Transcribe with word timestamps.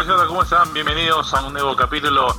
amigos? 0.00 0.26
¿Cómo 0.26 0.42
están? 0.42 0.72
Bienvenidos 0.72 1.32
a 1.34 1.42
un 1.44 1.52
nuevo 1.52 1.76
capítulo. 1.76 2.36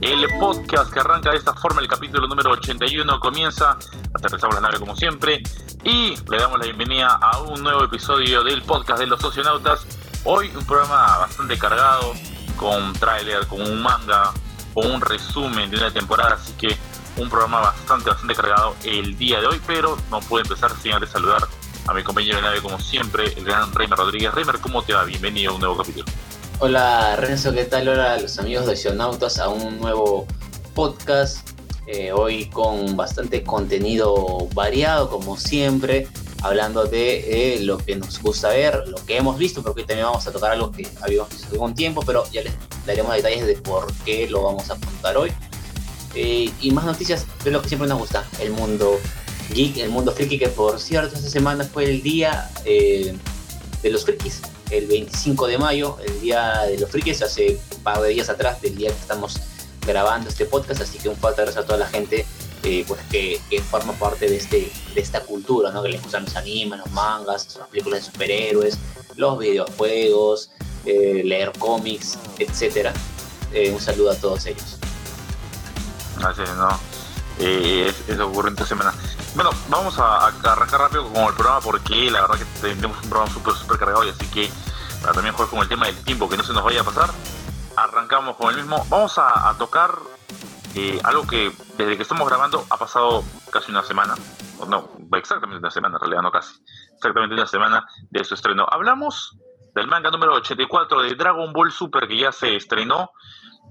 El 0.00 0.28
podcast 0.38 0.92
que 0.92 1.00
arranca 1.00 1.30
de 1.30 1.36
esta 1.36 1.52
forma, 1.52 1.80
el 1.80 1.88
capítulo 1.88 2.28
número 2.28 2.52
81, 2.52 3.18
comienza. 3.18 3.76
Aterrizamos 4.14 4.54
la 4.54 4.60
nave 4.60 4.78
como 4.78 4.94
siempre. 4.94 5.42
Y 5.82 6.14
le 6.30 6.38
damos 6.38 6.60
la 6.60 6.66
bienvenida 6.66 7.08
a 7.08 7.40
un 7.40 7.60
nuevo 7.60 7.82
episodio 7.84 8.44
del 8.44 8.62
podcast 8.62 9.00
de 9.00 9.06
los 9.06 9.20
socionautas. 9.20 9.84
Hoy 10.24 10.52
un 10.54 10.64
programa 10.64 11.18
bastante 11.18 11.58
cargado, 11.58 12.12
con 12.56 12.92
tráiler, 12.92 13.46
con 13.48 13.60
un 13.60 13.82
manga, 13.82 14.32
con 14.74 14.88
un 14.88 15.00
resumen 15.00 15.70
de 15.70 15.76
una 15.76 15.90
temporada. 15.90 16.34
Así 16.34 16.52
que 16.52 16.78
un 17.16 17.28
programa 17.28 17.60
bastante, 17.60 18.10
bastante 18.10 18.34
cargado 18.36 18.76
el 18.84 19.18
día 19.18 19.40
de 19.40 19.48
hoy. 19.48 19.60
Pero 19.66 19.98
no 20.08 20.20
puedo 20.20 20.44
empezar 20.44 20.70
sin 20.80 20.92
antes 20.92 21.10
saludar 21.10 21.48
a 21.88 21.94
mi 21.94 22.04
compañero 22.04 22.36
de 22.36 22.42
nave 22.42 22.62
como 22.62 22.78
siempre, 22.78 23.32
el 23.36 23.44
gran 23.44 23.74
Reimer 23.74 23.98
Rodríguez. 23.98 24.32
Reimer, 24.32 24.60
¿cómo 24.60 24.82
te 24.82 24.94
va? 24.94 25.02
Bienvenido 25.02 25.50
a 25.50 25.54
un 25.54 25.60
nuevo 25.60 25.76
capítulo. 25.76 26.06
Hola 26.60 27.16
Renzo, 27.16 27.52
¿qué 27.52 27.64
tal? 27.64 27.88
Hola 27.88 28.16
los 28.20 28.38
amigos 28.38 28.66
de 28.66 28.76
Sionautas 28.76 29.38
a 29.38 29.48
un 29.48 29.80
nuevo 29.80 30.24
podcast. 30.72 31.50
Eh, 31.88 32.12
hoy 32.12 32.46
con 32.46 32.96
bastante 32.96 33.42
contenido 33.42 34.48
variado, 34.54 35.10
como 35.10 35.36
siempre, 35.36 36.06
hablando 36.42 36.84
de 36.84 37.56
eh, 37.56 37.60
lo 37.60 37.78
que 37.78 37.96
nos 37.96 38.22
gusta 38.22 38.50
ver, 38.50 38.86
lo 38.86 39.04
que 39.04 39.16
hemos 39.16 39.36
visto, 39.36 39.64
porque 39.64 39.80
hoy 39.80 39.86
también 39.86 40.06
vamos 40.06 40.26
a 40.28 40.32
tocar 40.32 40.52
algo 40.52 40.70
que 40.70 40.88
habíamos 41.02 41.30
visto 41.30 41.60
un 41.60 41.74
tiempo, 41.74 42.02
pero 42.06 42.24
ya 42.30 42.42
les 42.42 42.54
daremos 42.86 43.14
detalles 43.16 43.46
de 43.46 43.56
por 43.56 43.92
qué 44.04 44.28
lo 44.30 44.44
vamos 44.44 44.70
a 44.70 44.76
contar 44.76 45.16
hoy. 45.16 45.32
Eh, 46.14 46.50
y 46.60 46.70
más 46.70 46.84
noticias 46.84 47.26
de 47.42 47.50
lo 47.50 47.62
que 47.62 47.68
siempre 47.68 47.88
nos 47.88 47.98
gusta, 47.98 48.24
el 48.40 48.52
mundo 48.52 49.00
geek, 49.52 49.78
el 49.78 49.90
mundo 49.90 50.12
friki, 50.12 50.38
que 50.38 50.48
por 50.48 50.78
cierto, 50.78 51.16
esta 51.16 51.28
semana 51.28 51.64
fue 51.64 51.84
el 51.90 52.00
día 52.00 52.48
de 52.64 53.18
los 53.90 54.04
frikis 54.04 54.40
el 54.70 54.86
25 54.86 55.46
de 55.46 55.58
mayo, 55.58 55.98
el 56.06 56.20
día 56.20 56.62
de 56.62 56.78
los 56.78 56.90
frikis, 56.90 57.22
hace 57.22 57.60
un 57.76 57.82
par 57.82 58.00
de 58.00 58.10
días 58.10 58.28
atrás 58.28 58.60
del 58.62 58.76
día 58.76 58.88
que 58.88 58.98
estamos 58.98 59.40
grabando 59.86 60.30
este 60.30 60.46
podcast, 60.46 60.80
así 60.80 60.98
que 60.98 61.08
un 61.08 61.16
fuerte 61.16 61.42
abrazo 61.42 61.60
a 61.60 61.64
toda 61.64 61.78
la 61.78 61.86
gente 61.86 62.26
eh, 62.62 62.84
pues 62.88 62.98
que, 63.10 63.40
forma 63.70 63.92
parte 63.92 64.26
de, 64.26 64.36
este, 64.36 64.72
de 64.94 65.00
esta 65.00 65.20
cultura, 65.20 65.70
¿no? 65.70 65.82
que 65.82 65.90
les 65.90 66.02
gustan 66.02 66.24
los 66.24 66.34
animes, 66.34 66.78
los 66.78 66.90
mangas, 66.92 67.56
las 67.58 67.68
películas 67.68 68.00
de 68.00 68.06
superhéroes, 68.10 68.78
los 69.16 69.38
videojuegos, 69.38 70.50
eh, 70.86 71.22
leer 71.24 71.52
cómics, 71.58 72.18
etc. 72.38 72.90
Eh, 73.52 73.70
un 73.70 73.80
saludo 73.80 74.12
a 74.12 74.14
todos 74.16 74.46
ellos. 74.46 74.78
Gracias, 76.18 76.48
¿no? 76.56 77.03
Eso 77.38 78.26
ocurre 78.26 78.50
esta 78.50 78.66
semana. 78.66 78.92
Bueno, 79.34 79.50
vamos 79.68 79.98
a, 79.98 80.26
arrancar 80.26 80.80
rápido 80.80 81.12
con 81.12 81.24
el 81.24 81.34
programa 81.34 81.60
porque 81.60 82.10
la 82.10 82.22
verdad 82.22 82.38
que 82.38 82.44
tenemos 82.60 82.96
un 83.02 83.08
programa 83.08 83.32
súper, 83.32 83.54
súper 83.54 83.78
cargado 83.78 84.04
y 84.04 84.10
así 84.10 84.26
que 84.28 84.50
para 85.00 85.14
también 85.14 85.34
jugar 85.34 85.50
con 85.50 85.58
el 85.60 85.68
tema 85.68 85.86
del 85.86 85.96
tiempo 86.04 86.28
que 86.28 86.36
no 86.36 86.44
se 86.44 86.52
nos 86.52 86.64
vaya 86.64 86.80
a 86.80 86.84
pasar, 86.84 87.10
arrancamos 87.76 88.36
con 88.36 88.50
el 88.50 88.56
mismo. 88.56 88.86
Vamos 88.88 89.18
a, 89.18 89.54
tocar 89.58 89.98
eh, 90.74 91.00
algo 91.04 91.26
que 91.26 91.52
desde 91.76 91.96
que 91.96 92.02
estamos 92.02 92.28
grabando 92.28 92.64
ha 92.70 92.76
pasado 92.76 93.24
casi 93.50 93.70
una 93.70 93.82
semana, 93.82 94.14
no, 94.68 94.90
exactamente 95.16 95.58
una 95.58 95.70
semana 95.70 95.96
en 95.96 96.00
realidad, 96.00 96.22
no 96.22 96.32
casi, 96.32 96.54
exactamente 96.94 97.34
una 97.34 97.46
semana 97.46 97.86
de 98.10 98.24
su 98.24 98.34
estreno. 98.34 98.66
Hablamos 98.70 99.36
del 99.74 99.88
manga 99.88 100.10
número 100.10 100.34
84 100.34 101.02
de 101.02 101.14
Dragon 101.16 101.52
Ball 101.52 101.72
Super 101.72 102.06
que 102.06 102.16
ya 102.16 102.32
se 102.32 102.56
estrenó, 102.56 103.10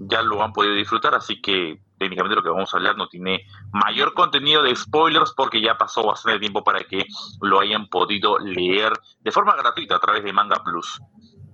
ya 0.00 0.22
lo 0.22 0.42
han 0.42 0.52
podido 0.52 0.74
disfrutar, 0.74 1.14
así 1.14 1.40
que 1.40 1.80
técnicamente 1.98 2.36
lo 2.36 2.42
que 2.42 2.50
vamos 2.50 2.72
a 2.72 2.76
hablar 2.76 2.96
no 2.96 3.08
tiene 3.08 3.46
mayor 3.72 4.14
contenido 4.14 4.62
de 4.62 4.74
spoilers 4.74 5.32
porque 5.36 5.60
ya 5.60 5.78
pasó 5.78 6.04
bastante 6.04 6.40
tiempo 6.40 6.64
para 6.64 6.84
que 6.84 7.06
lo 7.40 7.60
hayan 7.60 7.88
podido 7.88 8.38
leer 8.38 8.92
de 9.20 9.32
forma 9.32 9.56
gratuita 9.56 9.96
a 9.96 10.00
través 10.00 10.24
de 10.24 10.32
Manga 10.32 10.62
Plus. 10.62 11.00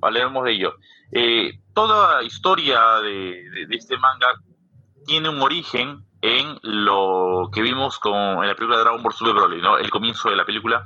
Hablaremos 0.02 0.44
de 0.44 0.52
ello. 0.52 0.74
Eh, 1.12 1.60
toda 1.74 2.22
historia 2.22 2.80
de, 3.02 3.66
este 3.70 3.98
manga 3.98 4.28
tiene 5.06 5.28
un 5.28 5.42
origen 5.42 6.04
en 6.22 6.58
lo 6.62 7.50
que 7.52 7.62
vimos 7.62 7.98
con 7.98 8.14
en 8.14 8.46
la 8.46 8.54
película 8.54 8.78
Dragon 8.78 9.02
Ball 9.02 9.12
Super 9.12 9.34
Broly, 9.34 9.60
¿no? 9.60 9.78
El 9.78 9.90
comienzo 9.90 10.30
de 10.30 10.36
la 10.36 10.44
película 10.44 10.82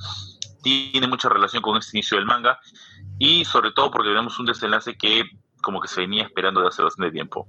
tiene 0.62 1.06
mucha 1.06 1.28
relación 1.28 1.62
con 1.62 1.76
este 1.76 1.98
inicio 1.98 2.16
del 2.16 2.26
manga 2.26 2.58
y 3.18 3.44
sobre 3.44 3.72
todo 3.72 3.90
porque 3.90 4.08
tenemos 4.08 4.38
un 4.38 4.46
desenlace 4.46 4.96
que 4.96 5.24
como 5.64 5.80
que 5.80 5.88
se 5.88 6.00
venía 6.00 6.24
esperando 6.24 6.60
de 6.60 6.68
hace 6.68 6.82
bastante 6.82 7.10
tiempo. 7.10 7.48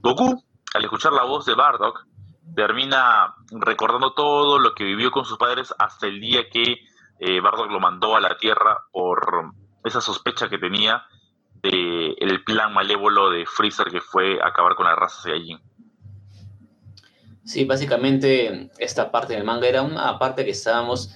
Goku 0.00 0.44
al 0.76 0.84
escuchar 0.84 1.12
la 1.12 1.24
voz 1.24 1.46
de 1.46 1.54
Bardock, 1.54 2.06
termina 2.54 3.34
recordando 3.50 4.12
todo 4.12 4.58
lo 4.58 4.74
que 4.74 4.84
vivió 4.84 5.10
con 5.10 5.24
sus 5.24 5.38
padres 5.38 5.74
hasta 5.78 6.06
el 6.06 6.20
día 6.20 6.48
que 6.50 6.76
eh, 7.18 7.40
Bardock 7.40 7.70
lo 7.70 7.80
mandó 7.80 8.14
a 8.14 8.20
la 8.20 8.36
Tierra 8.36 8.84
por 8.92 9.52
esa 9.84 10.00
sospecha 10.00 10.48
que 10.48 10.58
tenía 10.58 11.02
del 11.62 12.14
el 12.18 12.44
plan 12.44 12.74
malévolo 12.74 13.30
de 13.30 13.46
Freezer 13.46 13.86
que 13.88 14.00
fue 14.00 14.38
acabar 14.42 14.74
con 14.74 14.86
la 14.86 14.94
raza 14.94 15.22
Saiyajin. 15.22 15.60
Sí, 17.44 17.64
básicamente 17.64 18.70
esta 18.78 19.10
parte 19.10 19.34
del 19.34 19.44
manga 19.44 19.66
era 19.66 19.82
una 19.82 20.18
parte 20.18 20.44
que 20.44 20.50
estábamos 20.50 21.14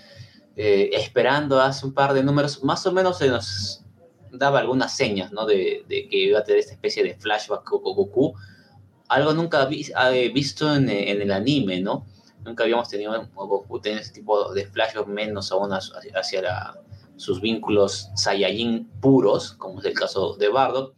eh, 0.57 0.91
esperando 0.93 1.61
hace 1.61 1.85
un 1.87 1.93
par 1.93 2.15
de 2.15 2.23
números, 2.23 2.63
más 2.65 2.87
o 2.87 2.93
menos 2.93 3.19
se 3.19 3.29
nos 3.29 3.85
daba 4.33 4.61
algunas 4.61 4.97
señas, 4.97 5.33
¿no? 5.33 5.47
De, 5.47 5.85
que 5.89 6.09
iba 6.11 6.39
a 6.39 6.45
tener 6.45 6.61
esta 6.61 6.73
especie 6.73 7.03
de 7.03 7.15
flashback 7.15 7.65
con 7.65 7.83
Goku, 7.83 8.35
algo 9.09 9.35
nunca 9.35 9.67
visto 9.67 10.75
en, 10.75 10.89
el 10.89 11.31
anime, 11.33 11.81
¿no? 11.81 12.07
Nunca 12.45 12.65
habíamos 12.65 12.89
tenido 12.89 13.29
Goku 13.35 13.81
tener 13.81 14.01
ese 14.01 14.13
tipo 14.13 14.53
de 14.53 14.67
flashbacks 14.67 15.09
menos 15.09 15.51
aún 15.53 15.73
hacia 15.73 16.75
sus 17.17 17.41
vínculos 17.41 18.11
Saiyajin 18.15 18.89
puros, 19.01 19.53
como 19.53 19.81
es 19.81 19.85
el 19.85 19.95
caso 19.95 20.37
de 20.37 20.49
Bardock. 20.49 20.95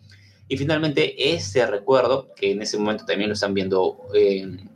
Y 0.47 0.57
finalmente 0.57 1.35
este 1.35 1.67
recuerdo, 1.67 2.33
que 2.37 2.53
en 2.53 2.63
ese 2.63 2.79
momento 2.79 3.05
también 3.07 3.31
lo 3.31 3.35
están 3.35 3.55
viendo 3.55 3.99
en 4.15 4.71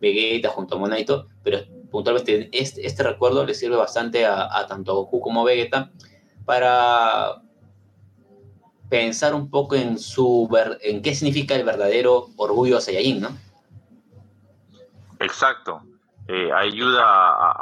Vegeta 0.00 0.50
junto 0.50 0.76
a 0.76 0.78
Monaito, 0.78 1.26
pero 1.42 1.60
puntualmente 1.90 2.48
este, 2.52 2.86
este 2.86 3.02
recuerdo 3.02 3.44
le 3.44 3.54
sirve 3.54 3.76
bastante 3.76 4.26
a, 4.26 4.56
a 4.56 4.66
tanto 4.66 4.92
a 4.92 4.94
Goku 4.96 5.20
como 5.20 5.40
a 5.40 5.44
Vegeta 5.44 5.90
para 6.44 7.42
pensar 8.88 9.34
un 9.34 9.50
poco 9.50 9.76
en 9.76 9.98
su 9.98 10.48
en 10.82 11.02
qué 11.02 11.14
significa 11.14 11.54
el 11.54 11.64
verdadero 11.64 12.28
orgullo 12.36 12.80
Saiyajin, 12.80 13.20
¿no? 13.20 13.28
Exacto. 15.20 15.82
Eh, 16.30 16.52
ayuda 16.52 17.06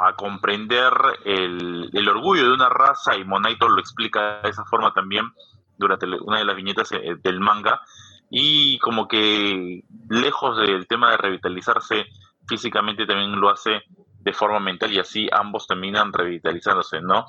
a, 0.07 0.13
comprender 0.17 0.91
el, 1.23 2.09
orgullo 2.09 2.43
de 2.43 2.53
una 2.53 2.67
raza 2.67 3.15
y 3.15 3.23
Monaito 3.23 3.69
lo 3.69 3.79
explica 3.79 4.41
de 4.41 4.49
esa 4.49 4.65
forma 4.65 4.93
también 4.93 5.31
durante 5.77 6.05
una 6.05 6.39
de 6.39 6.45
las 6.45 6.55
viñetas 6.55 6.91
eh, 6.91 7.15
del 7.23 7.39
manga 7.39 7.81
y 8.29 8.77
como 8.79 9.07
que 9.07 9.85
lejos 10.09 10.57
del 10.57 10.85
tema 10.85 11.11
de 11.11 11.17
revitalizarse 11.17 12.07
físicamente 12.45 13.05
también 13.05 13.39
lo 13.39 13.49
hace 13.49 13.83
de 14.27 14.33
forma 14.33 14.59
mental 14.59 14.91
y 14.91 14.99
así 14.99 15.29
ambos 15.31 15.67
terminan 15.67 16.11
revitalizándose, 16.11 16.99
¿no? 16.99 17.27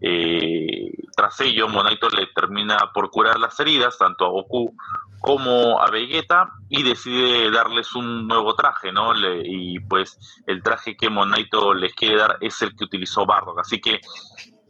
Eh, 0.00 0.90
tras 1.14 1.40
ello, 1.42 1.68
Monaito 1.68 2.08
le 2.08 2.26
termina 2.26 2.90
por 2.92 3.08
curar 3.08 3.38
las 3.38 3.60
heridas, 3.60 3.96
tanto 3.96 4.26
a 4.26 4.30
Goku 4.30 4.74
como 5.20 5.80
a 5.80 5.88
Vegeta, 5.92 6.50
y 6.68 6.82
decide 6.82 7.52
darles 7.52 7.94
un 7.94 8.26
nuevo 8.26 8.56
traje, 8.56 8.90
¿no? 8.90 9.12
y 9.44 9.78
pues 9.78 10.42
el 10.48 10.60
traje 10.60 10.96
que 10.96 11.08
Monaito 11.08 11.72
les 11.72 11.94
quiere 11.94 12.16
dar 12.16 12.36
es 12.40 12.60
el 12.62 12.74
que 12.74 12.82
utilizó 12.82 13.24
Bardock. 13.26 13.60
Así 13.60 13.80
que, 13.80 14.00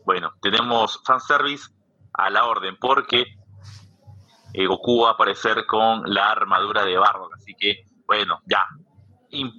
bueno, 0.05 0.35
tenemos 0.43 1.01
fanservice 1.07 1.73
a 2.13 2.29
la 2.29 2.45
orden, 2.45 2.77
porque 2.79 3.25
eh, 4.53 4.67
Goku 4.67 5.05
va 5.05 5.11
a 5.11 5.13
aparecer 5.13 5.65
con 5.65 6.03
la 6.05 6.31
armadura 6.31 6.85
de 6.85 6.99
Bardock. 6.99 7.37
Así 7.37 7.55
que, 7.55 7.85
bueno, 8.07 8.41
ya, 8.45 8.67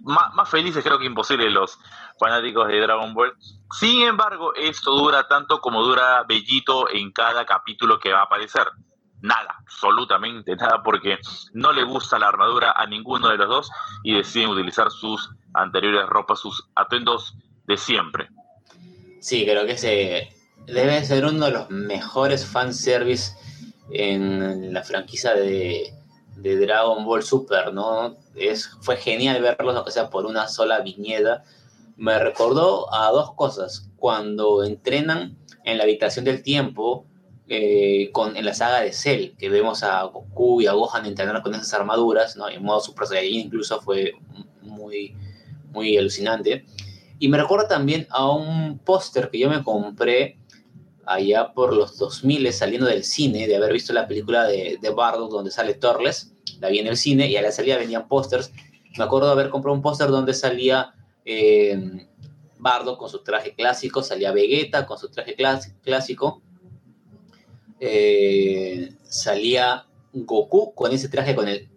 más, 0.03 0.33
más, 0.33 0.49
felices 0.49 0.83
creo 0.83 0.99
que 0.99 1.05
imposible 1.05 1.49
los 1.49 1.79
fanáticos 2.21 2.67
de 2.67 2.79
Dragon 2.79 3.13
Ball. 3.15 3.33
Sin 3.79 4.03
embargo, 4.03 4.53
esto 4.53 4.91
dura 4.91 5.27
tanto 5.27 5.59
como 5.59 5.81
dura 5.81 6.23
Bellito 6.27 6.87
en 6.89 7.11
cada 7.11 7.45
capítulo 7.45 7.99
que 7.99 8.13
va 8.13 8.19
a 8.19 8.23
aparecer. 8.23 8.67
Nada, 9.21 9.55
absolutamente 9.59 10.55
nada, 10.55 10.83
porque 10.83 11.17
no 11.53 11.71
le 11.71 11.83
gusta 11.83 12.19
la 12.19 12.27
armadura 12.27 12.73
a 12.73 12.85
ninguno 12.85 13.29
de 13.29 13.37
los 13.37 13.49
dos 13.49 13.71
y 14.03 14.15
deciden 14.15 14.49
utilizar 14.49 14.91
sus 14.91 15.31
anteriores 15.53 16.07
ropas, 16.07 16.39
sus 16.39 16.67
atuendos 16.75 17.35
de 17.65 17.77
siempre. 17.77 18.29
Sí, 19.19 19.43
creo 19.45 19.65
que 19.65 19.73
ese 19.73 20.35
debe 20.67 21.03
ser 21.03 21.25
uno 21.25 21.45
de 21.45 21.51
los 21.51 21.69
mejores 21.69 22.45
fanservice 22.45 23.33
en 23.91 24.73
la 24.73 24.83
franquicia 24.83 25.33
de, 25.33 25.93
Dragon 26.35 27.05
Ball 27.05 27.21
Super, 27.21 27.73
¿no? 27.73 28.17
Es, 28.35 28.69
fue 28.81 28.97
genial 28.97 29.41
verlos, 29.41 29.75
aunque 29.75 29.91
sea 29.91 30.09
por 30.09 30.25
una 30.25 30.47
sola 30.47 30.79
viñeta. 30.79 31.43
Me 32.01 32.17
recordó 32.17 32.91
a 32.91 33.11
dos 33.11 33.35
cosas. 33.35 33.91
Cuando 33.95 34.63
entrenan 34.63 35.37
en 35.63 35.77
la 35.77 35.83
habitación 35.83 36.25
del 36.25 36.41
tiempo, 36.41 37.05
eh, 37.47 38.09
con, 38.11 38.35
en 38.35 38.43
la 38.43 38.55
saga 38.55 38.81
de 38.81 38.91
Cell, 38.91 39.35
que 39.37 39.49
vemos 39.49 39.83
a 39.83 40.01
Goku 40.05 40.61
y 40.61 40.65
a 40.65 40.71
Gohan 40.71 41.05
entrenar 41.05 41.43
con 41.43 41.53
esas 41.53 41.71
armaduras, 41.75 42.35
¿no? 42.35 42.49
En 42.49 42.63
modo 42.63 42.79
Super 42.79 43.05
Saiyajin 43.05 43.41
incluso 43.41 43.79
fue 43.81 44.13
muy, 44.63 45.15
muy 45.69 45.95
alucinante. 45.95 46.65
Y 47.19 47.27
me 47.27 47.37
recuerda 47.37 47.67
también 47.67 48.07
a 48.09 48.31
un 48.31 48.79
póster 48.79 49.29
que 49.29 49.37
yo 49.37 49.51
me 49.51 49.63
compré 49.63 50.39
allá 51.05 51.53
por 51.53 51.71
los 51.71 51.99
2000 51.99 52.51
saliendo 52.51 52.87
del 52.87 53.03
cine, 53.03 53.45
de 53.45 53.57
haber 53.57 53.73
visto 53.73 53.93
la 53.93 54.07
película 54.07 54.45
de, 54.45 54.79
de 54.81 54.89
Bardo 54.89 55.27
donde 55.27 55.51
sale 55.51 55.75
Torles, 55.75 56.33
la 56.59 56.69
vi 56.69 56.79
en 56.79 56.87
el 56.87 56.97
cine 56.97 57.29
y 57.29 57.37
a 57.37 57.43
la 57.43 57.51
salida 57.51 57.77
venían 57.77 58.07
pósters. 58.07 58.51
Me 58.97 59.03
acuerdo 59.03 59.27
de 59.27 59.33
haber 59.33 59.49
comprado 59.51 59.75
un 59.75 59.83
póster 59.83 60.07
donde 60.07 60.33
salía 60.33 60.95
eh, 61.25 62.07
Bardo 62.57 62.97
con 62.97 63.09
su 63.09 63.23
traje 63.23 63.53
clásico, 63.55 64.03
salía 64.03 64.31
Vegeta 64.31 64.85
con 64.85 64.97
su 64.97 65.09
traje 65.09 65.35
clásico, 65.35 66.41
eh, 67.79 68.93
salía 69.03 69.87
Goku 70.13 70.73
con 70.75 70.91
ese 70.91 71.09
traje 71.09 71.35
con 71.35 71.47
el, 71.47 71.69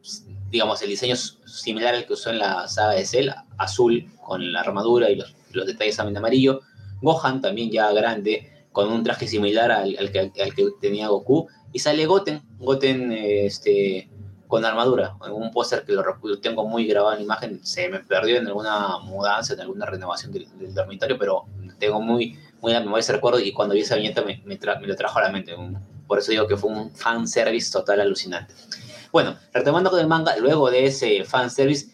digamos, 0.51 0.83
el 0.83 0.91
diseño 0.91 1.17
similar 1.17 1.95
al 1.95 2.07
que 2.07 2.13
usó 2.13 2.31
en 2.31 2.39
la 2.39 2.69
saga 2.69 2.93
de 2.93 3.07
Cell, 3.07 3.31
azul 3.57 4.13
con 4.23 4.53
la 4.53 4.61
armadura 4.61 5.11
y 5.11 5.17
los, 5.17 5.35
los 5.53 5.67
detalles 5.67 5.97
también 5.97 6.15
de 6.15 6.19
amarillo. 6.19 6.61
Gohan 7.01 7.41
también 7.41 7.71
ya 7.71 7.91
grande, 7.93 8.67
con 8.73 8.93
un 8.93 9.05
traje 9.05 9.27
similar 9.27 9.71
al, 9.71 10.11
que, 10.11 10.19
al, 10.19 10.33
que, 10.33 10.67
tenía 10.81 11.09
Goku. 11.09 11.49
Y 11.73 11.79
sale 11.79 12.07
Goten, 12.07 12.43
Goten 12.59 13.13
este, 13.13 14.11
con 14.55 14.65
armadura. 14.65 15.17
Un 15.33 15.51
póster 15.51 15.85
que 15.85 15.95
lo, 15.95 16.05
tengo 16.41 16.65
muy 16.65 16.87
grabado 16.87 17.17
en 17.17 17.25
imagen, 17.25 17.67
se 17.67 17.89
me 17.89 17.99
perdió 17.99 18.37
en 18.37 18.47
alguna 18.47 18.99
mudanza, 18.99 19.55
en 19.55 19.63
alguna 19.63 19.85
renovación 19.85 20.31
del, 20.31 20.47
dormitorio, 20.73 21.19
pero 21.19 21.47
tengo 21.81 22.01
muy, 22.01 22.39
muy 22.61 22.73
a 22.73 22.79
memoria 22.79 23.01
ese 23.01 23.15
recuerdo 23.15 23.41
y 23.41 23.51
cuando 23.51 23.75
vi 23.75 23.81
esa 23.81 23.97
viñeta 23.97 24.23
me, 24.23 24.41
me, 24.45 24.57
lo 24.87 24.95
trajo 24.95 25.19
a 25.19 25.23
la 25.23 25.31
mente. 25.31 25.57
por 26.07 26.21
eso 26.21 26.31
digo 26.31 26.47
que 26.47 26.57
fue 26.57 26.71
un 26.71 26.93
fan 26.95 27.27
service 27.27 27.73
total 27.73 28.01
alucinante. 28.01 28.55
Bueno, 29.11 29.37
retomando 29.53 29.91
con 29.91 29.99
el 29.99 30.07
manga, 30.07 30.37
luego 30.37 30.71
de 30.71 30.87
ese 30.87 31.25
fan 31.25 31.51
service, 31.51 31.89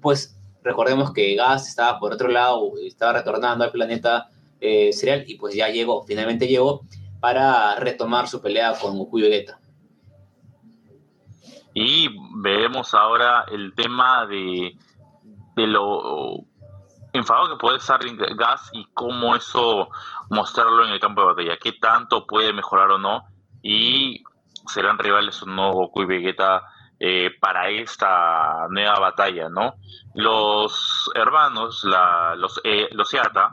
pues 0.00 0.34
recordemos 0.62 1.12
que 1.12 1.34
Gas 1.34 1.68
estaba 1.68 1.98
por 1.98 2.14
otro 2.14 2.28
lado, 2.28 2.72
estaba 2.82 3.12
retornando 3.12 3.64
al 3.64 3.70
planeta 3.70 4.30
eh, 4.62 4.94
Serial 4.94 5.24
y 5.26 5.34
pues 5.34 5.54
ya 5.54 5.68
llegó, 5.68 6.04
finalmente 6.04 6.46
llegó 6.46 6.86
para 7.20 7.76
retomar 7.76 8.28
su 8.28 8.40
pelea 8.40 8.78
con 8.80 8.96
Goku 8.96 9.18
y 9.18 9.22
Vegeta. 9.28 9.58
Y 11.74 12.08
vemos 12.36 12.94
ahora 12.94 13.44
el 13.50 13.74
tema 13.74 14.26
de, 14.26 14.76
de 15.56 15.66
lo 15.66 16.44
enfadado 17.12 17.50
que 17.50 17.56
puede 17.56 17.78
estar 17.78 18.00
Gas 18.36 18.70
y 18.72 18.86
cómo 18.94 19.36
eso 19.36 19.88
mostrarlo 20.30 20.84
en 20.84 20.92
el 20.92 21.00
campo 21.00 21.20
de 21.20 21.26
batalla, 21.28 21.58
qué 21.58 21.72
tanto 21.72 22.26
puede 22.26 22.52
mejorar 22.52 22.90
o 22.90 22.98
no, 22.98 23.24
y 23.62 24.22
serán 24.66 24.98
rivales 24.98 25.42
o 25.42 25.46
no 25.46 25.72
Goku 25.72 26.02
y 26.02 26.06
Vegeta 26.06 26.62
eh, 26.98 27.30
para 27.40 27.68
esta 27.68 28.66
nueva 28.70 28.98
batalla, 28.98 29.48
¿no? 29.48 29.74
Los 30.14 31.10
hermanos, 31.14 31.84
la, 31.84 32.34
los, 32.36 32.60
eh, 32.64 32.88
los 32.92 33.08
Seata, 33.08 33.50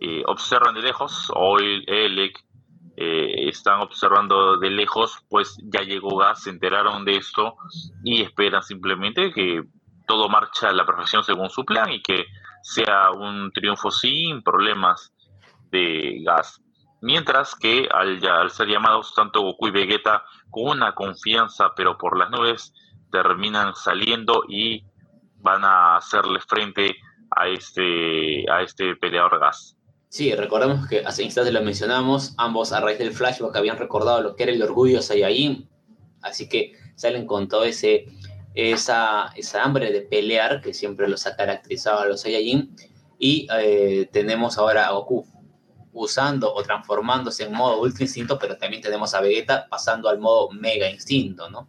eh, 0.00 0.22
observan 0.26 0.74
de 0.74 0.82
lejos, 0.82 1.30
hoy 1.34 1.84
Elec 1.86 2.45
eh, 2.96 3.48
están 3.48 3.80
observando 3.80 4.56
de 4.56 4.70
lejos, 4.70 5.22
pues 5.28 5.56
ya 5.64 5.82
llegó 5.82 6.16
Gas, 6.16 6.44
se 6.44 6.50
enteraron 6.50 7.04
de 7.04 7.16
esto 7.16 7.56
y 8.02 8.22
esperan 8.22 8.62
simplemente 8.62 9.32
que 9.32 9.62
todo 10.06 10.28
marcha 10.28 10.70
a 10.70 10.72
la 10.72 10.86
perfección 10.86 11.22
según 11.22 11.50
su 11.50 11.64
plan 11.64 11.92
y 11.92 12.02
que 12.02 12.24
sea 12.62 13.10
un 13.10 13.52
triunfo 13.52 13.90
sin 13.90 14.42
problemas 14.42 15.12
de 15.70 16.22
Gas. 16.24 16.62
Mientras 17.02 17.54
que 17.54 17.86
al, 17.92 18.24
al 18.26 18.50
ser 18.50 18.68
llamados 18.68 19.14
tanto 19.14 19.42
Goku 19.42 19.68
y 19.68 19.72
Vegeta 19.72 20.24
con 20.50 20.78
una 20.78 20.94
confianza, 20.94 21.72
pero 21.76 21.98
por 21.98 22.18
las 22.18 22.30
nubes, 22.30 22.72
terminan 23.12 23.74
saliendo 23.74 24.44
y 24.48 24.84
van 25.38 25.64
a 25.64 25.96
hacerle 25.96 26.40
frente 26.40 26.96
a 27.30 27.48
este, 27.48 28.50
a 28.50 28.62
este 28.62 28.96
peleador 28.96 29.38
Gas. 29.38 29.75
Sí, 30.08 30.34
recordemos 30.34 30.86
que 30.88 31.00
hace 31.00 31.22
instantes 31.22 31.52
lo 31.52 31.62
mencionamos, 31.62 32.34
ambos 32.38 32.72
a 32.72 32.80
raíz 32.80 32.98
del 32.98 33.12
flashback 33.12 33.56
habían 33.56 33.76
recordado 33.76 34.22
lo 34.22 34.36
que 34.36 34.44
era 34.44 34.52
el 34.52 34.62
orgullo 34.62 35.02
Saiyajin, 35.02 35.68
así 36.22 36.48
que 36.48 36.72
salen 36.94 37.26
con 37.26 37.48
todo 37.48 37.64
ese 37.64 38.06
esa, 38.54 39.32
esa 39.36 39.62
hambre 39.62 39.92
de 39.92 40.00
pelear 40.00 40.62
que 40.62 40.72
siempre 40.72 41.08
los 41.08 41.26
ha 41.26 41.36
caracterizado 41.36 42.00
a 42.00 42.06
los 42.06 42.22
Saiyajin 42.22 42.74
y 43.18 43.46
eh, 43.58 44.08
tenemos 44.12 44.56
ahora 44.56 44.86
a 44.86 44.92
Goku 44.92 45.26
usando 45.92 46.52
o 46.52 46.62
transformándose 46.62 47.44
en 47.44 47.52
modo 47.52 47.80
Ultra 47.80 48.04
Instinto, 48.04 48.38
pero 48.38 48.56
también 48.56 48.82
tenemos 48.82 49.14
a 49.14 49.20
Vegeta 49.20 49.66
pasando 49.68 50.08
al 50.08 50.18
modo 50.18 50.50
Mega 50.50 50.90
Instinto, 50.90 51.48
¿no? 51.48 51.68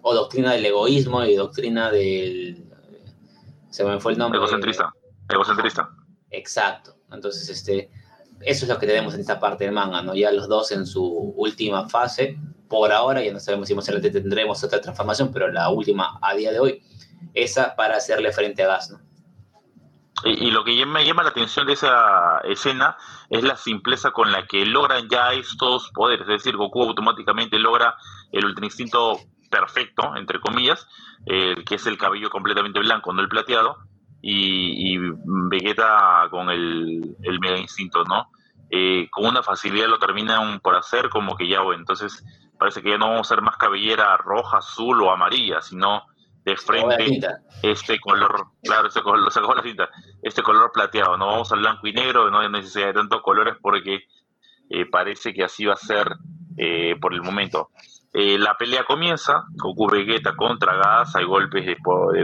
O 0.00 0.14
doctrina 0.14 0.52
del 0.52 0.64
egoísmo 0.64 1.24
y 1.24 1.36
doctrina 1.36 1.90
del... 1.90 2.64
Se 3.68 3.84
me 3.84 4.00
fue 4.00 4.12
el 4.12 4.18
nombre. 4.18 4.38
Egocentrista. 4.38 4.92
Egocentrista. 5.28 5.90
Exacto. 6.30 6.93
Entonces, 7.14 7.48
este, 7.48 7.90
eso 8.40 8.64
es 8.64 8.68
lo 8.68 8.78
que 8.78 8.86
tenemos 8.86 9.14
en 9.14 9.20
esta 9.20 9.40
parte 9.40 9.64
del 9.64 9.72
manga, 9.72 10.02
¿no? 10.02 10.14
Ya 10.14 10.30
los 10.32 10.48
dos 10.48 10.72
en 10.72 10.86
su 10.86 11.04
última 11.36 11.88
fase, 11.88 12.38
por 12.68 12.92
ahora, 12.92 13.22
ya 13.22 13.32
no 13.32 13.40
sabemos 13.40 13.68
si 13.68 13.74
más 13.74 13.88
adelante 13.88 14.10
tendremos 14.10 14.62
otra 14.64 14.80
transformación, 14.80 15.30
pero 15.32 15.50
la 15.50 15.70
última 15.70 16.18
a 16.20 16.34
día 16.34 16.52
de 16.52 16.58
hoy, 16.58 16.82
esa 17.34 17.76
para 17.76 17.96
hacerle 17.96 18.32
frente 18.32 18.62
a 18.62 18.68
Gas, 18.68 18.90
¿no? 18.90 19.00
Y, 20.24 20.50
lo 20.52 20.64
que 20.64 20.86
me 20.86 21.04
llama 21.04 21.22
la 21.22 21.30
atención 21.30 21.66
de 21.66 21.74
esa 21.74 22.38
escena 22.44 22.96
es 23.28 23.42
la 23.42 23.56
simpleza 23.56 24.12
con 24.12 24.32
la 24.32 24.46
que 24.46 24.64
logran 24.64 25.08
ya 25.10 25.32
estos 25.32 25.90
poderes. 25.90 26.22
Es 26.22 26.44
decir, 26.44 26.56
Goku 26.56 26.82
automáticamente 26.82 27.58
logra 27.58 27.96
el 28.32 28.46
ultra 28.46 28.64
instinto 28.64 29.18
perfecto, 29.50 30.16
entre 30.16 30.40
comillas, 30.40 30.86
el 31.26 31.64
que 31.64 31.74
es 31.74 31.86
el 31.86 31.98
cabello 31.98 32.30
completamente 32.30 32.78
blanco, 32.78 33.12
no 33.12 33.20
el 33.20 33.28
plateado, 33.28 33.76
y, 34.26 34.98
Vegeta 35.50 36.28
con 36.30 36.48
el, 36.48 37.16
el 37.22 37.40
mega 37.40 37.58
instinto, 37.58 38.04
¿no? 38.04 38.30
Eh, 38.70 39.08
con 39.10 39.26
una 39.26 39.42
facilidad 39.42 39.88
lo 39.88 39.98
terminan 39.98 40.60
por 40.60 40.74
hacer 40.74 41.08
como 41.10 41.36
que 41.36 41.46
ya, 41.46 41.60
bueno, 41.60 41.80
entonces 41.80 42.24
parece 42.58 42.82
que 42.82 42.90
ya 42.90 42.98
no 42.98 43.10
vamos 43.10 43.30
a 43.30 43.34
ser 43.34 43.42
más 43.42 43.56
cabellera 43.56 44.16
roja, 44.16 44.58
azul 44.58 45.02
o 45.02 45.10
amarilla, 45.10 45.60
sino 45.60 46.02
de 46.44 46.56
frente 46.56 47.20
este 47.62 47.98
color, 48.00 48.48
claro, 48.62 48.88
este 48.88 49.02
color, 49.02 49.20
la 49.20 49.62
cinta, 49.62 49.88
este 50.22 50.42
color 50.42 50.70
plateado, 50.72 51.16
no 51.16 51.26
vamos 51.26 51.52
al 51.52 51.60
blanco 51.60 51.86
y 51.86 51.92
negro, 51.92 52.30
no 52.30 52.40
hay 52.40 52.50
necesidad 52.50 52.86
de 52.86 52.94
tantos 52.94 53.22
colores 53.22 53.54
porque 53.60 54.04
eh, 54.70 54.86
parece 54.90 55.32
que 55.32 55.44
así 55.44 55.66
va 55.66 55.74
a 55.74 55.76
ser 55.76 56.16
eh, 56.56 56.96
por 57.00 57.14
el 57.14 57.22
momento. 57.22 57.70
Eh, 58.16 58.38
la 58.38 58.56
pelea 58.56 58.84
comienza, 58.84 59.44
Goku 59.56 59.90
Vegeta 59.90 60.36
contra 60.36 60.76
Gas, 60.76 61.16
hay 61.16 61.24
golpes 61.24 61.66
de 61.66 61.76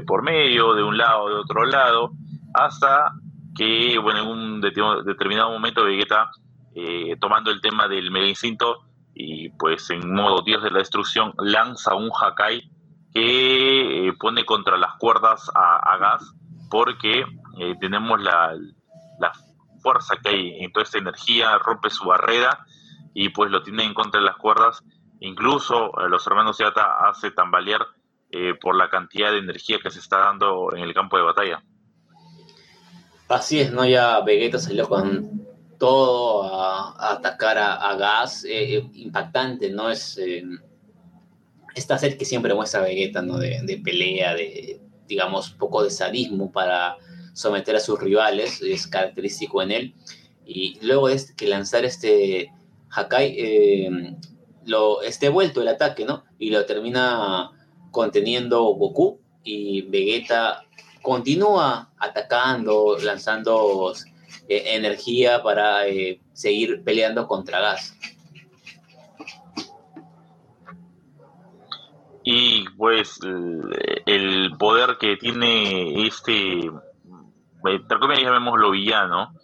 por, 0.03 0.23
medio, 0.23 0.73
de 0.75 0.85
un 0.85 0.97
lado, 0.97 1.29
de 1.29 1.35
otro 1.35 1.65
lado, 1.65 2.13
hasta 2.55 3.11
que, 3.57 3.99
bueno, 3.99 4.21
en 4.21 4.29
un 4.29 4.61
determinado 4.61 5.51
momento 5.51 5.83
Vegeta, 5.83 6.31
eh, 6.77 7.17
tomando 7.21 7.51
el 7.51 7.61
tema 7.61 7.89
del 7.89 8.13
Mega 8.13 8.29
Instinto, 8.29 8.85
y 9.17 9.49
pues 9.59 9.91
en 9.91 10.15
modo 10.15 10.43
Dios 10.43 10.63
de 10.63 10.71
la 10.71 10.79
Destrucción, 10.79 11.35
lanza 11.39 11.97
un 11.97 12.11
Hakai 12.13 12.71
que 13.13 14.07
eh, 14.07 14.13
pone 14.13 14.45
contra 14.45 14.79
las 14.79 14.95
cuerdas 14.95 15.51
a, 15.57 15.97
Gas, 15.97 16.23
porque 16.71 17.25
tenemos 17.81 18.23
la, 18.23 18.55
la 19.19 19.33
fuerza 19.83 20.15
que 20.23 20.29
hay 20.29 20.65
en 20.65 20.71
toda 20.71 20.85
esta 20.85 20.99
energía, 20.99 21.59
rompe 21.59 21.91
su 21.91 22.05
barrera 22.05 22.65
y 23.13 23.31
pues 23.31 23.51
lo 23.51 23.65
tiene 23.65 23.83
en 23.83 23.93
contra 23.93 24.21
de 24.21 24.27
las 24.27 24.37
cuerdas 24.37 24.85
Incluso 25.21 25.89
eh, 26.01 26.09
los 26.09 26.27
hermanos 26.27 26.57
Seata 26.57 27.09
hace 27.09 27.31
tambalear 27.31 27.83
eh, 28.31 28.55
por 28.61 28.75
la 28.75 28.89
cantidad 28.89 29.31
de 29.31 29.39
energía 29.39 29.79
que 29.83 29.91
se 29.91 29.99
está 29.99 30.19
dando 30.19 30.75
en 30.75 30.83
el 30.83 30.95
campo 30.95 31.17
de 31.17 31.23
batalla. 31.23 31.63
Así 33.29 33.61
es, 33.61 33.71
¿no? 33.71 33.87
Ya 33.87 34.21
Vegeta 34.21 34.59
salió 34.59 34.89
con 34.89 35.47
todo 35.79 36.43
a, 36.43 37.13
atacar 37.13 37.59
a, 37.59 37.95
Gas, 37.97 38.45
eh, 38.49 38.83
impactante, 38.95 39.71
¿no? 39.71 39.91
Es 39.91 40.19
esta 41.75 41.99
sed 41.99 42.19
que 42.19 42.25
siempre 42.25 42.55
muestra 42.55 42.81
Vegeta, 42.81 43.23
¿no? 43.23 43.39
De, 43.39 43.81
pelea, 43.85 44.35
de, 44.35 44.81
digamos, 45.07 45.51
poco 45.51 45.85
de 45.85 45.91
sadismo 45.91 46.51
para 46.51 46.97
someter 47.35 47.77
a 47.77 47.81
sus 47.81 48.01
rivales, 48.01 48.61
es 48.63 48.87
característico 48.87 49.63
en 49.63 49.71
él. 49.71 49.95
Y 50.45 50.85
luego 50.85 51.09
de 51.09 51.21
que 51.37 51.47
lanzar 51.47 51.85
este 51.85 52.53
Hakai, 52.91 53.37
lo 54.71 55.03
esté 55.03 55.29
vuelto 55.29 55.61
el 55.61 55.69
ataque, 55.69 56.05
¿no? 56.05 56.25
Y 56.39 56.51
lo 56.51 56.65
termina 56.65 57.51
conteniendo 57.91 58.63
Goku 58.63 59.21
y 59.43 59.83
Vegeta 59.83 60.63
continúa 61.03 61.91
atacando, 61.99 62.97
lanzando 63.03 63.93
eh, 64.49 64.63
energía 64.77 65.43
para 65.43 65.87
eh, 65.89 66.21
seguir 66.33 66.83
peleando 66.85 67.27
contra 67.27 67.61
Gas. 67.61 67.97
Y 72.23 72.69
pues 72.77 73.19
el 74.07 74.53
poder 74.57 74.99
que 75.01 75.17
tiene 75.17 76.07
este, 76.07 76.71
entre 77.65 77.99
comillas 77.99 78.25
llamémoslo 78.25 78.71
villano, 78.71 79.35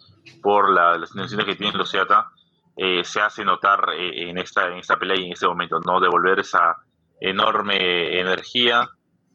por 0.41 0.71
las 0.71 1.09
intenciones 1.09 1.45
que 1.47 1.55
tienen 1.55 1.77
los 1.77 1.89
Seata, 1.89 2.31
eh, 2.77 3.03
se 3.03 3.19
hace 3.19 3.43
notar 3.43 3.89
eh, 3.95 4.29
en, 4.29 4.37
esta, 4.37 4.67
en 4.67 4.77
esta 4.77 4.97
pelea 4.97 5.17
y 5.17 5.25
en 5.25 5.33
este 5.33 5.47
momento, 5.47 5.79
¿no? 5.79 5.99
Devolver 5.99 6.39
esa 6.39 6.77
enorme 7.19 8.19
energía 8.19 8.87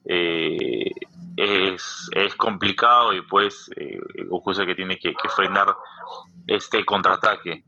eh, 0.05 0.91
es, 1.37 2.09
es, 2.13 2.35
complicado 2.37 3.13
y 3.13 3.23
pues 3.23 3.71
Goku 4.29 4.53
es 4.53 4.59
el 4.59 4.67
que 4.67 4.75
tiene 4.75 4.99
que, 4.99 5.15
frenar 5.35 5.75
este 6.47 6.85
contraataque. 6.85 7.65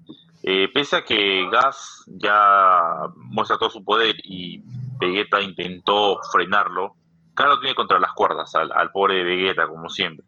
Eh, 0.46 0.68
pese 0.72 0.96
a 0.96 1.04
que 1.04 1.48
Gas 1.50 2.04
ya 2.06 3.08
muestra 3.16 3.56
todo 3.56 3.70
su 3.70 3.82
poder 3.82 4.14
y 4.24 4.62
Vegeta 5.00 5.40
intentó 5.40 6.20
frenarlo, 6.30 6.96
claro 7.32 7.58
tiene 7.60 7.74
contra 7.74 7.98
las 7.98 8.12
cuerdas 8.12 8.54
al, 8.54 8.90
pobre 8.92 9.24
Vegeta, 9.24 9.66
como 9.66 9.88
siempre. 9.88 10.26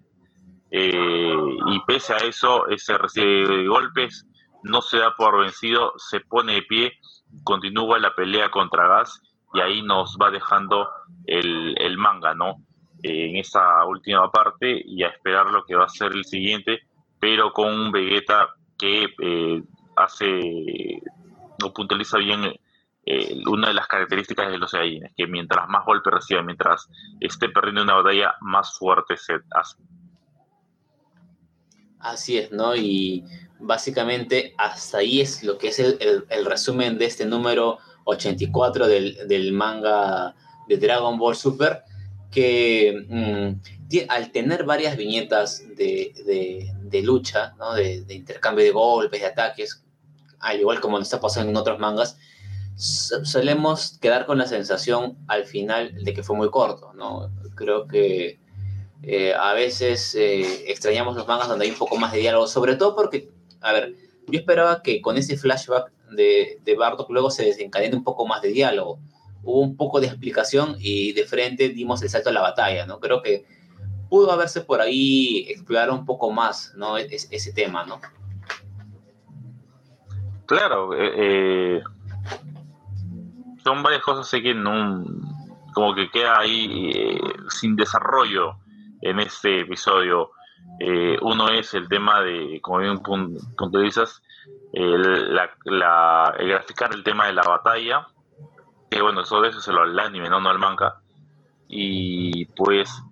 Eh, 0.71 1.37
y 1.67 1.81
pese 1.87 2.15
a 2.15 2.19
eso, 2.19 2.67
ese 2.69 2.97
recibe 2.97 3.67
golpes, 3.69 4.27
no 4.67 4.83
se 4.83 4.99
da 4.99 5.15
por 5.15 5.41
vencido, 5.41 5.93
se 5.97 6.21
pone 6.21 6.55
de 6.55 6.63
pie, 6.63 6.93
continúa 7.45 7.99
la 7.99 8.15
pelea 8.15 8.51
contra 8.51 8.89
Gas 8.89 9.21
y 9.55 9.61
ahí 9.61 9.83
nos 9.83 10.17
va 10.21 10.31
dejando 10.31 10.89
el, 11.27 11.97
manga, 11.97 12.35
¿no? 12.35 12.57
Eh, 13.03 13.31
en 13.31 13.37
esa 13.37 13.85
última 13.85 14.31
parte 14.31 14.83
y 14.85 15.03
a 15.03 15.09
esperar 15.09 15.51
lo 15.51 15.65
que 15.65 15.77
va 15.77 15.85
a 15.85 15.89
ser 15.89 16.13
el 16.13 16.25
siguiente, 16.25 16.81
pero 17.21 17.53
con 17.53 17.73
un 17.73 17.93
Vegeta 17.93 18.49
que 18.79 19.15
eh, 19.23 19.63
hace 19.97 21.01
o 21.63 21.73
puntualiza 21.73 22.19
bien 22.19 22.53
eh, 23.07 23.41
una 23.47 23.69
de 23.69 23.75
las 23.75 23.87
características 23.87 24.51
de 24.51 24.59
los 24.59 24.73
Saiyajines, 24.73 25.13
que 25.17 25.27
mientras 25.27 25.69
más 25.69 25.85
golpes 25.87 26.13
reciba, 26.13 26.43
mientras 26.43 26.89
esté 27.21 27.49
perdiendo 27.49 27.83
una 27.83 27.95
batalla, 27.95 28.35
más 28.41 28.77
fuerte 28.77 29.17
se 29.17 29.39
hace. 29.55 29.77
Así 32.07 32.39
es, 32.39 32.53
¿no? 32.53 32.77
Y 32.77 33.25
básicamente 33.59 34.55
hasta 34.59 34.99
ahí 34.99 35.21
es 35.21 35.43
lo 35.43 35.59
que 35.59 35.69
es 35.69 35.81
el, 35.81 36.45
resumen 36.45 36.99
de 36.99 37.07
este 37.07 37.27
número 37.27 37.79
84 38.05 38.87
del, 38.87 39.53
manga 39.53 40.37
de 40.69 40.77
Dragon 40.77 41.19
Ball 41.19 41.35
Super, 41.35 41.83
que 42.31 42.95
mm, 43.09 44.07
al 44.09 44.31
tener 44.31 44.65
varias 44.65 44.97
viñetas 44.97 45.65
de, 45.77 47.03
lucha, 47.03 47.55
¿no? 47.59 47.75
de, 47.75 48.05
intercambio 48.11 48.65
de 48.65 48.71
golpes, 48.71 49.21
de 49.21 49.27
ataques, 49.27 49.85
al 50.39 50.61
igual 50.61 50.81
como 50.81 50.99
nos 50.99 51.09
está 51.09 51.21
pasando 51.21 51.51
en 51.51 51.57
otros 51.57 51.81
mangas, 51.81 52.19
solemos 52.77 53.99
quedar 53.99 54.27
con 54.27 54.39
la 54.39 54.47
sensación 54.47 55.19
al 55.27 55.45
final 55.45 56.05
de 56.05 56.15
que 56.15 56.23
fue 56.23 56.37
muy 56.37 56.51
corto, 56.51 56.93
¿no? 56.93 57.33
Creo 57.57 57.89
que 57.89 58.39
eh, 59.03 59.35
a 59.35 59.53
veces 59.53 60.15
eh, 60.15 60.71
extrañamos 60.71 61.17
los 61.17 61.27
mangas 61.27 61.49
donde 61.49 61.67
hay 61.67 61.71
un 61.71 61.79
poco 61.79 61.97
más 61.97 62.13
de 62.13 62.19
diálogo, 62.19 62.47
sobre 62.47 62.77
todo 62.77 62.97
porque, 62.97 63.31
a 63.61 63.73
ver, 63.73 63.95
yo 64.27 64.39
esperaba 64.39 64.83
que 64.83 65.01
con 65.01 65.17
ese 65.17 65.37
flashback 65.37 65.93
de, 66.11 66.59
de 66.65 66.77
Bardock 66.77 67.11
luego 67.11 67.31
se 67.31 67.45
desencadene 67.45 67.97
un 67.97 68.05
poco 68.05 68.27
más 68.27 68.43
de 68.43 68.49
diálogo. 68.49 68.99
Hubo 69.43 69.61
un 69.61 69.77
poco 69.77 70.01
de 70.01 70.09
explicación 70.09 70.77
y 70.81 71.13
de 71.13 71.25
frente 71.25 71.69
dimos 71.69 72.03
el 72.03 72.09
salto 72.09 72.31
a 72.31 72.33
la 72.33 72.41
batalla, 72.41 72.85
¿no? 72.87 72.99
Creo 72.99 73.23
que 73.23 73.45
pudo 74.09 74.33
haberse 74.33 74.63
por 74.63 74.81
ahí 74.81 75.47
explorar 75.49 75.91
un 75.91 76.05
poco 76.05 76.31
más, 76.33 76.73
¿no? 76.77 76.97
ese 76.97 77.53
tema, 77.53 77.85
¿no? 77.85 78.01
Claro, 80.47 80.95
eh, 80.95 81.13
eh, 81.17 81.83
son 83.63 83.83
varias 83.83 84.03
cosas 84.03 84.29
que 84.31 84.55
como 85.75 85.95
que 85.95 86.09
queda 86.11 86.39
ahí 86.39 87.21
sin 87.51 87.77
desarrollo 87.77 88.57
en 89.11 89.21
este 89.21 89.61
episodio. 89.61 90.31
uno 91.23 91.49
es 91.49 91.75
el 91.75 91.89
tema 91.89 92.21
de, 92.21 92.61
como 92.61 92.79
bien 92.79 93.01
puntualizas, 93.57 94.23
el, 94.73 95.39
el 95.39 96.49
graficar 96.49 96.95
el 96.95 97.03
tema 97.03 97.27
de 97.27 97.33
la 97.33 97.43
batalla, 97.43 98.07
que 98.91 99.03
bueno, 99.03 99.23
de 99.23 99.49
eso 99.49 99.61
se 99.61 99.73
lo 99.73 99.83
al 99.83 99.99
anime, 99.99 100.29
no, 100.29 100.41
no 100.41 100.51
al 100.51 100.59
manga. 100.59 101.01
Y 101.69 102.47
pues 102.47 103.03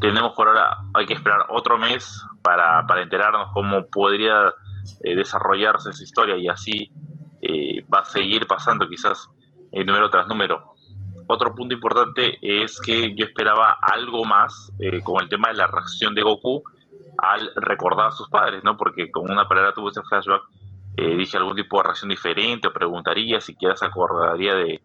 tenemos 0.00 0.32
por 0.34 0.48
ahora, 0.48 0.78
hay 0.94 1.06
que 1.06 1.14
esperar 1.14 1.46
otro 1.48 1.78
mes 1.78 2.24
para, 2.42 2.84
enterarnos 3.02 3.50
cómo 3.52 3.86
podría 3.86 4.54
eh, 5.02 5.16
desarrollarse 5.16 5.90
esa 5.90 6.02
historia 6.02 6.36
y 6.36 6.48
así 6.48 6.90
eh, 7.42 7.84
va 7.92 8.00
a 8.00 8.04
seguir 8.04 8.46
pasando 8.46 8.88
quizás 8.88 9.28
eh, 9.72 9.84
número 9.84 10.10
tras 10.10 10.26
número. 10.26 10.69
Otro 11.32 11.54
punto 11.54 11.74
importante 11.74 12.38
es 12.42 12.80
que 12.80 13.14
yo 13.14 13.24
esperaba 13.24 13.78
algo 13.80 14.24
más 14.24 14.72
con 15.04 15.22
el 15.22 15.28
tema 15.28 15.48
de 15.48 15.54
la 15.54 15.68
reacción 15.68 16.12
de 16.12 16.22
Goku 16.22 16.64
al 17.18 17.52
recordar 17.54 18.08
a 18.08 18.10
sus 18.10 18.28
padres, 18.28 18.64
¿no? 18.64 18.76
Porque 18.76 19.12
con 19.12 19.30
una 19.30 19.46
palabra 19.46 19.72
tuvo 19.72 19.90
ese 19.90 20.02
flashback, 20.02 20.42
dije 20.96 21.36
algún 21.36 21.54
tipo 21.54 21.76
de 21.76 21.84
reacción 21.84 22.08
diferente 22.08 22.66
o 22.66 22.72
preguntaría, 22.72 23.40
siquiera 23.40 23.76
se 23.76 23.86
acordaría 23.86 24.54
de 24.54 24.82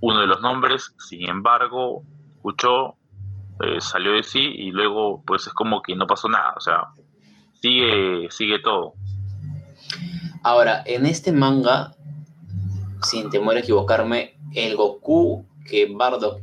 uno 0.00 0.20
de 0.20 0.26
los 0.26 0.40
nombres, 0.40 0.94
sin 0.98 1.28
embargo, 1.28 2.02
escuchó, 2.34 2.96
salió 3.78 4.12
de 4.14 4.24
sí 4.24 4.40
y 4.40 4.72
luego 4.72 5.22
pues 5.24 5.46
es 5.46 5.52
como 5.52 5.80
que 5.80 5.94
no 5.94 6.08
pasó 6.08 6.28
nada, 6.28 6.54
o 6.56 6.60
sea, 6.60 6.88
sigue, 7.60 8.28
sigue 8.30 8.58
todo. 8.58 8.94
Ahora, 10.42 10.82
en 10.86 11.06
este 11.06 11.30
manga, 11.30 11.94
sin 13.02 13.30
temor 13.30 13.56
a 13.56 13.60
equivocarme, 13.60 14.36
el 14.54 14.76
Goku 14.76 15.46
que 15.64 15.86
Bardock 15.86 16.40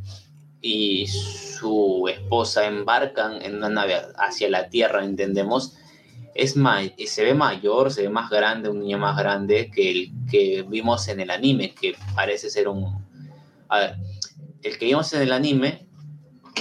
y 0.62 1.08
su 1.08 2.08
esposa 2.08 2.68
embarcan 2.68 3.42
en 3.42 3.58
una 3.58 3.70
nave 3.70 3.96
hacia 4.18 4.50
la 4.50 4.70
Tierra, 4.70 5.04
entendemos, 5.04 5.78
es 6.34 6.56
se 7.06 7.24
ve 7.24 7.34
mayor, 7.34 7.92
se 7.92 8.04
ve 8.04 8.10
más 8.10 8.30
grande, 8.30 8.70
un 8.70 8.80
niño 8.80 8.98
más 8.98 9.18
grande 9.18 9.70
que 9.74 9.92
el 9.92 10.12
que 10.30 10.66
vimos 10.68 11.08
en 11.08 11.20
el 11.20 11.30
anime, 11.30 11.74
que 11.74 11.96
parece 12.16 12.50
ser 12.50 12.68
un... 12.68 13.06
A 13.68 13.80
ver, 13.80 13.96
el 14.63 14.78
que 14.78 14.86
vimos 14.86 15.12
en 15.13 15.22
el 15.22 15.32
anime, 15.32 15.88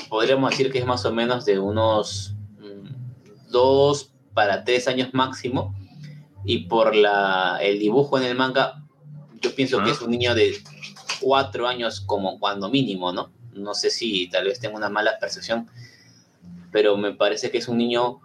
podríamos 0.09 0.51
decir 0.51 0.73
que 0.73 0.79
es 0.79 0.87
más 0.87 1.05
o 1.05 1.13
menos 1.13 1.45
de 1.45 1.59
unos 1.59 2.35
mm, 2.59 3.51
dos 3.51 4.13
para 4.35 4.65
tres 4.65 4.89
años 4.89 5.11
máximo, 5.13 5.75
y 6.45 6.65
por 6.65 6.95
la, 6.95 7.59
el 7.61 7.79
dibujo 7.79 8.19
en 8.19 8.25
el 8.25 8.37
manga, 8.37 8.83
yo 9.41 9.55
pienso 9.55 9.83
que 9.83 9.91
es 9.91 10.01
un 10.01 10.11
niño 10.11 10.35
de 10.35 10.57
cuatro 11.21 11.67
años 11.67 12.01
como 12.01 12.39
cuando 12.39 12.69
mínimo, 12.69 13.13
¿no? 13.13 13.31
No 13.53 13.75
sé 13.75 13.91
si 13.91 14.29
tal 14.29 14.45
vez 14.45 14.61
tengo 14.61 14.77
una 14.77 14.89
mala 14.89 15.19
percepción, 15.19 15.69
pero 16.73 16.97
me 16.97 17.13
parece 17.13 17.51
que 17.51 17.59
es 17.59 17.69
un 17.69 17.79
niño 17.79 18.21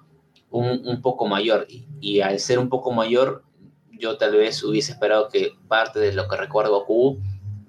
un, 0.50 0.88
un 0.88 1.02
poco 1.02 1.28
mayor 1.28 1.68
y, 1.70 2.22
al 2.22 2.40
ser 2.40 2.60
un 2.60 2.70
poco 2.70 2.92
mayor, 2.92 3.44
yo 3.92 4.18
tal 4.18 4.34
vez 4.34 4.64
hubiese 4.64 4.92
esperado 4.92 5.30
que 5.30 5.54
parte 5.68 6.00
de 6.00 6.14
lo 6.14 6.28
que 6.28 6.38
recuerdo 6.38 6.80
Goku, 6.80 7.20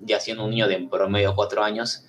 ya 0.00 0.20
siendo 0.20 0.44
un 0.44 0.50
niño 0.50 0.68
de 0.68 0.86
promedio 0.90 1.34
cuatro 1.34 1.62
años, 1.62 2.04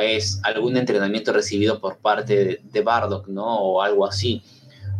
es 0.00 0.40
algún 0.44 0.76
entrenamiento 0.76 1.32
recibido 1.32 1.80
por 1.80 1.98
parte 1.98 2.36
de, 2.44 2.60
de 2.62 2.80
Bardock, 2.82 3.26
¿no? 3.26 3.58
O 3.60 3.82
algo 3.82 4.06
así 4.06 4.42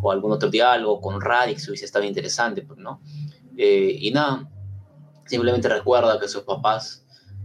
o 0.03 0.11
algún 0.11 0.33
otro 0.33 0.51
diálogo 0.51 1.01
con 1.01 1.21
Radix 1.21 1.69
hubiese 1.69 1.85
estado 1.85 2.05
interesante, 2.05 2.67
¿no? 2.77 3.01
Eh, 3.57 3.97
y 4.01 4.11
nada, 4.11 4.49
simplemente 5.27 5.69
recuerda 5.69 6.19
que 6.19 6.29
sus 6.29 6.43
papás 6.43 7.05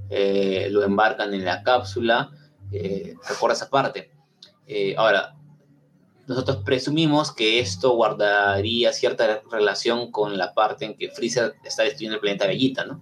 eh, 0.10 0.68
lo 0.72 0.84
embarcan 0.84 1.34
en 1.34 1.46
la 1.46 1.64
cápsula, 1.64 2.32
eh, 2.72 3.16
recuerda 3.28 3.56
esa 3.56 3.70
parte. 3.70 4.12
ahora, 4.98 5.36
nosotros 6.28 6.58
presumimos 6.66 7.32
que 7.32 7.60
esto 7.60 7.92
guardaría 7.92 8.92
cierta 8.94 9.42
relación 9.52 10.12
con 10.12 10.38
la 10.38 10.54
parte 10.54 10.86
en 10.86 10.98
que 10.98 11.10
Freezer 11.10 11.54
está 11.64 11.84
destruyendo 11.84 12.16
el 12.16 12.22
planeta 12.22 12.48
Bellita, 12.48 12.86
¿no? 12.86 13.02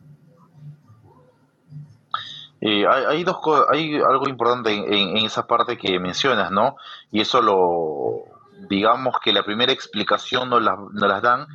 hay, 2.61 2.83
hay, 2.85 3.23
dos 3.23 3.37
hay 3.71 3.95
algo 3.95 4.27
importante 4.29 4.73
en, 4.73 5.17
esa 5.17 5.45
parte 5.47 5.77
que 5.77 5.99
mencionas, 5.99 6.49
¿no? 6.49 6.77
Y 7.11 7.19
eso 7.19 7.41
lo, 7.41 8.23
digamos 8.69 9.19
que 9.19 9.33
la 9.33 9.43
primera 9.43 9.71
explicación 9.71 10.49
nos, 10.49 10.61
la, 10.61 10.77
las 10.93 11.21
dan 11.21 11.47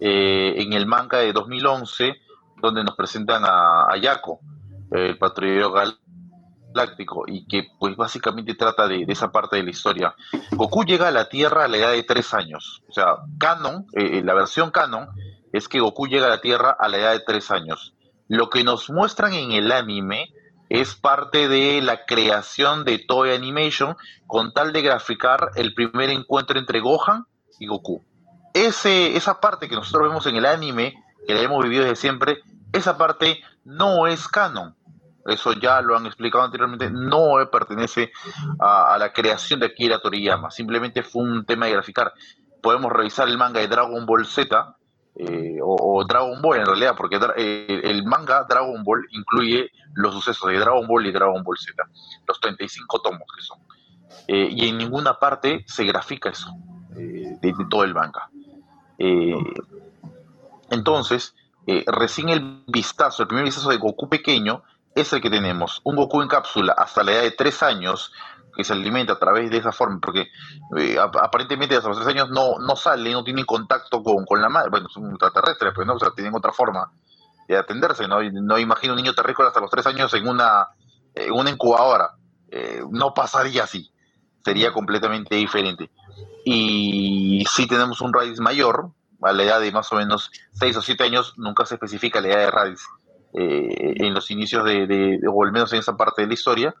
eh, 0.00 0.54
en 0.56 0.72
el 0.72 0.86
manga 0.86 1.18
de 1.18 1.32
2011, 1.32 2.14
donde 2.60 2.84
nos 2.84 2.96
presentan 2.96 3.44
a, 3.44 3.86
a 3.90 3.96
Yako, 3.96 4.40
el 4.94 5.18
patrullero 5.18 5.72
galáctico, 5.72 7.24
y 7.26 7.46
que 7.46 7.68
pues 7.78 7.96
básicamente 7.96 8.54
trata 8.54 8.86
de, 8.86 9.04
esa 9.08 9.30
parte 9.30 9.56
de 9.56 9.62
la 9.62 9.70
historia. 9.70 10.14
Goku 10.52 10.84
llega 10.84 11.08
a 11.08 11.12
la 11.12 11.28
Tierra 11.28 11.64
a 11.64 11.68
la 11.68 11.76
edad 11.76 11.92
de 11.92 12.02
tres 12.02 12.34
años, 12.34 12.82
o 12.88 12.92
sea, 12.92 13.16
canon, 13.38 13.86
eh, 13.92 14.22
la 14.24 14.34
versión 14.34 14.70
canon 14.70 15.08
es 15.52 15.68
que 15.68 15.80
Goku 15.80 16.08
llega 16.08 16.26
a 16.26 16.30
la 16.30 16.40
Tierra 16.40 16.76
a 16.78 16.88
la 16.88 16.98
edad 16.98 17.12
de 17.12 17.20
tres 17.20 17.50
años. 17.50 17.94
Lo 18.26 18.50
que 18.50 18.64
nos 18.64 18.90
muestran 18.90 19.34
en 19.34 19.52
el 19.52 19.70
anime 19.70 20.32
es 20.68 20.94
parte 20.96 21.48
de 21.48 21.80
la 21.82 22.06
creación 22.06 22.84
de 22.84 22.98
Toy 22.98 23.32
Animation 23.32 23.96
con 24.26 24.52
tal 24.52 24.72
de 24.72 24.82
graficar 24.82 25.50
el 25.54 25.74
primer 25.74 26.10
encuentro 26.10 26.58
entre 26.58 26.80
Gohan 26.80 27.26
y 27.60 27.66
Goku. 27.66 28.02
Ese, 28.52 29.16
esa 29.16 29.40
parte 29.40 29.68
que 29.68 29.76
nosotros 29.76 30.08
vemos 30.08 30.26
en 30.26 30.36
el 30.36 30.46
anime, 30.46 30.94
que 31.26 31.34
la 31.34 31.40
hemos 31.40 31.62
vivido 31.62 31.82
desde 31.84 31.96
siempre, 31.96 32.38
esa 32.72 32.96
parte 32.96 33.40
no 33.64 34.06
es 34.06 34.26
canon. 34.26 34.74
Eso 35.26 35.54
ya 35.54 35.80
lo 35.80 35.96
han 35.96 36.06
explicado 36.06 36.44
anteriormente, 36.44 36.90
no 36.90 37.36
pertenece 37.50 38.12
a, 38.58 38.96
la 38.98 39.12
creación 39.12 39.60
de 39.60 39.66
Akira 39.66 39.98
Toriyama, 39.98 40.50
simplemente 40.50 41.02
fue 41.02 41.22
un 41.22 41.46
tema 41.46 41.66
de 41.66 41.72
graficar. 41.72 42.12
Podemos 42.60 42.92
revisar 42.92 43.28
el 43.28 43.38
manga 43.38 43.60
de 43.60 43.68
Dragon 43.68 44.04
Ball 44.04 44.26
Z, 44.26 44.76
eh, 45.16 45.58
o, 45.62 46.04
Dragon 46.04 46.42
Ball 46.42 46.58
en 46.58 46.66
realidad, 46.66 46.94
porque 46.96 47.18
eh, 47.36 47.80
el 47.84 48.04
manga 48.04 48.44
Dragon 48.48 48.82
Ball 48.84 49.06
incluye 49.10 49.70
los 49.94 50.12
sucesos 50.12 50.50
de 50.50 50.58
Dragon 50.58 50.86
Ball 50.86 51.06
y 51.06 51.12
Dragon 51.12 51.42
Ball 51.42 51.56
Z, 51.56 51.82
los 52.26 52.40
35 52.40 53.00
tomos 53.00 53.22
que 53.34 53.42
son. 53.42 53.58
Eh, 54.26 54.48
y 54.50 54.68
en 54.68 54.78
ninguna 54.78 55.18
parte 55.18 55.64
se 55.66 55.84
grafica 55.84 56.30
eso 56.30 56.50
de, 56.90 57.54
todo 57.70 57.84
el 57.84 57.94
manga. 57.94 58.28
Entonces, 60.70 61.34
recién 61.86 62.28
el 62.28 62.62
vistazo, 62.66 63.22
el 63.22 63.28
primer 63.28 63.44
vistazo 63.44 63.70
de 63.70 63.78
Goku 63.78 64.08
pequeño 64.08 64.62
es 64.94 65.12
el 65.12 65.20
que 65.20 65.30
tenemos. 65.30 65.80
Un 65.84 65.96
Goku 65.96 66.22
en 66.22 66.28
cápsula 66.28 66.74
hasta 66.76 67.02
la 67.02 67.12
edad 67.12 67.22
de 67.22 67.32
tres 67.32 67.62
años, 67.62 68.12
que 68.54 68.62
se 68.62 68.72
alimenta 68.72 69.14
a 69.14 69.18
través 69.18 69.50
de 69.50 69.56
esa 69.56 69.72
forma, 69.72 69.98
porque 70.00 70.28
eh, 70.76 70.96
aparentemente 70.98 71.76
hasta 71.76 71.88
los 71.88 71.98
tres 71.98 72.08
años 72.08 72.30
no, 72.30 72.58
no 72.60 72.76
sale, 72.76 73.10
no 73.12 73.24
tiene 73.24 73.44
contacto 73.44 74.02
con, 74.02 74.24
con 74.24 74.40
la 74.40 74.48
madre, 74.48 74.70
bueno, 74.70 74.88
son 74.88 75.10
extraterrestres, 75.10 75.72
pues, 75.74 75.86
¿no? 75.86 75.94
O 75.94 75.98
sea, 75.98 76.10
tienen 76.14 76.34
otra 76.34 76.52
forma 76.52 76.92
de 77.48 77.56
atenderse, 77.56 78.06
¿no? 78.06 78.22
No 78.22 78.58
imagino 78.58 78.92
un 78.92 78.98
niño 78.98 79.14
terrícola 79.14 79.48
hasta 79.48 79.60
los 79.60 79.70
tres 79.70 79.86
años 79.86 80.14
en 80.14 80.28
una, 80.28 80.68
en 81.14 81.32
una 81.32 81.50
incubadora. 81.50 82.12
Eh, 82.48 82.82
no 82.90 83.12
pasaría 83.12 83.64
así, 83.64 83.90
sería 84.44 84.72
completamente 84.72 85.34
diferente. 85.34 85.90
Y 86.44 87.44
si 87.50 87.66
tenemos 87.66 88.00
un 88.00 88.12
Raditz 88.12 88.38
mayor, 88.38 88.90
a 89.22 89.32
la 89.32 89.42
edad 89.42 89.60
de 89.60 89.72
más 89.72 89.90
o 89.90 89.96
menos 89.96 90.30
seis 90.52 90.76
o 90.76 90.82
siete 90.82 91.02
años, 91.02 91.34
nunca 91.36 91.66
se 91.66 91.74
especifica 91.74 92.20
la 92.20 92.28
edad 92.28 92.38
de 92.38 92.50
Raditz 92.50 92.82
eh, 93.34 93.94
en 93.96 94.14
los 94.14 94.30
inicios 94.30 94.64
de, 94.64 95.20
o 95.28 95.44
al 95.44 95.52
menos 95.52 95.72
en 95.72 95.80
esa 95.80 95.96
parte 95.96 96.22
de 96.22 96.28
la 96.28 96.34
historia, 96.34 96.74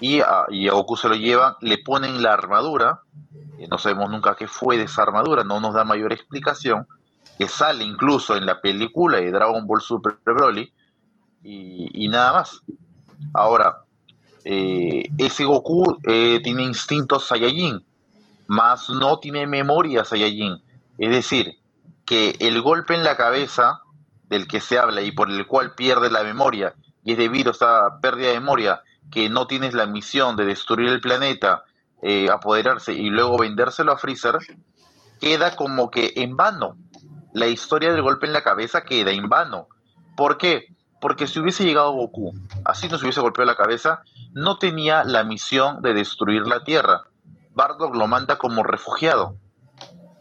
y 0.00 0.20
a, 0.20 0.46
y 0.50 0.68
Goku 0.68 0.96
se 0.96 1.08
lo 1.08 1.14
llevan, 1.14 1.54
le 1.60 1.78
ponen 1.78 2.22
la 2.22 2.32
armadura, 2.32 3.00
no 3.70 3.78
sabemos 3.78 4.10
nunca 4.10 4.34
qué 4.34 4.48
fue 4.48 4.76
de 4.76 4.84
esa 4.84 5.02
armadura, 5.02 5.44
no 5.44 5.60
nos 5.60 5.74
da 5.74 5.84
mayor 5.84 6.12
explicación, 6.12 6.86
que 7.38 7.48
sale 7.48 7.84
incluso 7.84 8.36
en 8.36 8.46
la 8.46 8.60
película 8.60 9.18
de 9.18 9.30
Dragon 9.30 9.66
Ball 9.66 9.80
Super 9.80 10.16
Broly, 10.24 10.72
y, 11.44 12.08
nada 12.08 12.32
más. 12.32 12.62
Ahora, 13.34 13.84
eh, 14.44 15.08
ese 15.18 15.44
Goku 15.44 15.98
eh, 16.04 16.40
tiene 16.42 16.62
instintos 16.62 17.26
Saiyajin, 17.26 17.84
más 18.46 18.88
no 18.90 19.18
tiene 19.18 19.46
memoria 19.46 20.04
Saiyajin. 20.04 20.62
Es 20.98 21.10
decir, 21.10 21.58
que 22.04 22.36
el 22.40 22.60
golpe 22.62 22.94
en 22.94 23.04
la 23.04 23.16
cabeza 23.16 23.80
del 24.34 24.48
que 24.48 24.60
se 24.60 24.78
habla 24.78 25.00
y 25.00 25.12
por 25.12 25.30
el 25.30 25.46
cual 25.46 25.74
pierde 25.76 26.10
la 26.10 26.24
memoria, 26.24 26.74
y 27.04 27.12
es 27.12 27.18
debido 27.18 27.50
a 27.50 27.52
esa 27.52 28.00
pérdida 28.02 28.28
de 28.28 28.40
memoria 28.40 28.82
que 29.12 29.28
no 29.28 29.46
tienes 29.46 29.74
la 29.74 29.86
misión 29.86 30.34
de 30.34 30.44
destruir 30.44 30.88
el 30.88 31.00
planeta, 31.00 31.62
eh, 32.02 32.28
apoderarse 32.28 32.92
y 32.92 33.10
luego 33.10 33.38
vendérselo 33.38 33.92
a 33.92 33.96
Freezer, 33.96 34.38
queda 35.20 35.54
como 35.54 35.88
que 35.88 36.14
en 36.16 36.36
vano. 36.36 36.76
La 37.32 37.46
historia 37.46 37.92
del 37.92 38.02
golpe 38.02 38.26
en 38.26 38.32
la 38.32 38.42
cabeza 38.42 38.82
queda 38.82 39.12
en 39.12 39.28
vano. 39.28 39.68
¿Por 40.16 40.36
qué? 40.36 40.66
Porque 41.00 41.28
si 41.28 41.38
hubiese 41.38 41.64
llegado 41.64 41.92
Goku, 41.92 42.34
así 42.64 42.88
no 42.88 42.98
se 42.98 43.04
hubiese 43.04 43.20
golpeado 43.20 43.46
la 43.46 43.56
cabeza, 43.56 44.02
no 44.32 44.58
tenía 44.58 45.04
la 45.04 45.22
misión 45.22 45.80
de 45.80 45.94
destruir 45.94 46.46
la 46.46 46.64
Tierra. 46.64 47.02
Bardock 47.54 47.94
lo 47.94 48.08
manda 48.08 48.36
como 48.36 48.64
refugiado 48.64 49.36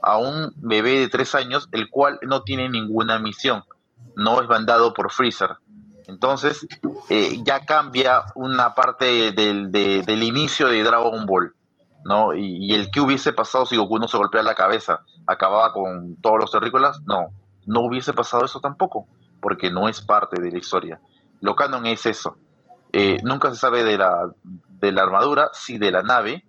a 0.03 0.17
un 0.17 0.53
bebé 0.57 0.99
de 0.99 1.07
tres 1.07 1.33
años, 1.33 1.67
el 1.71 1.89
cual 1.89 2.19
no 2.21 2.43
tiene 2.43 2.69
ninguna 2.69 3.17
misión, 3.17 3.63
no 4.15 4.41
es 4.41 4.47
mandado 4.47 4.93
por 4.93 5.11
Freezer. 5.11 5.57
Entonces, 6.07 6.67
eh, 7.09 7.39
ya 7.43 7.65
cambia 7.65 8.23
una 8.35 8.75
parte 8.75 9.31
del, 9.31 9.71
del 9.71 10.23
inicio 10.23 10.67
de 10.67 10.83
Dragon 10.83 11.25
Ball, 11.25 11.53
¿no? 12.03 12.33
Y, 12.33 12.73
el 12.73 12.91
que 12.91 12.99
hubiese 12.99 13.33
pasado 13.33 13.65
si 13.65 13.77
Goku 13.77 13.99
no 13.99 14.07
se 14.07 14.17
golpea 14.17 14.43
la 14.43 14.55
cabeza, 14.55 15.01
acababa 15.25 15.71
con 15.73 16.17
todos 16.17 16.39
los 16.39 16.51
terrícolas, 16.51 17.01
no, 17.05 17.29
no 17.65 17.81
hubiese 17.81 18.13
pasado 18.13 18.45
eso 18.45 18.59
tampoco, 18.59 19.07
porque 19.41 19.71
no 19.71 19.87
es 19.87 20.01
parte 20.01 20.41
de 20.41 20.51
la 20.51 20.57
historia. 20.57 20.99
Lo 21.39 21.55
canon 21.55 21.85
es 21.85 22.05
eso. 22.05 22.37
Eh, 22.91 23.17
nunca 23.23 23.49
se 23.49 23.55
sabe 23.55 23.83
de 23.83 23.97
la, 23.97 24.29
de 24.43 24.91
la 24.91 25.03
armadura, 25.03 25.49
sí 25.53 25.77
de 25.77 25.91
la 25.91 26.03
nave, 26.03 26.43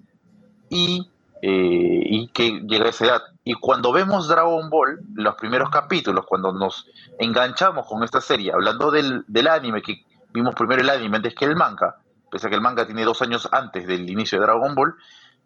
y, 0.68 1.10
eh, 1.42 2.02
y 2.06 2.28
que 2.28 2.60
llega 2.66 2.86
a 2.86 2.90
esa 2.90 3.04
edad. 3.06 3.22
Y 3.44 3.54
cuando 3.54 3.92
vemos 3.92 4.26
Dragon 4.26 4.70
Ball, 4.70 5.00
los 5.14 5.34
primeros 5.34 5.68
capítulos, 5.68 6.24
cuando 6.26 6.50
nos 6.52 6.86
enganchamos 7.18 7.86
con 7.86 8.02
esta 8.02 8.22
serie, 8.22 8.52
hablando 8.52 8.90
del, 8.90 9.22
del 9.28 9.48
anime, 9.48 9.82
que 9.82 10.02
vimos 10.32 10.54
primero 10.54 10.80
el 10.80 10.88
anime 10.88 11.18
antes 11.18 11.34
que 11.34 11.44
el 11.44 11.54
manga, 11.54 11.96
pese 12.30 12.46
a 12.46 12.50
que 12.50 12.56
el 12.56 12.62
manga 12.62 12.86
tiene 12.86 13.04
dos 13.04 13.20
años 13.20 13.46
antes 13.52 13.86
del 13.86 14.08
inicio 14.08 14.38
de 14.40 14.46
Dragon 14.46 14.74
Ball, 14.74 14.94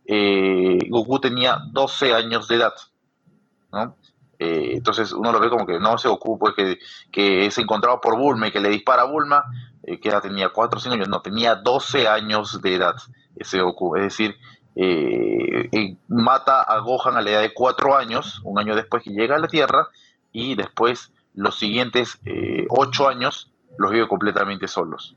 eh, 0.07 0.79
Goku 0.89 1.21
tenía 1.21 1.59
12 1.71 2.15
años 2.15 2.49
de 2.49 2.57
edad, 2.57 2.73
¿no? 3.73 3.97
Eh, 4.39 4.75
entonces 4.75 5.13
uno 5.13 5.33
lo 5.33 5.41
ve 5.41 5.51
como 5.51 5.67
que 5.67 5.81
no 5.81 5.97
ese 5.97 6.09
Goku 6.09 6.39
pues 6.39 6.55
que, 6.55 6.79
que 7.11 7.47
es 7.47 7.59
encontrado 7.59 8.01
por 8.01 8.17
Bulma 8.17 8.47
y 8.47 8.53
que 8.53 8.61
le 8.61 8.69
dispara 8.71 9.03
a 9.03 9.07
Bulma, 9.07 9.45
eh, 9.83 10.01
que 10.01 10.11
ya 10.11 10.21
tenía 10.21 10.51
4 10.51 10.79
o 10.79 10.81
5 10.81 10.95
años, 10.95 11.09
no, 11.09 11.21
tenía 11.21 11.57
12 11.57 12.09
años 12.09 12.63
de 12.63 12.77
edad 12.77 12.95
ese 13.37 13.61
Goku, 13.61 13.97
es 13.97 14.03
decir, 14.05 14.37
mata 16.09 16.63
a 16.63 16.79
Gohan 16.81 17.17
a 17.17 17.23
la 17.23 17.31
edad 17.31 17.43
de 17.43 17.53
4 17.53 17.97
años, 17.97 18.41
un 18.45 18.59
año 18.59 18.77
después 18.77 19.03
que 19.03 19.11
llega 19.11 19.37
a 19.37 19.39
la 19.39 19.49
Tierra, 19.49 19.89
y 20.33 20.55
después 20.55 21.13
los 21.35 21.59
siguientes 21.59 22.19
8 22.69 23.09
años 23.09 23.51
los 23.79 23.91
vive 23.91 24.09
completamente 24.09 24.69
solos. 24.69 25.17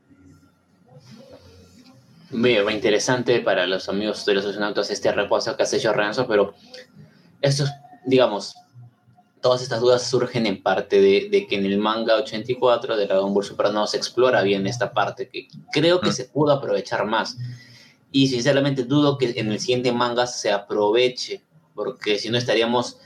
Muy, 2.32 2.56
interesante 2.56 3.40
para 3.40 3.66
los 3.66 3.88
amigos 3.90 4.24
de 4.24 4.34
los 4.34 4.46
astronautas 4.46 4.90
este 4.90 5.12
repaso 5.12 5.54
que 5.54 5.64
has 5.64 5.72
hecho 5.74 5.92
Renzo, 5.92 6.26
pero 6.26 6.54
estos, 7.42 7.70
digamos, 8.06 8.56
todas 9.42 9.60
estas 9.60 9.80
dudas 9.80 10.08
surgen 10.08 10.46
en 10.46 10.62
parte 10.62 11.00
de, 11.00 11.46
que 11.46 11.56
en 11.56 11.66
el 11.66 11.76
manga 11.76 12.14
84 12.14 12.96
de 12.96 13.06
Dragon 13.06 13.34
Ball 13.34 13.44
Super 13.44 13.70
no 13.70 13.86
se 13.86 13.98
explora 13.98 14.40
bien 14.42 14.66
esta 14.66 14.92
parte, 14.92 15.28
que 15.28 15.48
creo 15.72 16.00
que 16.00 16.08
mm. 16.08 16.12
se 16.12 16.24
pudo 16.24 16.52
aprovechar 16.52 17.04
más. 17.04 17.36
Y 18.12 18.28
sinceramente 18.28 18.84
dudo 18.84 19.18
que 19.18 19.32
en 19.36 19.50
el 19.50 19.58
siguiente 19.58 19.90
manga 19.90 20.26
se 20.26 20.52
aproveche, 20.52 21.42
porque 21.74 22.18
si 22.18 22.28
no 22.28 22.38
estaríamos 22.38 22.98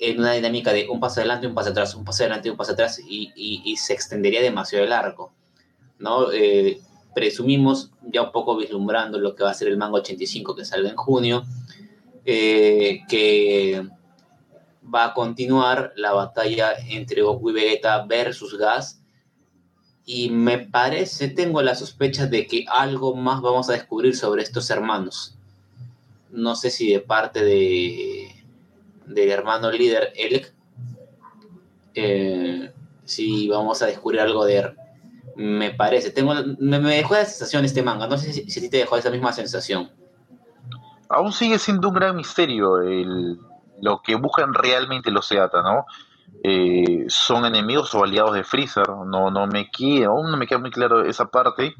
en 0.00 0.18
una 0.18 0.32
dinámica 0.32 0.72
de 0.72 0.88
un 0.88 0.98
paso 0.98 1.20
adelante, 1.20 1.46
un 1.46 1.54
paso 1.54 1.70
atrás, 1.70 1.94
un 1.94 2.04
paso 2.04 2.24
adelante, 2.24 2.50
un 2.50 2.56
paso 2.56 2.72
atrás, 2.72 3.00
y, 3.08 3.32
y, 3.36 3.76
se 3.76 3.92
extendería 3.92 4.42
demasiado 4.42 4.84
el 4.84 4.92
arco. 4.92 5.32
¿no? 6.00 6.32
Eh, 6.32 6.80
presumimos, 7.14 7.92
ya 8.02 8.22
un 8.22 8.32
poco 8.32 8.56
vislumbrando 8.56 9.18
lo 9.18 9.36
que 9.36 9.44
va 9.44 9.50
a 9.50 9.54
ser 9.54 9.68
el 9.68 9.76
manga 9.76 9.98
85 9.98 10.56
que 10.56 10.64
salga 10.64 10.90
en 10.90 10.96
junio, 10.96 11.44
eh, 12.24 13.00
que 13.08 13.86
va 14.92 15.06
a 15.06 15.14
continuar 15.14 15.92
la 15.96 16.12
batalla 16.12 16.74
entre 16.88 17.22
Goku 17.22 17.50
y 17.50 17.52
Vegeta 17.52 18.04
versus 18.04 18.58
Gas. 18.58 19.01
Y 20.04 20.30
me 20.30 20.58
parece, 20.58 21.28
tengo 21.28 21.62
la 21.62 21.74
sospecha 21.74 22.26
de 22.26 22.46
que 22.46 22.64
algo 22.68 23.14
más 23.14 23.40
vamos 23.40 23.68
a 23.68 23.74
descubrir 23.74 24.16
sobre 24.16 24.42
estos 24.42 24.68
hermanos. 24.70 25.36
No 26.30 26.56
sé 26.56 26.70
si 26.70 26.92
de 26.92 27.00
parte 27.00 27.44
de 27.44 28.28
del 29.06 29.30
hermano 29.30 29.70
líder 29.70 30.12
Elk, 30.16 30.52
eh, 31.94 32.72
si 33.04 33.48
vamos 33.48 33.82
a 33.82 33.86
descubrir 33.86 34.20
algo 34.20 34.44
de 34.44 34.74
me 35.36 35.70
parece. 35.70 36.10
Tengo, 36.10 36.34
me, 36.58 36.78
dejó 36.78 37.14
la 37.14 37.24
sensación 37.24 37.64
este 37.64 37.82
manga. 37.82 38.06
No 38.06 38.18
sé 38.18 38.32
si, 38.32 38.50
si 38.50 38.68
te 38.68 38.78
dejó 38.78 38.96
esa 38.96 39.10
misma 39.10 39.32
sensación. 39.32 39.90
Aún 41.08 41.32
sigue 41.32 41.58
siendo 41.58 41.88
un 41.88 41.94
gran 41.94 42.16
misterio 42.16 42.80
el, 42.80 43.38
lo 43.80 44.00
que 44.02 44.14
buscan 44.14 44.54
realmente 44.54 45.10
los 45.10 45.26
Seata, 45.26 45.62
¿no? 45.62 45.84
Eh, 46.44 47.04
son 47.08 47.44
enemigos 47.44 47.94
o 47.94 48.02
aliados 48.02 48.34
de 48.34 48.44
Freezer. 48.44 48.88
No, 48.88 49.30
no 49.30 49.46
me 49.46 49.70
queda, 49.70 50.08
aún 50.08 50.30
no 50.30 50.36
me 50.36 50.46
queda 50.46 50.58
muy 50.58 50.70
claro 50.70 51.04
esa 51.04 51.26
parte. 51.26 51.74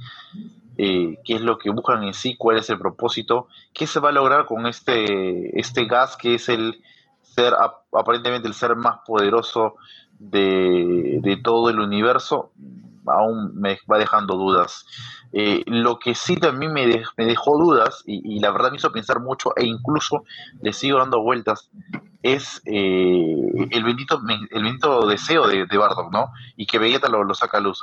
Eh, 0.79 1.19
qué 1.25 1.35
es 1.35 1.41
lo 1.43 1.59
que 1.59 1.71
buscan 1.71 2.03
en 2.03 2.15
sí, 2.15 2.37
cuál 2.37 2.59
es 2.59 2.71
el 2.71 2.79
propósito, 2.79 3.49
qué 3.75 3.87
se 3.87 4.01
va 4.01 4.09
a 4.09 4.13
lograr 4.13 4.47
con 4.47 4.67
este, 4.67 5.59
este 5.61 5.85
gas 5.85 6.17
que 6.17 6.37
es 6.37 6.49
el 6.49 6.83
ser 7.21 7.53
aparentemente 7.93 8.49
el 8.49 8.55
ser 8.55 8.75
más 8.75 9.01
poderoso 9.07 9.75
de, 10.19 11.19
de 11.23 11.37
todo 11.37 11.69
el 11.69 11.79
universo 11.79 12.53
aún 13.07 13.53
me 13.55 13.79
va 13.91 13.99
dejando 13.99 14.37
dudas. 14.37 14.87
Eh, 15.33 15.63
lo 15.67 15.99
que 15.99 16.15
sí 16.15 16.37
también 16.37 16.73
me, 16.73 16.87
me 17.17 17.25
dejó 17.25 17.57
dudas 17.57 18.03
y, 18.07 18.39
la 18.41 18.51
verdad 18.51 18.71
me 18.71 18.77
hizo 18.77 18.93
pensar 18.93 19.21
mucho 19.21 19.53
e 19.57 19.65
incluso 19.65 20.25
le 20.61 20.75
sigo 20.75 20.99
dando 20.99 21.23
vueltas 21.23 21.71
es 22.23 22.61
eh, 22.67 23.69
el 23.71 23.83
bendito 23.83 24.21
el 24.51 24.63
bendito 24.63 25.07
deseo 25.07 25.49
de, 25.49 25.67
de, 25.67 25.79
Bardock, 25.79 26.13
¿no? 26.13 26.33
Y 26.57 26.67
que 26.67 26.79
Vegeta 26.79 27.09
lo, 27.09 27.35
saca 27.35 27.59
a 27.59 27.61
luz. 27.61 27.81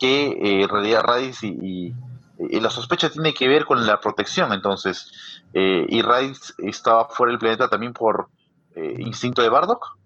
Que 0.00 0.28
eh, 0.28 0.62
en 0.62 0.68
realidad 0.68 1.04
y, 1.42 1.92
la 2.38 2.70
sospecha 2.70 3.10
tiene 3.10 3.32
que 3.32 3.48
ver 3.48 3.64
con 3.64 3.86
la 3.86 4.00
protección, 4.00 4.52
entonces. 4.52 5.42
¿Y 5.54 6.02
Raditz 6.02 6.52
estaba 6.58 7.08
fuera 7.08 7.30
del 7.30 7.38
planeta 7.38 7.68
también 7.68 7.94
por 7.94 8.28
instinto 8.98 9.40
de 9.40 9.48
Bardock? 9.48 9.96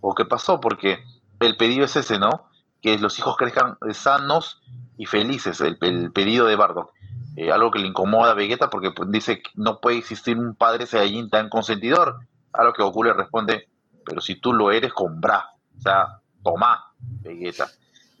¿O 0.00 0.14
qué 0.14 0.24
pasó? 0.24 0.60
Porque 0.60 1.04
el 1.38 1.56
pedido 1.56 1.84
es 1.84 1.94
ese, 1.94 2.18
¿no? 2.18 2.48
Que 2.86 2.96
los 2.98 3.18
hijos 3.18 3.36
crezcan 3.36 3.76
sanos 3.90 4.62
y 4.96 5.06
felices, 5.06 5.60
el, 5.60 5.76
pedido 6.12 6.46
de 6.46 6.54
Bardock. 6.54 6.92
Eh, 7.34 7.50
algo 7.50 7.72
que 7.72 7.80
le 7.80 7.88
incomoda 7.88 8.30
a 8.30 8.34
Vegeta 8.34 8.70
porque 8.70 8.92
pues, 8.92 9.10
dice 9.10 9.42
que 9.42 9.50
no 9.56 9.80
puede 9.80 9.98
existir 9.98 10.38
un 10.38 10.54
padre 10.54 10.86
Saiyajin 10.86 11.28
tan 11.28 11.48
consentidor. 11.48 12.20
A 12.52 12.62
lo 12.62 12.72
que 12.72 12.84
Goku 12.84 13.02
le 13.02 13.12
responde, 13.12 13.68
pero 14.04 14.20
si 14.20 14.36
tú 14.36 14.52
lo 14.52 14.70
eres 14.70 14.92
con 14.92 15.20
Bra, 15.20 15.46
o 15.76 15.80
sea, 15.80 16.20
toma, 16.44 16.92
Vegeta. 17.00 17.66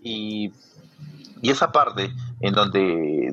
Y, 0.02 0.52
esa 1.42 1.70
parte 1.70 2.12
en 2.40 2.54
donde 2.54 3.32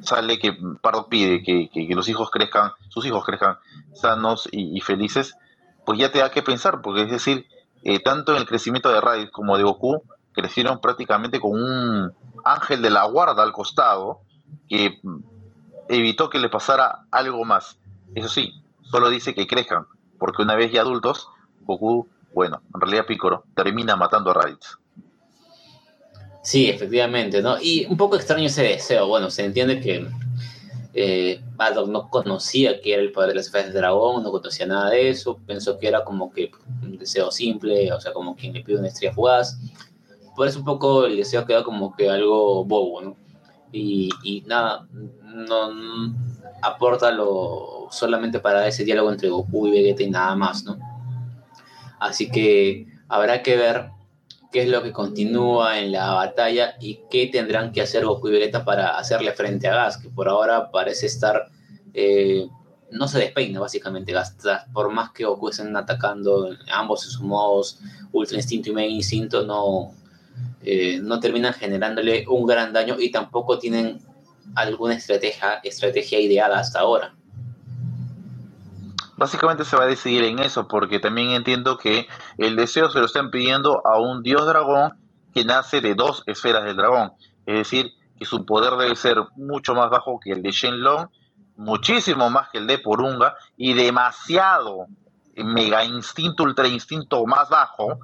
sale 0.00 0.38
que 0.38 0.56
Bardock 0.82 1.10
pide 1.10 1.42
que, 1.42 1.94
los 1.94 2.08
hijos 2.08 2.30
crezcan, 2.30 2.72
sus 2.88 3.04
hijos 3.04 3.22
crezcan 3.26 3.58
sanos 3.92 4.48
y, 4.50 4.74
y, 4.74 4.80
felices, 4.80 5.36
pues 5.84 5.98
ya 5.98 6.10
te 6.10 6.20
da 6.20 6.30
que 6.30 6.42
pensar, 6.42 6.80
porque 6.80 7.02
es 7.02 7.10
decir, 7.10 7.46
eh, 7.82 7.98
tanto 7.98 8.32
en 8.32 8.38
el 8.38 8.46
crecimiento 8.46 8.90
de 8.90 9.02
Raditz 9.02 9.30
como 9.30 9.58
de 9.58 9.64
Goku, 9.64 10.02
crecieron 10.40 10.80
prácticamente 10.80 11.40
con 11.40 11.52
un 11.52 12.12
ángel 12.44 12.82
de 12.82 12.90
la 12.90 13.04
guarda 13.04 13.42
al 13.42 13.52
costado 13.52 14.20
que 14.68 15.00
evitó 15.88 16.30
que 16.30 16.38
le 16.38 16.48
pasara 16.48 17.04
algo 17.10 17.44
más. 17.44 17.78
Eso 18.14 18.28
sí, 18.28 18.52
solo 18.82 19.10
dice 19.10 19.34
que 19.34 19.46
crezcan, 19.46 19.86
porque 20.18 20.42
una 20.42 20.54
vez 20.54 20.72
ya 20.72 20.80
adultos, 20.80 21.28
Goku, 21.62 22.08
bueno, 22.34 22.62
en 22.74 22.80
realidad 22.80 23.06
Piccolo, 23.06 23.44
termina 23.54 23.96
matando 23.96 24.30
a 24.30 24.34
Raditz. 24.34 24.78
Sí, 26.42 26.70
efectivamente, 26.70 27.42
¿no? 27.42 27.56
Y 27.60 27.86
un 27.86 27.96
poco 27.98 28.16
extraño 28.16 28.46
ese 28.46 28.62
deseo. 28.62 29.06
Bueno, 29.08 29.30
se 29.30 29.44
entiende 29.44 29.78
que 29.80 30.08
eh, 30.94 31.40
no 31.86 32.08
conocía 32.08 32.80
que 32.80 32.94
era 32.94 33.02
el 33.02 33.12
poder 33.12 33.30
de 33.30 33.34
las 33.36 33.46
esferas 33.46 33.66
del 33.66 33.82
dragón, 33.82 34.22
no 34.22 34.30
conocía 34.30 34.66
nada 34.66 34.90
de 34.90 35.10
eso, 35.10 35.38
pensó 35.46 35.78
que 35.78 35.86
era 35.86 36.02
como 36.02 36.32
que 36.32 36.50
un 36.82 36.96
deseo 36.96 37.30
simple, 37.30 37.92
o 37.92 38.00
sea, 38.00 38.12
como 38.12 38.34
quien 38.34 38.54
le 38.54 38.62
pide 38.62 38.78
una 38.78 38.88
estrella 38.88 39.14
fugaz. 39.14 39.58
Por 40.34 40.46
eso 40.46 40.58
un 40.58 40.64
poco 40.64 41.04
el 41.04 41.16
deseo 41.16 41.44
queda 41.44 41.64
como 41.64 41.94
que 41.94 42.08
algo 42.08 42.64
bobo, 42.64 43.00
¿no? 43.02 43.16
Y, 43.72 44.42
nada, 44.46 44.86
no, 44.92 46.14
aporta 46.62 47.10
lo 47.12 47.88
solamente 47.90 48.40
para 48.40 48.66
ese 48.66 48.84
diálogo 48.84 49.12
entre 49.12 49.28
Goku 49.28 49.68
y 49.68 49.70
Vegeta 49.70 50.02
y 50.02 50.10
nada 50.10 50.34
más, 50.34 50.64
¿no? 50.64 50.78
Así 52.00 52.30
que 52.30 52.86
habrá 53.08 53.42
que 53.42 53.56
ver 53.56 53.90
qué 54.50 54.62
es 54.62 54.68
lo 54.68 54.82
que 54.82 54.92
continúa 54.92 55.78
en 55.78 55.92
la 55.92 56.12
batalla 56.14 56.74
y 56.80 57.00
qué 57.10 57.28
tendrán 57.28 57.72
que 57.72 57.82
hacer 57.82 58.04
Goku 58.04 58.28
y 58.28 58.32
Vegeta 58.32 58.64
para 58.64 58.98
hacerle 58.98 59.32
frente 59.32 59.68
a 59.68 59.74
Gas, 59.74 59.98
que 59.98 60.08
por 60.08 60.28
ahora 60.28 60.70
parece 60.70 61.06
estar... 61.06 61.48
Eh, 61.94 62.48
no 62.92 63.06
se 63.06 63.20
despeina 63.20 63.60
básicamente 63.60 64.12
Gas, 64.12 64.36
por 64.72 64.90
más 64.90 65.12
que 65.12 65.24
Goku 65.24 65.48
estén 65.48 65.76
atacando 65.76 66.50
ambos 66.72 67.02
sus 67.02 67.20
modos, 67.20 67.78
Ultra 68.12 68.36
Instinto 68.38 68.70
y 68.70 68.72
Mega 68.72 68.88
Instinto, 68.88 69.44
no, 69.44 69.94
eh, 70.62 70.98
no 71.02 71.20
terminan 71.20 71.54
generándole 71.54 72.24
un 72.28 72.46
gran 72.46 72.72
daño 72.72 72.96
y 72.98 73.10
tampoco 73.10 73.58
tienen 73.58 74.00
alguna 74.54 74.94
estrategia, 74.94 75.60
estrategia 75.62 76.20
ideada 76.20 76.58
hasta 76.58 76.80
ahora 76.80 77.14
básicamente 79.20 79.66
se 79.66 79.76
va 79.76 79.84
a 79.84 79.86
decidir 79.86 80.24
en 80.24 80.38
eso, 80.38 80.66
porque 80.66 80.98
también 80.98 81.32
entiendo 81.32 81.76
que 81.76 82.08
el 82.38 82.56
deseo 82.56 82.88
se 82.88 83.00
lo 83.00 83.04
están 83.04 83.30
pidiendo 83.30 83.86
a 83.86 84.00
un 84.00 84.22
dios 84.22 84.46
dragón 84.46 84.94
que 85.34 85.44
nace 85.44 85.82
de 85.82 85.94
dos 85.94 86.22
esferas 86.24 86.64
del 86.64 86.76
dragón. 86.76 87.12
Es 87.44 87.54
decir, 87.54 87.92
que 88.18 88.24
su 88.24 88.46
poder 88.46 88.78
debe 88.78 88.96
ser 88.96 89.18
mucho 89.36 89.74
más 89.74 89.90
bajo 89.90 90.18
que 90.18 90.32
el 90.32 90.42
de 90.42 90.52
Shenlong, 90.52 91.08
muchísimo 91.56 92.30
más 92.30 92.48
que 92.48 92.56
el 92.56 92.66
de 92.66 92.78
Porunga, 92.78 93.34
y 93.58 93.74
demasiado 93.74 94.86
mega 95.36 95.84
instinto, 95.84 96.44
ultra 96.44 96.66
instinto 96.66 97.26
más 97.26 97.50
bajo 97.50 97.98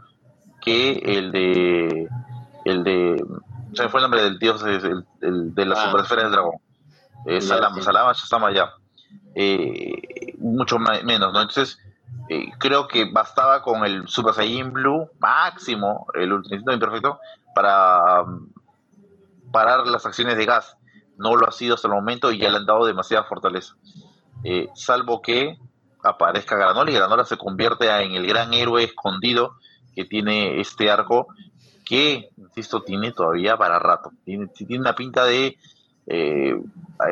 que 0.61 1.01
el 1.03 1.33
de. 1.33 2.09
El 2.66 2.83
de. 2.83 3.24
Se 3.74 3.88
fue 3.88 4.00
el 4.00 4.02
nombre 4.02 4.22
del 4.22 4.38
dios 4.40 4.61
de 4.62 5.64
las 5.64 5.79
ah. 5.79 5.85
superesferas 5.87 6.24
del 6.24 6.33
dragón. 6.33 6.57
Eh, 7.24 7.40
Salama, 7.40 7.81
Salama, 7.81 8.14
Salama 8.14 8.52
ya. 8.52 8.72
Eh, 9.37 10.35
mucho 10.38 10.79
menos, 10.79 11.33
¿no? 11.33 11.42
Entonces, 11.42 11.79
eh, 12.29 12.46
creo 12.59 12.88
que 12.88 13.05
bastaba 13.12 13.62
con 13.62 13.85
el 13.85 14.09
Super 14.09 14.35
Saiyan 14.35 14.72
Blue 14.72 15.09
máximo, 15.20 16.07
el 16.14 16.33
Ultra 16.33 16.74
Imperfecto, 16.74 17.20
para 17.55 18.22
um, 18.22 18.48
parar 19.52 19.87
las 19.87 20.05
acciones 20.05 20.37
de 20.37 20.44
gas. 20.44 20.76
No 21.16 21.37
lo 21.37 21.48
ha 21.48 21.52
sido 21.52 21.76
hasta 21.76 21.87
el 21.87 21.94
momento 21.94 22.33
y 22.33 22.38
ya 22.38 22.50
le 22.50 22.57
han 22.57 22.66
dado 22.66 22.85
demasiada 22.85 23.24
fortaleza. 23.24 23.76
Eh, 24.42 24.68
salvo 24.74 25.22
que 25.22 25.57
aparezca 26.02 26.57
Granola 26.57 26.90
y 26.90 26.94
Granola 26.94 27.24
se 27.24 27.37
convierte 27.37 27.88
en 28.02 28.12
el 28.12 28.26
gran 28.26 28.52
héroe 28.52 28.83
escondido 28.83 29.57
que 29.94 30.05
tiene 30.05 30.61
este 30.61 30.90
arco 30.90 31.29
que, 31.87 32.29
insisto, 32.37 32.83
tiene 32.83 33.12
todavía 33.12 33.57
para 33.57 33.79
rato. 33.79 34.11
Tiene, 34.25 34.49
tiene 34.49 34.81
una 34.81 34.94
pinta 34.94 35.25
de 35.25 35.57
eh, 36.09 36.55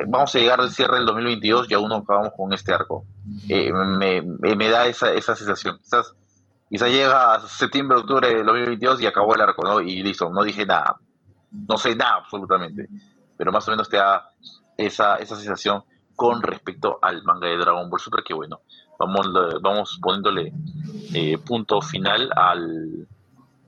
vamos 0.06 0.34
a 0.34 0.38
llegar 0.38 0.60
al 0.60 0.70
cierre 0.70 0.96
del 0.96 1.06
2022 1.06 1.70
y 1.70 1.74
aún 1.74 1.88
no 1.88 1.96
acabamos 1.96 2.32
con 2.37 2.52
este 2.52 2.72
arco. 2.72 3.04
Eh, 3.48 3.72
me, 3.72 4.68
da 4.68 4.87
esa, 4.87 5.12
esa 5.12 5.34
sensación. 5.34 5.78
Quizás, 5.78 6.14
quizás 6.68 6.90
llega 6.90 7.34
a 7.34 7.40
septiembre, 7.40 7.98
octubre 7.98 8.28
del 8.28 8.46
2022 8.46 9.00
y 9.00 9.06
acabó 9.06 9.34
el 9.34 9.40
arco, 9.40 9.62
¿no? 9.66 9.80
Y 9.80 10.02
listo, 10.02 10.30
no 10.30 10.42
dije 10.42 10.64
nada. 10.64 10.96
No 11.50 11.76
sé 11.76 11.94
nada 11.96 12.16
absolutamente. 12.16 12.88
Pero 13.37 13.52
más 13.52 13.66
o 13.68 13.72
menos 13.72 13.88
te 13.88 13.96
da 13.96 14.30
esa, 14.76 15.16
esa 15.16 15.37
sensación 15.37 15.82
con 16.14 16.42
respecto 16.42 16.98
al 17.02 17.24
manga 17.24 17.48
de 17.48 17.56
Dragon 17.56 17.90
Ball 17.90 18.00
Super, 18.00 18.22
que 18.22 18.34
bueno, 18.34 18.60
vamos, 18.98 19.28
vamos 19.60 19.98
poniéndole 20.00 20.52
eh, 21.12 21.38
punto 21.38 21.80
final 21.80 22.30
al, 22.37 23.08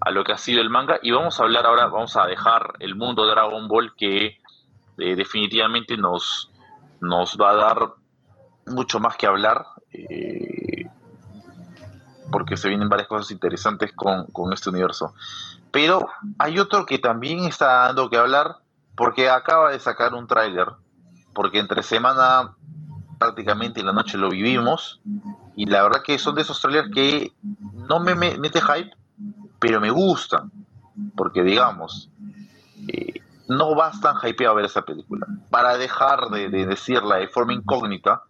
a 0.07 0.12
lo 0.12 0.23
que 0.23 0.31
ha 0.31 0.38
sido 0.38 0.61
el 0.61 0.71
manga 0.71 1.01
y 1.03 1.11
vamos 1.11 1.40
a 1.40 1.42
hablar 1.42 1.66
ahora, 1.66 1.87
vamos 1.87 2.16
a 2.16 2.27
dejar 2.27 2.75
el 2.79 2.95
mundo 2.95 3.27
Dragon 3.27 3.66
Ball 3.66 3.92
que 3.97 4.38
eh, 4.99 5.16
definitivamente 5.16 5.97
nos, 5.97 6.49
nos 7.01 7.37
va 7.37 7.51
a 7.51 7.57
dar 7.57 7.92
mucho 8.66 9.01
más 9.01 9.16
que 9.16 9.27
hablar, 9.27 9.66
eh, 9.90 10.88
porque 12.31 12.57
se 12.57 12.69
vienen 12.69 12.88
varias 12.88 13.09
cosas 13.09 13.33
interesantes 13.33 13.92
con, 13.97 14.53
este 14.53 14.71
universo. 14.71 15.12
Pero 15.73 16.09
hay 16.38 16.61
otro 16.61 16.87
que 16.87 17.01
también 17.01 17.40
está 17.40 17.87
dando 17.87 18.09
que 18.09 18.16
hablar, 18.16 18.59
porque 18.95 19.29
acaba 19.29 19.73
de 19.73 19.81
sacar 19.81 20.14
un 20.14 20.29
tráiler, 20.29 20.69
porque 21.35 21.59
entre 21.59 21.83
semana 21.83 22.55
prácticamente 23.19 23.81
en 23.81 23.87
la 23.87 23.92
noche 23.92 24.19
lo 24.19 24.29
vivimos, 24.29 25.01
y 25.57 25.66
la 25.66 25.83
verdad 25.83 26.03
que 26.05 26.16
son 26.16 26.37
de 26.37 26.42
esos 26.42 26.61
trailers 26.61 26.92
que 26.95 27.33
no 27.88 27.99
me, 27.99 28.14
mete 28.14 28.61
hype, 28.61 28.92
pero 29.59 29.81
me 29.81 29.90
gustan, 29.90 30.51
porque 31.16 31.42
digamos, 31.42 32.11
eh, 32.88 33.21
no 33.49 33.75
bastan 33.75 34.16
hypeado 34.23 34.53
a 34.53 34.57
ver 34.57 34.64
esa 34.66 34.83
película. 34.83 35.27
Para 35.51 35.77
dejar 35.77 36.31
de, 36.31 36.49
decirla 36.49 37.16
de 37.16 37.29
forma 37.29 37.55
incógnita, 37.55 38.23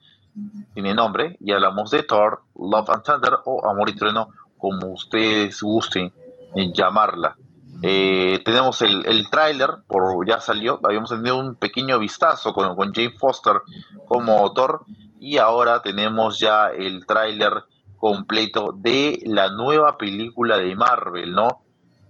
tiene 0.75 0.95
nombre, 0.95 1.37
y 1.41 1.53
hablamos 1.53 1.91
de 1.91 2.03
Thor, 2.03 2.43
Love 2.55 2.91
and 2.91 3.03
Thunder 3.03 3.39
o 3.45 3.69
Amor 3.69 3.89
y 3.89 3.95
Trueno, 3.95 4.29
como 4.59 4.89
ustedes 4.89 5.63
gusten 5.63 6.13
en 6.55 6.73
llamarla. 6.73 7.37
Eh, 7.83 8.41
tenemos 8.45 8.81
el, 8.83 9.05
el 9.07 9.29
tráiler, 9.29 9.71
por 9.87 10.27
ya 10.27 10.41
salió, 10.41 10.81
habíamos 10.83 11.11
tenido 11.11 11.39
un 11.39 11.57
pequeño 11.57 11.99
vistazo 11.99 12.53
con, 12.53 12.75
con 12.75 12.93
Jane 12.93 13.11
Foster 13.19 13.61
como 14.07 14.51
Thor, 14.53 14.85
y 15.19 15.39
ahora 15.39 15.81
tenemos 15.83 16.39
ya 16.39 16.69
el 16.69 17.07
tráiler 17.07 17.65
completo 18.07 18.73
de 18.73 19.21
la 19.27 19.51
nueva 19.51 19.99
película 19.99 20.59
de 20.59 20.77
Marvel, 20.77 21.33
¿no? 21.33 21.63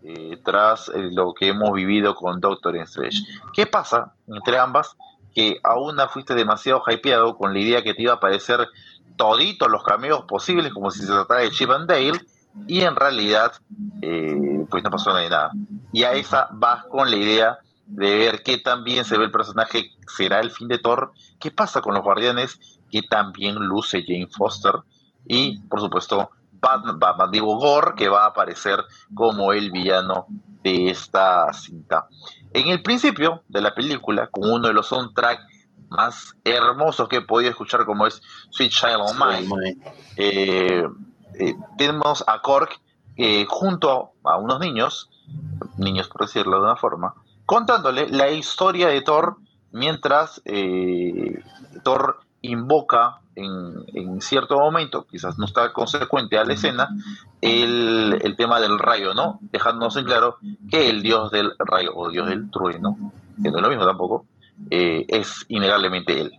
Eh, 0.02 0.38
tras 0.44 0.90
eh, 0.90 1.09
lo 1.11 1.32
que 1.32 1.48
hemos 1.48 1.72
vivido 1.72 2.14
con 2.14 2.38
Doctor 2.38 2.76
Strange. 2.76 3.22
¿Qué 3.54 3.64
pasa 3.64 4.12
entre 4.28 4.59
ambas? 4.59 4.94
Que 5.35 5.59
aún 5.64 5.96
no 5.96 6.06
fuiste 6.11 6.35
demasiado 6.35 6.82
hypeado 6.87 7.38
con 7.38 7.54
la 7.54 7.61
idea 7.61 7.82
que 7.82 7.94
te 7.94 8.02
iba 8.02 8.12
a 8.12 8.16
aparecer 8.16 8.68
toditos 9.16 9.70
los 9.70 9.82
cameos 9.85 10.24
posibles, 10.28 10.70
como 10.74 10.90
si 10.90 11.00
se 11.00 11.06
tratara 11.06 11.40
de 11.40 11.50
Chip 11.50 11.70
and 11.70 11.88
Dale, 11.88 12.20
y 12.66 12.82
en 12.82 12.94
realidad, 12.94 13.52
eh, 14.02 14.66
pues 14.68 14.85
no 14.85 14.90
pasó 14.90 15.14
nada. 15.14 15.50
Y 15.92 16.02
a 16.02 16.12
esa 16.12 16.48
vas 16.52 16.85
con 16.85 17.11
la 17.11 17.16
idea 17.16 17.59
de 17.87 18.18
ver 18.18 18.42
qué 18.42 18.59
tan 18.59 18.85
bien 18.85 19.06
se 19.06 19.16
ve 19.16 19.24
el 19.24 19.30
personaje, 19.30 19.92
será 20.14 20.40
el 20.40 20.50
fin 20.50 20.68
de 20.68 20.76
Thor, 20.76 21.12
qué 21.40 21.50
pasa 21.50 21.80
con 21.80 21.94
los 21.94 22.02
guardianes, 22.02 22.61
que 22.90 23.00
también 23.00 23.54
luce 23.54 24.04
Jane 24.06 24.28
Foster, 24.28 24.74
y 25.27 25.61
por 25.62 25.81
supuesto 25.81 26.31
Batman, 26.61 27.31
digo 27.31 27.57
Gore, 27.57 27.95
que 27.97 28.09
va 28.09 28.25
a 28.25 28.29
aparecer 28.29 28.85
como 29.15 29.53
el 29.53 29.71
villano 29.71 30.27
de 30.62 30.91
esta 30.91 31.53
cinta. 31.53 32.09
En 32.53 32.69
el 32.69 32.83
principio 32.83 33.43
de 33.49 33.61
la 33.61 33.75
película, 33.75 34.29
con 34.29 34.51
uno 34.51 34.69
de 34.69 34.75
los 34.75 34.89
soundtracks 34.89 35.45
más 35.89 36.35
hermosos 36.45 37.09
que 37.09 37.17
he 37.17 37.23
podido 37.23 37.51
escuchar, 37.51 37.85
como 37.85 38.07
es 38.07 38.21
Sweet 38.51 38.73
Child 38.73 39.01
of 39.01 39.17
Mine, 39.19 39.77
eh, 40.17 40.85
eh, 41.35 41.55
tenemos 41.79 42.25
a 42.27 42.41
Kork 42.41 42.81
eh, 43.17 43.47
junto 43.49 44.12
a 44.25 44.37
unos 44.37 44.59
niños, 44.59 45.11
niños 45.77 46.09
por 46.09 46.23
decirlo 46.23 46.57
de 46.57 46.65
una 46.65 46.77
forma, 46.77 47.15
contándole 47.45 48.09
la 48.09 48.31
historia 48.31 48.89
de 48.89 49.01
Thor 49.03 49.37
mientras 49.71 50.43
Thor 51.85 52.21
invoca 52.41 53.21
en, 53.37 54.20
cierto 54.20 54.59
momento, 54.59 55.07
quizás 55.07 55.38
no 55.38 55.44
está 55.44 55.72
consecuente 55.72 56.38
a 56.38 56.44
la 56.44 56.55
escena, 56.55 56.88
el, 57.40 58.35
tema 58.37 58.61
del 58.61 58.79
rayo, 58.79 59.14
¿no? 59.14 59.38
Dejándonos 59.53 59.96
en 59.96 60.05
claro 60.05 60.38
que 60.70 60.88
el 60.88 61.03
dios 61.03 61.31
del 61.31 61.53
rayo 61.59 61.92
o 61.94 62.11
dios 62.11 62.29
del 62.29 62.51
trueno, 62.51 63.12
que 63.42 63.51
no 63.51 63.59
es 63.59 63.62
lo 63.62 63.68
mismo 63.68 63.85
tampoco, 63.85 64.27
eh, 64.70 65.05
es 65.09 65.44
innegablemente 65.49 66.20
él. 66.20 66.33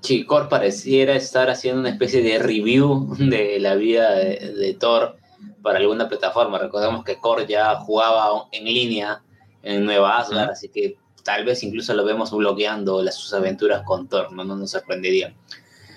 Chicor 0.00 0.48
pareciera 0.48 1.14
estar 1.14 1.48
haciendo 1.50 1.80
una 1.80 1.90
especie 1.90 2.22
de 2.22 2.38
review 2.38 3.14
de 3.18 3.60
la 3.60 3.76
vida 3.76 4.14
de, 4.14 4.76
Thor 4.78 5.16
para 5.62 5.78
alguna 5.78 6.08
plataforma. 6.08 6.58
Recordemos 6.58 7.04
que 7.04 7.18
Kor 7.18 7.46
ya 7.46 7.76
jugaba 7.76 8.46
en 8.50 8.64
línea 8.64 9.22
en 9.62 9.84
Nueva 9.84 10.18
Asgard, 10.18 10.50
así 10.50 10.68
que 10.68 10.96
tal 11.22 11.44
vez 11.44 11.62
incluso 11.62 11.94
lo 11.94 12.04
vemos 12.04 12.32
bloqueando 12.32 13.00
las, 13.00 13.14
sus 13.14 13.32
aventuras 13.32 13.82
con 13.84 14.08
Thor, 14.08 14.32
no, 14.32 14.42
no 14.42 14.56
nos 14.56 14.72
sorprendería. 14.72 15.32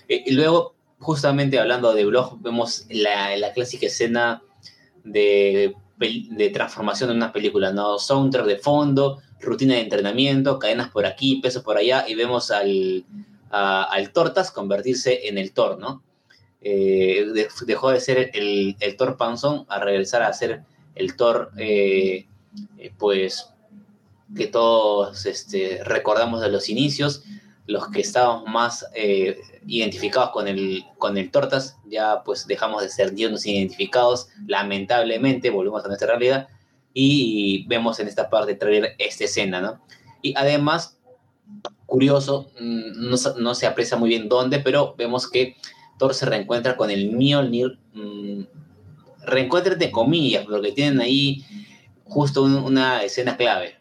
Eh, 0.08 0.24
y 0.26 0.32
luego, 0.32 0.76
justamente 1.00 1.60
hablando 1.60 1.94
de 1.94 2.06
blog, 2.06 2.42
vemos 2.42 2.86
la, 2.90 3.36
la, 3.38 3.54
clásica 3.54 3.88
escena 3.88 4.42
de, 5.04 5.76
de 5.98 6.50
transformación 6.50 7.10
de 7.10 7.16
una 7.16 7.34
película, 7.34 7.72
¿no? 7.72 8.00
Soundtrack 8.00 8.46
de 8.46 8.58
fondo, 8.58 9.22
rutina 9.40 9.76
de 9.76 9.82
entrenamiento, 9.82 10.60
cadenas 10.60 10.90
por 10.90 11.06
aquí, 11.06 11.38
peso 11.42 11.64
por 11.64 11.78
allá, 11.78 12.06
y 12.08 12.16
vemos 12.16 12.52
al, 12.52 13.06
al 13.50 14.12
Tortas 14.12 14.52
convertirse 14.52 15.28
en 15.28 15.38
el 15.38 15.52
Thor, 15.54 15.80
¿no? 15.80 16.04
Eh, 16.62 17.28
dejó 17.68 17.92
de 17.92 18.00
ser 18.00 18.32
el, 18.34 18.76
el, 18.80 18.98
Thor 18.98 19.18
Panzón 19.18 19.66
a 19.70 19.80
regresar 19.80 20.24
a 20.24 20.34
ser 20.34 20.64
el 20.96 21.16
Thor, 21.16 21.52
eh, 21.58 22.26
pues, 22.98 23.52
que 24.36 24.48
todos 24.48 25.26
este, 25.28 25.84
recordamos 25.84 26.42
de 26.42 26.50
los 26.50 26.68
inicios, 26.70 27.24
los 27.68 27.88
que 27.90 28.02
estábamos 28.02 28.48
más 28.48 28.86
identificados 29.66 30.30
con 30.30 30.48
el, 30.48 30.84
con 30.98 31.18
el 31.18 31.32
Tortas, 31.32 31.78
ya 31.86 32.24
pues 32.24 32.46
dejamos 32.48 32.84
de 32.84 32.90
ser 32.90 33.14
dios 33.14 33.46
identificados, 33.46 34.30
lamentablemente, 34.48 35.50
volvemos 35.50 35.84
a 35.84 35.88
nuestra 35.88 36.08
realidad, 36.10 36.48
y 36.98 37.66
vemos 37.68 38.00
en 38.00 38.08
esta 38.08 38.30
parte 38.30 38.56
traer 38.56 38.96
esta 38.98 39.26
escena, 39.26 39.60
¿no? 39.60 39.82
Y 40.22 40.34
además, 40.38 40.98
curioso, 41.86 42.50
mm, 42.60 43.10
no, 43.10 43.18
no, 43.38 43.54
se 43.54 43.68
aprecia 43.68 43.98
muy 43.98 44.10
bien 44.10 44.30
dónde, 44.30 44.60
pero 44.60 44.96
vemos 44.98 45.30
que 45.30 45.58
Thor 46.00 46.14
se 46.14 46.26
reencuentra 46.26 46.78
con 46.78 46.90
el 46.90 47.12
Mjolnir, 47.12 47.78
mmm, 47.94 48.44
reencuentra 49.24 49.76
de 49.76 49.92
comillas, 49.92 50.46
porque 50.46 50.72
tienen 50.72 51.02
ahí 51.02 51.44
justo 52.06 52.44
una 52.44 53.04
escena 53.04 53.36
clave. 53.36 53.76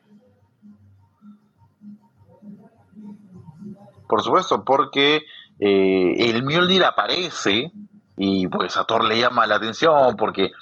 Por 4.14 4.22
supuesto, 4.22 4.64
porque 4.64 5.27
eh, 5.59 6.14
el 6.18 6.44
Mjolnir 6.44 6.85
aparece 6.85 7.72
y 8.16 8.46
pues 8.46 8.77
a 8.77 8.85
Thor 8.85 9.03
le 9.03 9.18
llama 9.18 9.44
la 9.44 9.57
atención 9.57 10.14
porque 10.16 10.53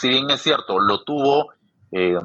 si 0.00 0.08
bien 0.08 0.30
es 0.30 0.40
cierto, 0.40 0.78
lo 0.78 1.04
tuvo 1.04 1.52
eh, 1.90 2.16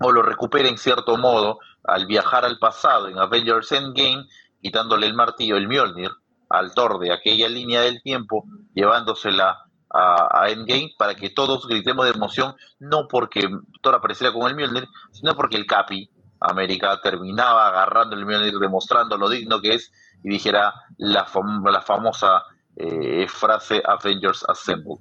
o 0.00 0.12
lo 0.12 0.22
recupera 0.22 0.68
en 0.68 0.78
cierto 0.78 1.16
modo 1.16 1.58
al 1.82 2.06
viajar 2.06 2.44
al 2.44 2.60
pasado 2.60 3.08
en 3.08 3.18
Avengers 3.18 3.72
Endgame, 3.72 4.28
quitándole 4.60 5.08
el 5.08 5.14
martillo, 5.14 5.56
el 5.56 5.66
Mjolnir, 5.66 6.12
al 6.50 6.72
Thor 6.72 7.00
de 7.00 7.12
aquella 7.12 7.48
línea 7.48 7.80
del 7.80 8.00
tiempo, 8.00 8.44
llevándosela 8.74 9.58
a, 9.90 10.48
Endgame 10.50 10.94
para 10.96 11.16
que 11.16 11.30
todos 11.30 11.66
gritemos 11.66 12.04
de 12.04 12.12
emoción, 12.12 12.54
no 12.78 13.08
porque 13.08 13.50
Thor 13.80 13.96
apareciera 13.96 14.32
con 14.32 14.48
el 14.48 14.54
Mjolnir, 14.54 14.86
sino 15.10 15.34
porque 15.34 15.56
el 15.56 15.66
Capi 15.66 16.08
América 16.38 17.00
terminaba 17.02 17.66
agarrando 17.66 18.14
el 18.14 18.24
Mjolnir, 18.24 18.60
demostrando 18.60 19.16
lo 19.16 19.28
digno 19.28 19.60
que 19.60 19.74
es, 19.74 19.90
y 20.22 20.30
dijera 20.30 20.74
la, 20.98 21.24
famosa 21.24 22.44
eh, 22.76 23.26
frase 23.28 23.82
Avengers 23.84 24.44
Assemble. 24.48 24.96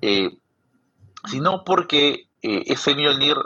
Eh, 0.00 0.30
sino 1.26 1.64
porque 1.64 2.28
eh, 2.42 2.62
ese 2.66 2.94
Mjolnir 2.94 3.36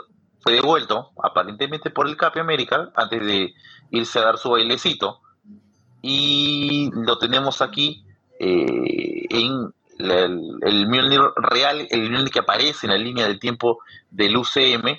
fue 0.41 0.53
devuelto 0.53 1.11
aparentemente 1.23 1.89
por 1.89 2.07
el 2.07 2.17
Capi 2.17 2.39
América 2.39 2.91
antes 2.95 3.25
de 3.25 3.53
irse 3.91 4.19
a 4.19 4.23
dar 4.23 4.37
su 4.37 4.49
bailecito 4.49 5.21
y 6.01 6.89
lo 6.93 7.17
tenemos 7.17 7.61
aquí 7.61 8.05
en 8.39 9.73
el, 9.99 10.87
Mjolnir 10.87 11.21
real, 11.35 11.87
el 11.89 12.09
Mjolnir 12.09 12.31
que 12.31 12.39
aparece 12.39 12.87
en 12.87 12.93
la 12.93 12.97
línea 12.97 13.27
del 13.27 13.39
tiempo 13.39 13.79
del 14.09 14.37
UCM 14.37 14.97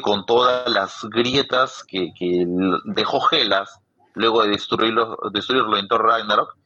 con 0.00 0.24
todas 0.24 0.70
las 0.70 1.04
grietas 1.04 1.84
que, 1.84 2.12
dejó 2.84 3.20
Gelas 3.20 3.81
luego 4.14 4.42
de 4.42 4.50
destruirlo, 4.50 5.18
destruirlo 5.32 5.76
en 5.76 5.88
Thor 5.88 6.04
Ragnarok 6.04 6.56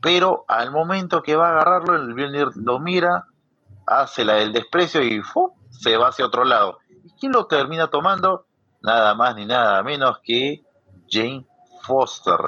pero 0.00 0.44
al 0.48 0.70
momento 0.70 1.22
que 1.22 1.36
va 1.36 1.48
a 1.48 1.50
agarrarlo 1.52 1.96
el 1.96 2.14
Mjolnir 2.14 2.48
lo 2.56 2.78
mira 2.78 3.26
hace 3.86 4.24
la 4.24 4.34
del 4.34 4.52
desprecio 4.52 5.02
y 5.02 5.22
se 5.70 5.96
va 5.96 6.08
hacia 6.08 6.26
otro 6.26 6.44
lado. 6.44 6.78
¿Y 7.04 7.10
quién 7.18 7.32
lo 7.32 7.46
termina 7.46 7.88
tomando? 7.88 8.46
Nada 8.82 9.14
más 9.14 9.34
ni 9.34 9.44
nada 9.44 9.82
menos 9.82 10.18
que 10.22 10.62
Jane 11.10 11.46
Foster. 11.82 12.38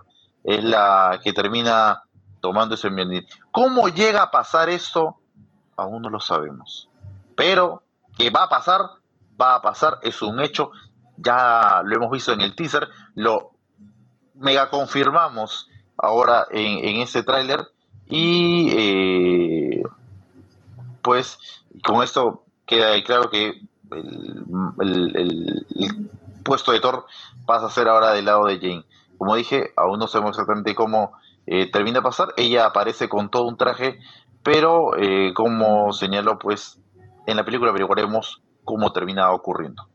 Es 0.45 0.63
la 0.63 1.21
que 1.23 1.33
termina 1.33 2.03
tomando 2.41 2.75
ese 2.75 2.91
Mjolnir. 2.91 3.27
¿Cómo 3.51 3.89
llega 3.89 4.23
a 4.23 4.31
pasar 4.31 4.69
esto? 4.69 5.17
Aún 5.77 6.03
no 6.03 6.11
lo 6.11 6.21
sabemos. 6.21 6.89
Pero 7.37 7.83
que 8.17 8.31
va 8.31 8.45
a 8.45 8.49
pasar, 8.49 8.83
va 9.41 9.57
a 9.57 9.63
pasar, 9.63 9.99
es 10.03 10.23
un 10.23 10.41
hecho. 10.41 10.71
Ya 11.17 11.83
lo 11.85 11.97
hemos 11.97 12.11
visto 12.11 12.33
en 12.33 12.43
el 12.43 12.55
teaser, 12.55 12.89
lo 13.15 13.53
mega 14.41 14.71
confirmamos 14.71 15.69
ahora 15.97 16.47
en, 16.51 16.85
en 16.85 17.03
ese 17.03 17.23
tráiler 17.23 17.69
y 18.09 18.71
eh, 18.73 19.83
pues 21.03 21.39
con 21.85 22.03
esto 22.03 22.43
queda 22.67 23.01
claro 23.05 23.31
que 23.31 23.61
el, 23.91 25.67
puesto 26.45 26.73
de 26.73 26.81
Thor 26.81 27.07
pasa 27.47 27.67
a 27.67 27.71
ser 27.71 27.89
ahora 27.89 28.13
del 28.13 28.25
lado 28.25 28.47
de 28.47 28.59
Jane. 28.59 28.85
Como 29.19 29.37
dije, 29.37 29.73
aún 29.77 29.99
no 29.99 30.09
sabemos 30.09 30.31
exactamente 30.31 30.75
cómo 30.75 31.13
eh, 31.47 31.71
termina 31.71 31.99
de 31.99 32.03
pasar. 32.03 32.29
Ella 32.37 32.67
aparece 32.67 33.09
con 33.09 33.31
todo 33.31 33.47
un 33.47 33.57
traje, 33.57 34.01
pero 34.43 34.97
eh, 34.97 35.33
como 35.35 35.93
señaló, 35.93 36.39
pues 36.39 36.79
en 37.27 37.37
la 37.37 37.45
película 37.45 37.71
averiguaremos 37.71 38.41
cómo 38.65 38.93
termina 38.93 39.31
ocurriendo. 39.31 39.87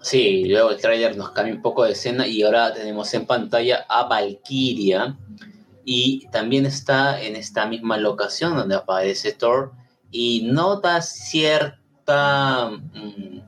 Sí, 0.00 0.44
luego 0.46 0.70
el 0.70 0.80
trailer 0.80 1.16
nos 1.16 1.30
cambia 1.30 1.54
un 1.54 1.62
poco 1.62 1.84
de 1.84 1.92
escena 1.92 2.26
y 2.26 2.42
ahora 2.42 2.72
tenemos 2.72 3.12
en 3.14 3.26
pantalla 3.26 3.84
a 3.88 4.04
Valkyria 4.04 5.16
y 5.84 6.26
también 6.28 6.66
está 6.66 7.20
en 7.20 7.34
esta 7.34 7.66
misma 7.66 7.96
locación 7.96 8.56
donde 8.56 8.76
aparece 8.76 9.32
Thor 9.32 9.72
y 10.10 10.42
nota 10.44 11.02
cierta, 11.02 12.70
mm, 12.70 13.40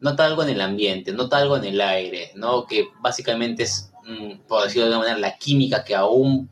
nota 0.00 0.24
algo 0.24 0.42
en 0.42 0.50
el 0.50 0.60
ambiente, 0.60 1.12
nota 1.12 1.38
algo 1.38 1.56
en 1.56 1.64
el 1.64 1.80
aire, 1.80 2.32
¿no? 2.34 2.66
Que 2.66 2.86
básicamente 3.00 3.64
es, 3.64 3.92
mm, 4.06 4.46
por 4.48 4.64
decirlo 4.64 4.86
de 4.86 4.94
alguna 4.94 5.10
manera, 5.10 5.28
la 5.28 5.38
química 5.38 5.84
que 5.84 5.94
aún 5.94 6.48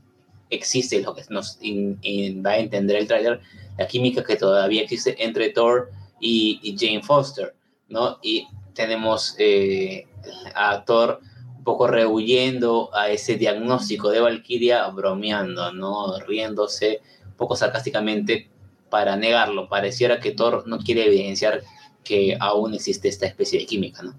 existe, 0.50 1.00
lo 1.02 1.14
que 1.14 1.22
nos 1.30 1.58
va 1.58 2.50
a 2.50 2.58
entender 2.58 2.96
el 2.96 3.06
trailer, 3.06 3.40
la 3.78 3.86
química 3.86 4.22
que 4.22 4.36
todavía 4.36 4.82
existe 4.82 5.22
entre 5.22 5.50
Thor 5.50 5.90
y, 6.20 6.76
Jane 6.78 7.02
Foster, 7.02 7.54
¿no? 7.88 8.18
Y 8.22 8.46
tenemos 8.74 9.34
eh, 9.38 10.06
a 10.54 10.84
Thor 10.84 11.20
un 11.56 11.64
poco 11.64 11.86
rehuyendo 11.86 12.90
a 12.92 13.08
ese 13.08 13.36
diagnóstico 13.36 14.10
de 14.10 14.20
Valkyria, 14.20 14.88
bromeando, 14.88 15.72
¿no? 15.72 16.18
Riéndose 16.18 17.02
un 17.24 17.36
poco 17.36 17.54
sarcásticamente 17.56 18.50
para 18.90 19.16
negarlo. 19.16 19.68
Pareciera 19.68 20.18
que 20.20 20.32
Thor 20.32 20.64
no 20.66 20.78
quiere 20.78 21.06
evidenciar 21.06 21.62
que 22.02 22.36
aún 22.40 22.74
existe 22.74 23.08
esta 23.08 23.26
especie 23.26 23.60
de 23.60 23.66
química, 23.66 24.02
¿no? 24.02 24.14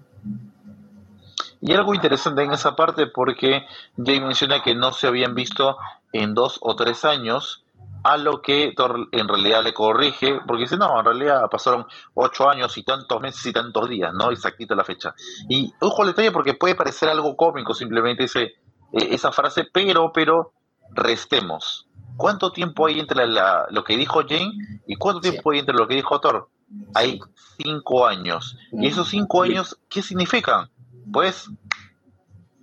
Y 1.60 1.72
algo 1.72 1.94
interesante 1.94 2.42
en 2.42 2.52
esa 2.52 2.76
parte 2.76 3.06
porque 3.06 3.62
Jay 3.96 4.20
menciona 4.20 4.62
que 4.62 4.74
no 4.74 4.92
se 4.92 5.06
habían 5.06 5.34
visto 5.34 5.78
en 6.12 6.34
dos 6.34 6.58
o 6.60 6.76
tres 6.76 7.06
años, 7.06 7.63
a 8.04 8.18
lo 8.18 8.42
que 8.42 8.74
Thor 8.76 9.08
en 9.12 9.26
realidad 9.26 9.64
le 9.64 9.72
corrige, 9.72 10.38
porque 10.46 10.64
dice, 10.64 10.76
no, 10.76 10.98
en 10.98 11.04
realidad 11.06 11.48
pasaron 11.50 11.86
ocho 12.12 12.48
años 12.48 12.76
y 12.76 12.82
tantos 12.82 13.18
meses 13.20 13.44
y 13.46 13.52
tantos 13.52 13.88
días, 13.88 14.12
¿no? 14.12 14.30
Exactito 14.30 14.74
la 14.74 14.84
fecha. 14.84 15.14
Y 15.48 15.72
ojo 15.80 16.02
al 16.02 16.08
detalle 16.08 16.30
porque 16.30 16.52
puede 16.52 16.74
parecer 16.74 17.08
algo 17.08 17.34
cómico 17.34 17.72
simplemente 17.72 18.24
ese, 18.24 18.42
eh, 18.42 19.08
esa 19.10 19.32
frase, 19.32 19.66
pero, 19.72 20.12
pero, 20.12 20.52
restemos. 20.90 21.88
¿Cuánto 22.18 22.52
tiempo 22.52 22.86
hay 22.86 23.00
entre 23.00 23.26
lo 23.26 23.82
que 23.82 23.96
dijo 23.96 24.20
Jane 24.28 24.52
y 24.86 24.96
cuánto 24.96 25.22
tiempo 25.22 25.50
hay 25.50 25.60
entre 25.60 25.74
lo 25.74 25.88
que 25.88 25.94
dijo 25.94 26.20
Thor? 26.20 26.50
Hay 26.94 27.18
cinco 27.56 28.06
años. 28.06 28.58
¿Y 28.70 28.86
esos 28.86 29.08
cinco 29.08 29.42
años 29.42 29.78
qué 29.88 30.02
significan? 30.02 30.68
Pues, 31.10 31.50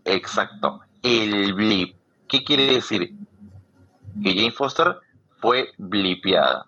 exacto, 0.06 0.82
el 1.02 1.54
blip. 1.54 1.96
¿Qué 2.28 2.44
quiere 2.44 2.68
decir? 2.68 3.16
Que 4.22 4.36
Jane 4.36 4.52
Foster 4.52 4.98
fue 5.42 5.72
blipeada. 5.78 6.68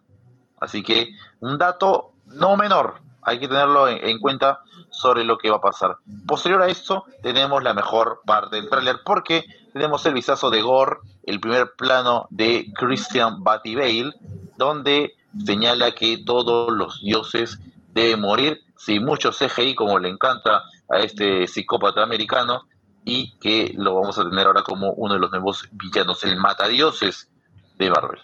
Así 0.59 0.83
que 0.83 1.13
un 1.39 1.57
dato 1.57 2.13
no 2.25 2.57
menor, 2.57 3.01
hay 3.21 3.39
que 3.39 3.47
tenerlo 3.47 3.88
en, 3.88 4.19
cuenta 4.19 4.62
sobre 4.89 5.23
lo 5.23 5.38
que 5.38 5.49
va 5.49 5.57
a 5.57 5.62
pasar. 5.62 5.97
Posterior 6.27 6.62
a 6.62 6.67
esto, 6.67 7.05
tenemos 7.21 7.63
la 7.63 7.73
mejor 7.73 8.21
parte 8.25 8.57
del 8.57 8.69
tráiler 8.69 8.99
porque 9.05 9.45
tenemos 9.71 10.05
el 10.05 10.13
vistazo 10.13 10.49
de 10.49 10.62
Gore, 10.62 10.97
el 11.23 11.39
primer 11.39 11.73
plano 11.77 12.27
de 12.29 12.71
Christian 12.75 13.43
Batty 13.43 13.75
Bale, 13.75 14.13
donde 14.57 15.15
señala 15.45 15.91
que 15.91 16.17
todos 16.25 16.71
los 16.71 17.01
dioses 17.01 17.59
deben 17.93 18.21
morir 18.21 18.62
sin 18.77 19.05
mucho 19.05 19.31
CGI 19.31 19.75
como 19.75 19.99
le 19.99 20.09
encanta 20.09 20.63
a 20.89 20.99
este 20.99 21.47
psicópata 21.47 22.03
americano 22.03 22.63
y 23.05 23.31
que 23.39 23.73
lo 23.77 23.95
vamos 23.95 24.17
a 24.17 24.23
tener 24.23 24.47
ahora 24.47 24.63
como 24.63 24.91
uno 24.91 25.15
de 25.15 25.19
los 25.19 25.31
nuevos 25.31 25.67
villanos, 25.71 26.23
el 26.23 26.38
matadioses 26.38 27.29
de 27.77 27.89
Marvel. 27.89 28.21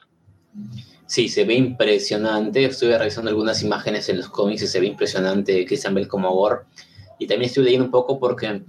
Sí, 1.05 1.27
se 1.27 1.43
ve 1.43 1.55
impresionante. 1.55 2.65
Estuve 2.65 2.97
revisando 2.97 3.29
algunas 3.29 3.63
imágenes 3.63 4.09
en 4.09 4.17
los 4.17 4.29
cómics 4.29 4.61
y 4.61 4.67
se 4.67 4.79
ve 4.79 4.85
impresionante 4.87 5.65
Christian 5.65 5.95
Bale 5.95 6.07
como 6.07 6.31
Gore. 6.31 6.61
Y 7.17 7.27
también 7.27 7.49
estoy 7.49 7.63
leyendo 7.63 7.85
un 7.85 7.91
poco 7.91 8.19
porque 8.19 8.61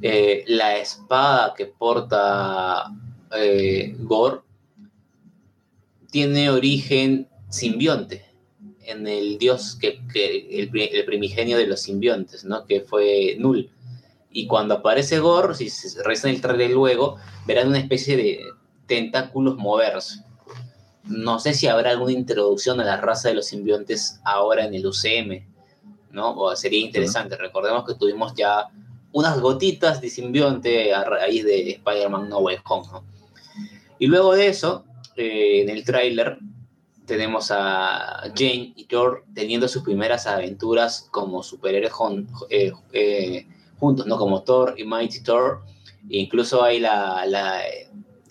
eh, 0.00 0.42
la 0.46 0.78
espada 0.78 1.54
que 1.54 1.66
porta 1.66 2.84
eh, 3.36 3.94
Gore 4.00 4.40
tiene 6.10 6.50
origen 6.50 7.28
simbionte. 7.48 8.24
en 8.84 9.06
el 9.06 9.38
dios 9.38 9.76
que, 9.80 10.00
el, 10.50 10.70
primigenio 11.04 11.56
de 11.56 11.66
los 11.66 11.82
simbiontes, 11.82 12.44
¿no? 12.44 12.66
Que 12.66 12.80
fue 12.80 13.36
Null. 13.38 13.70
Y 14.30 14.46
cuando 14.46 14.74
aparece 14.74 15.18
Gore, 15.18 15.54
si 15.54 15.68
se 15.68 16.02
revisan 16.02 16.30
el 16.30 16.40
trailer 16.40 16.70
luego, 16.70 17.16
verán 17.46 17.68
una 17.68 17.78
especie 17.78 18.16
de 18.16 18.40
tentáculos 18.86 19.56
moverse. 19.56 20.24
No 21.04 21.38
sé 21.38 21.54
si 21.54 21.66
habrá 21.66 21.90
alguna 21.90 22.12
introducción 22.12 22.80
a 22.80 22.84
la 22.84 22.96
raza 22.96 23.28
de 23.28 23.34
los 23.34 23.46
simbiontes 23.46 24.20
ahora 24.24 24.64
en 24.64 24.74
el 24.74 24.86
UCM, 24.86 25.46
¿no? 26.10 26.34
O 26.36 26.54
sería 26.56 26.80
interesante. 26.80 27.36
Recordemos 27.36 27.84
que 27.86 27.94
tuvimos 27.94 28.34
ya 28.34 28.68
unas 29.12 29.40
gotitas 29.40 30.00
de 30.00 30.08
simbionte 30.08 30.94
a 30.94 31.04
raíz 31.04 31.44
de 31.44 31.70
Spider-Man 31.72 32.28
No 32.28 32.38
Way 32.38 32.58
Home, 32.64 32.86
¿no? 32.92 33.04
Y 33.98 34.06
luego 34.06 34.34
de 34.34 34.48
eso, 34.48 34.84
eh, 35.16 35.62
en 35.62 35.68
el 35.68 35.84
tráiler, 35.84 36.38
tenemos 37.06 37.50
a 37.50 38.22
Jane 38.34 38.72
y 38.74 38.84
Thor 38.84 39.24
teniendo 39.34 39.68
sus 39.68 39.82
primeras 39.82 40.26
aventuras 40.26 41.08
como 41.10 41.42
superhéroes 41.42 41.92
eh, 42.48 42.72
eh, 42.92 43.46
juntos, 43.78 44.06
¿no? 44.06 44.18
Como 44.18 44.42
Thor 44.42 44.74
y 44.76 44.84
Mighty 44.84 45.22
Thor. 45.22 45.62
E 46.08 46.18
incluso 46.18 46.62
hay 46.62 46.80
la, 46.80 47.24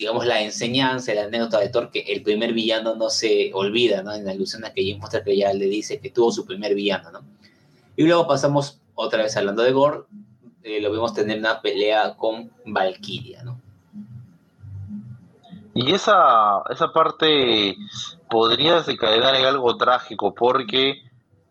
digamos, 0.01 0.25
la 0.25 0.41
enseñanza, 0.41 1.13
la 1.13 1.25
anécdota 1.25 1.59
de 1.59 1.69
Thor 1.69 1.91
que 1.91 1.99
el 1.99 2.23
primer 2.23 2.53
villano 2.53 2.95
no 2.95 3.11
se 3.11 3.51
olvida, 3.53 4.01
¿no? 4.01 4.11
En 4.11 4.27
alusión 4.27 4.65
a 4.65 4.73
que 4.73 4.83
Jane 4.83 4.99
Foster 4.99 5.23
que 5.23 5.37
ya 5.37 5.53
le 5.53 5.65
dice 5.67 5.99
que 5.99 6.09
tuvo 6.09 6.31
su 6.31 6.43
primer 6.43 6.73
villano, 6.73 7.11
¿no? 7.11 7.19
Y 7.95 8.07
luego 8.07 8.25
pasamos 8.27 8.79
otra 8.95 9.21
vez 9.21 9.37
hablando 9.37 9.61
de 9.61 9.71
Gore, 9.71 9.99
eh, 10.63 10.81
lo 10.81 10.91
vemos 10.91 11.13
tener 11.13 11.37
una 11.37 11.61
pelea 11.61 12.15
con 12.17 12.49
Valkyria, 12.65 13.43
¿no? 13.43 13.61
Y 15.75 15.93
esa, 15.93 16.63
esa 16.71 16.91
parte 16.91 17.77
podría 18.27 18.77
desencadenar 18.77 19.35
en 19.35 19.45
algo 19.45 19.77
trágico 19.77 20.33
porque 20.33 20.95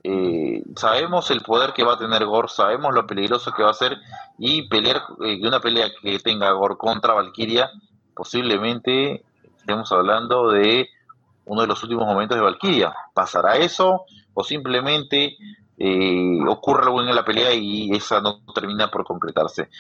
eh, 0.03 0.65
sabemos 0.75 1.31
el 1.31 1.43
poder 1.43 1.73
que 1.73 1.85
va 1.85 1.95
a 1.95 1.99
tener 1.99 2.25
Gore, 2.25 2.49
sabemos 2.49 2.93
lo 2.93 3.07
peligroso 3.07 3.53
que 3.57 3.63
va 3.63 3.71
a 3.71 3.75
ser 3.75 3.97
y 4.39 4.67
pelear 4.69 5.03
eh, 5.25 5.39
una 5.47 5.61
pelea 5.61 5.87
que 6.03 6.19
tenga 6.19 6.51
Gore 6.51 6.77
contra 6.77 7.15
Valkyria, 7.15 7.71
posiblemente 8.15 9.25
estemos 9.57 9.91
hablando 9.93 10.51
de 10.51 10.89
uno 11.45 11.63
de 11.63 11.67
los 11.67 11.83
últimos 11.83 12.07
momentos 12.07 12.37
de 12.37 12.43
Valkyria. 12.43 12.95
¿Pasará 13.15 13.57
eso 13.57 14.05
o 14.35 14.45
simplemente 14.45 15.37
eh, 15.83 16.39
ocurre 16.47 16.83
algo 16.85 17.01
en 17.01 17.15
la 17.15 17.25
pelea 17.25 17.55
y 17.55 17.91
esa 17.93 18.21
no 18.21 18.43
termina 18.55 18.91
por 18.91 19.03
concretarse. 19.03 19.71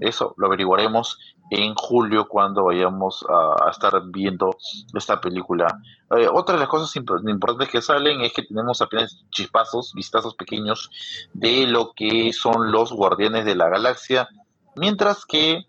Eso 0.00 0.34
lo 0.36 0.48
averiguaremos 0.48 1.18
en 1.48 1.74
julio 1.74 2.28
cuando 2.28 2.64
vayamos 2.64 3.24
a, 3.26 3.70
estar 3.70 4.02
viendo 4.08 4.58
esta 4.92 5.18
película. 5.18 5.66
Eh, 6.14 6.28
otra 6.30 6.56
de 6.56 6.60
las 6.60 6.68
cosas 6.68 6.94
importantes 6.94 7.70
que 7.70 7.80
salen 7.80 8.20
es 8.20 8.34
que 8.34 8.42
tenemos 8.42 8.82
apenas 8.82 9.24
chispazos, 9.30 9.94
vistazos 9.94 10.34
pequeños 10.34 10.90
de 11.32 11.66
lo 11.66 11.92
que 11.94 12.34
son 12.34 12.70
los 12.70 12.92
guardianes 12.92 13.46
de 13.46 13.54
la 13.54 13.70
galaxia, 13.70 14.28
mientras 14.74 15.24
que 15.24 15.64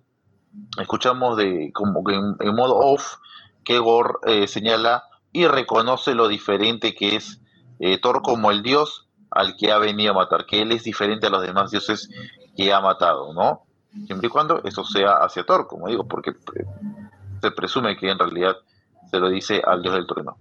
escuchamos 0.80 1.38
de 1.38 1.72
como 1.74 2.04
que 2.04 2.14
en, 2.14 2.56
modo 2.56 2.78
off 2.78 3.16
que 3.64 3.80
Gore 3.80 4.16
eh, 4.26 4.48
señala 4.48 5.04
y 5.32 5.48
reconoce 5.48 6.14
lo 6.14 6.28
diferente 6.28 6.96
que 6.96 7.16
es 7.16 7.42
Thor 8.02 8.22
como 8.24 8.50
el 8.52 8.64
dios 8.64 9.08
al 9.32 9.56
que 9.56 9.72
ha 9.72 9.78
venido 9.78 10.12
a 10.12 10.16
matar, 10.16 10.46
que 10.46 10.62
él 10.62 10.72
es 10.72 10.84
diferente 10.84 11.28
a 11.28 11.30
los 11.30 11.42
demás 11.42 11.72
dioses 11.72 12.10
que 12.56 12.74
ha 12.74 12.82
matado, 12.82 13.34
¿no? 13.34 13.64
Siempre 14.06 14.28
y 14.28 14.30
cuando 14.30 14.62
eso 14.64 14.84
sea 14.84 15.14
hacia 15.14 15.46
Thor, 15.46 15.68
como 15.68 15.88
digo, 15.88 16.08
porque 16.08 16.32
eh, 16.32 16.66
se 17.42 17.52
presume 17.52 17.98
que 17.98 18.10
en 18.10 18.20
realidad 18.20 18.58
se 19.10 19.20
lo 19.20 19.30
dice 19.30 19.62
al 19.66 19.82
dios 19.82 19.96
del 19.96 20.08
trueno. 20.08 20.38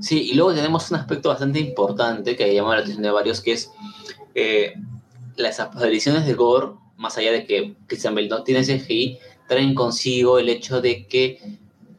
Sí, 0.00 0.30
y 0.30 0.34
luego 0.34 0.54
tenemos 0.54 0.90
un 0.90 0.96
aspecto 0.96 1.28
bastante 1.28 1.60
importante 1.60 2.36
que 2.36 2.44
ha 2.44 2.52
llamado 2.52 2.74
la 2.74 2.80
atención 2.80 3.02
de 3.02 3.10
varios, 3.10 3.40
que 3.40 3.52
es 3.52 3.70
eh, 4.34 4.74
las 5.36 5.60
apariciones 5.60 6.26
de 6.26 6.34
Gore, 6.34 6.68
más 7.02 7.18
allá 7.18 7.32
de 7.32 7.44
que 7.44 7.74
Christian 7.88 8.14
Bale 8.14 8.28
no 8.28 8.44
tiene 8.44 8.62
CGI, 8.62 9.18
traen 9.48 9.74
consigo 9.74 10.38
el 10.38 10.48
hecho 10.48 10.80
de 10.80 11.06
que 11.08 11.40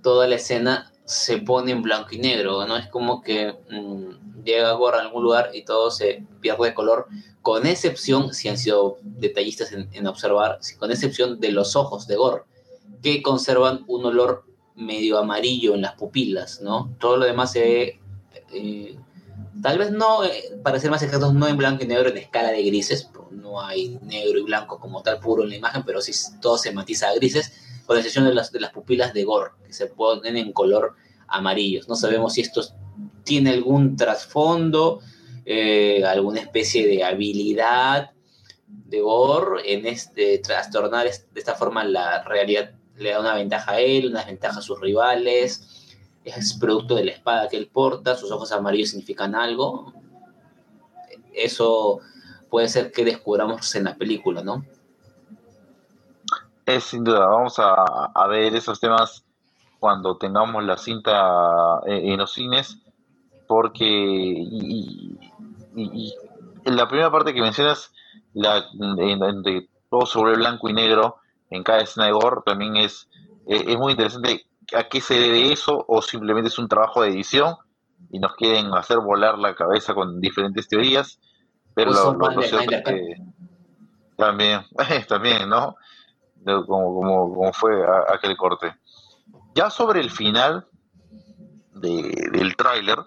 toda 0.01 0.27
la 0.27 0.35
escena 0.35 0.91
se 1.03 1.39
pone 1.39 1.73
en 1.73 1.81
blanco 1.81 2.09
y 2.13 2.19
negro, 2.19 2.65
¿no? 2.65 2.77
Es 2.77 2.87
como 2.87 3.21
que 3.21 3.53
mm, 3.69 4.43
llega 4.45 4.71
Gore 4.71 4.97
a 4.97 5.01
algún 5.01 5.23
lugar 5.23 5.51
y 5.53 5.63
todo 5.65 5.91
se 5.91 6.23
pierde 6.39 6.67
de 6.67 6.73
color, 6.73 7.07
con 7.41 7.67
excepción, 7.67 8.33
si 8.33 8.47
han 8.47 8.57
sido 8.57 8.97
detallistas 9.01 9.73
en, 9.73 10.07
observar, 10.07 10.59
con 10.79 10.91
excepción 10.91 11.41
de 11.41 11.51
los 11.51 11.75
ojos 11.75 12.07
de 12.07 12.15
Gore, 12.15 12.43
que 13.01 13.21
conservan 13.21 13.83
un 13.87 14.05
olor 14.05 14.45
medio 14.75 15.17
amarillo 15.17 15.75
en 15.75 15.81
las 15.81 15.95
pupilas, 15.95 16.61
¿no? 16.61 16.95
Todo 16.99 17.17
lo 17.17 17.25
demás 17.25 17.51
se 17.51 17.59
ve, 17.59 17.99
eh, 18.53 18.97
tal 19.61 19.77
vez 19.77 19.91
no, 19.91 20.23
eh, 20.23 20.57
para 20.63 20.79
ser 20.79 20.89
más 20.89 21.03
exactos, 21.03 21.33
no 21.33 21.47
en 21.49 21.57
blanco 21.57 21.83
y 21.83 21.87
negro, 21.87 22.09
en 22.09 22.17
escala 22.17 22.51
de 22.51 22.63
grises, 22.63 23.09
no 23.33 23.61
hay 23.61 23.99
negro 24.01 24.39
y 24.39 24.43
blanco 24.43 24.79
como 24.79 25.01
tal 25.01 25.19
puro 25.19 25.43
en 25.43 25.49
la 25.49 25.55
imagen, 25.55 25.83
pero 25.85 26.01
sí 26.01 26.11
todo 26.41 26.57
se 26.57 26.71
matiza 26.71 27.09
a 27.09 27.15
grises, 27.15 27.53
con 27.85 27.97
excepción 27.97 28.25
de 28.25 28.33
las, 28.33 28.51
de 28.51 28.59
las 28.59 28.71
pupilas 28.71 29.13
de 29.13 29.23
Gore, 29.23 29.51
que 29.65 29.73
se 29.73 29.87
ponen 29.87 30.37
en 30.37 30.53
color 30.53 30.95
amarillos. 31.27 31.87
No 31.87 31.95
sabemos 31.95 32.33
si 32.33 32.41
esto 32.41 32.61
tiene 33.23 33.51
algún 33.51 33.95
trasfondo, 33.95 34.99
eh, 35.45 36.03
alguna 36.05 36.39
especie 36.39 36.87
de 36.87 37.03
habilidad 37.03 38.11
de 38.67 39.01
Gore 39.01 39.73
en 39.73 39.85
este 39.85 40.37
trastornar 40.39 41.05
de 41.05 41.39
esta 41.39 41.55
forma 41.55 41.83
la 41.83 42.23
realidad 42.23 42.71
le 42.97 43.09
da 43.11 43.19
una 43.19 43.35
ventaja 43.35 43.73
a 43.73 43.79
él, 43.79 44.07
una 44.07 44.23
ventaja 44.23 44.59
a 44.59 44.61
sus 44.61 44.79
rivales, 44.79 45.97
es 46.23 46.53
producto 46.53 46.95
de 46.95 47.05
la 47.05 47.11
espada 47.11 47.49
que 47.49 47.57
él 47.57 47.67
porta, 47.67 48.15
sus 48.15 48.31
ojos 48.31 48.51
amarillos 48.51 48.91
significan 48.91 49.35
algo. 49.35 49.93
Eso 51.33 51.99
puede 52.53 52.67
ser 52.67 52.91
que 52.91 53.03
descubramos 53.03 53.73
en 53.73 53.85
la 53.85 53.95
película, 53.95 54.43
¿no? 54.43 54.63
Es 56.67 56.83
sin 56.83 57.03
duda, 57.03 57.25
vamos 57.25 57.55
a, 57.57 58.27
ver 58.27 58.53
esos 58.55 58.79
temas 58.79 59.25
cuando 59.79 60.17
tengamos 60.17 60.63
la 60.63 60.77
cinta 60.77 61.79
en, 61.87 62.15
los 62.19 62.31
cines, 62.31 62.77
porque 63.47 63.87
y, 63.87 65.17
la 66.65 66.87
primera 66.87 67.11
parte 67.11 67.33
que 67.33 67.41
mencionas, 67.41 67.91
la, 68.35 68.63
todo 69.89 70.05
sobre 70.05 70.35
blanco 70.35 70.69
y 70.69 70.73
negro 70.73 71.15
en 71.49 71.63
cada 71.63 71.81
escena 71.81 72.05
de 72.05 72.11
gore, 72.11 72.41
también 72.45 72.75
es, 72.75 73.09
es 73.47 73.77
muy 73.79 73.93
interesante 73.93 74.45
a 74.77 74.83
qué 74.83 75.01
se 75.01 75.15
debe 75.15 75.51
eso 75.51 75.83
o 75.87 76.03
simplemente 76.03 76.49
es 76.49 76.59
un 76.59 76.67
trabajo 76.67 77.01
de 77.01 77.09
edición 77.09 77.55
y 78.11 78.19
nos 78.19 78.35
quieren 78.35 78.71
hacer 78.75 78.99
volar 78.99 79.39
la 79.39 79.55
cabeza 79.55 79.95
con 79.95 80.21
diferentes 80.21 80.67
teorías, 80.67 81.19
pero 81.73 81.91
lo, 81.91 82.13
lo, 82.13 82.41
cierto 82.41 82.59
es 82.71 82.83
que 82.83 83.15
también, 84.15 84.61
también, 85.07 85.49
¿no? 85.49 85.75
como, 86.43 86.93
como, 86.95 87.33
como 87.33 87.53
fue 87.53 87.73
aquel 88.13 88.35
corte. 88.37 88.75
Ya 89.55 89.69
sobre 89.69 89.99
el 90.01 90.09
final 90.09 90.67
del 91.73 92.55
tráiler, 92.55 92.97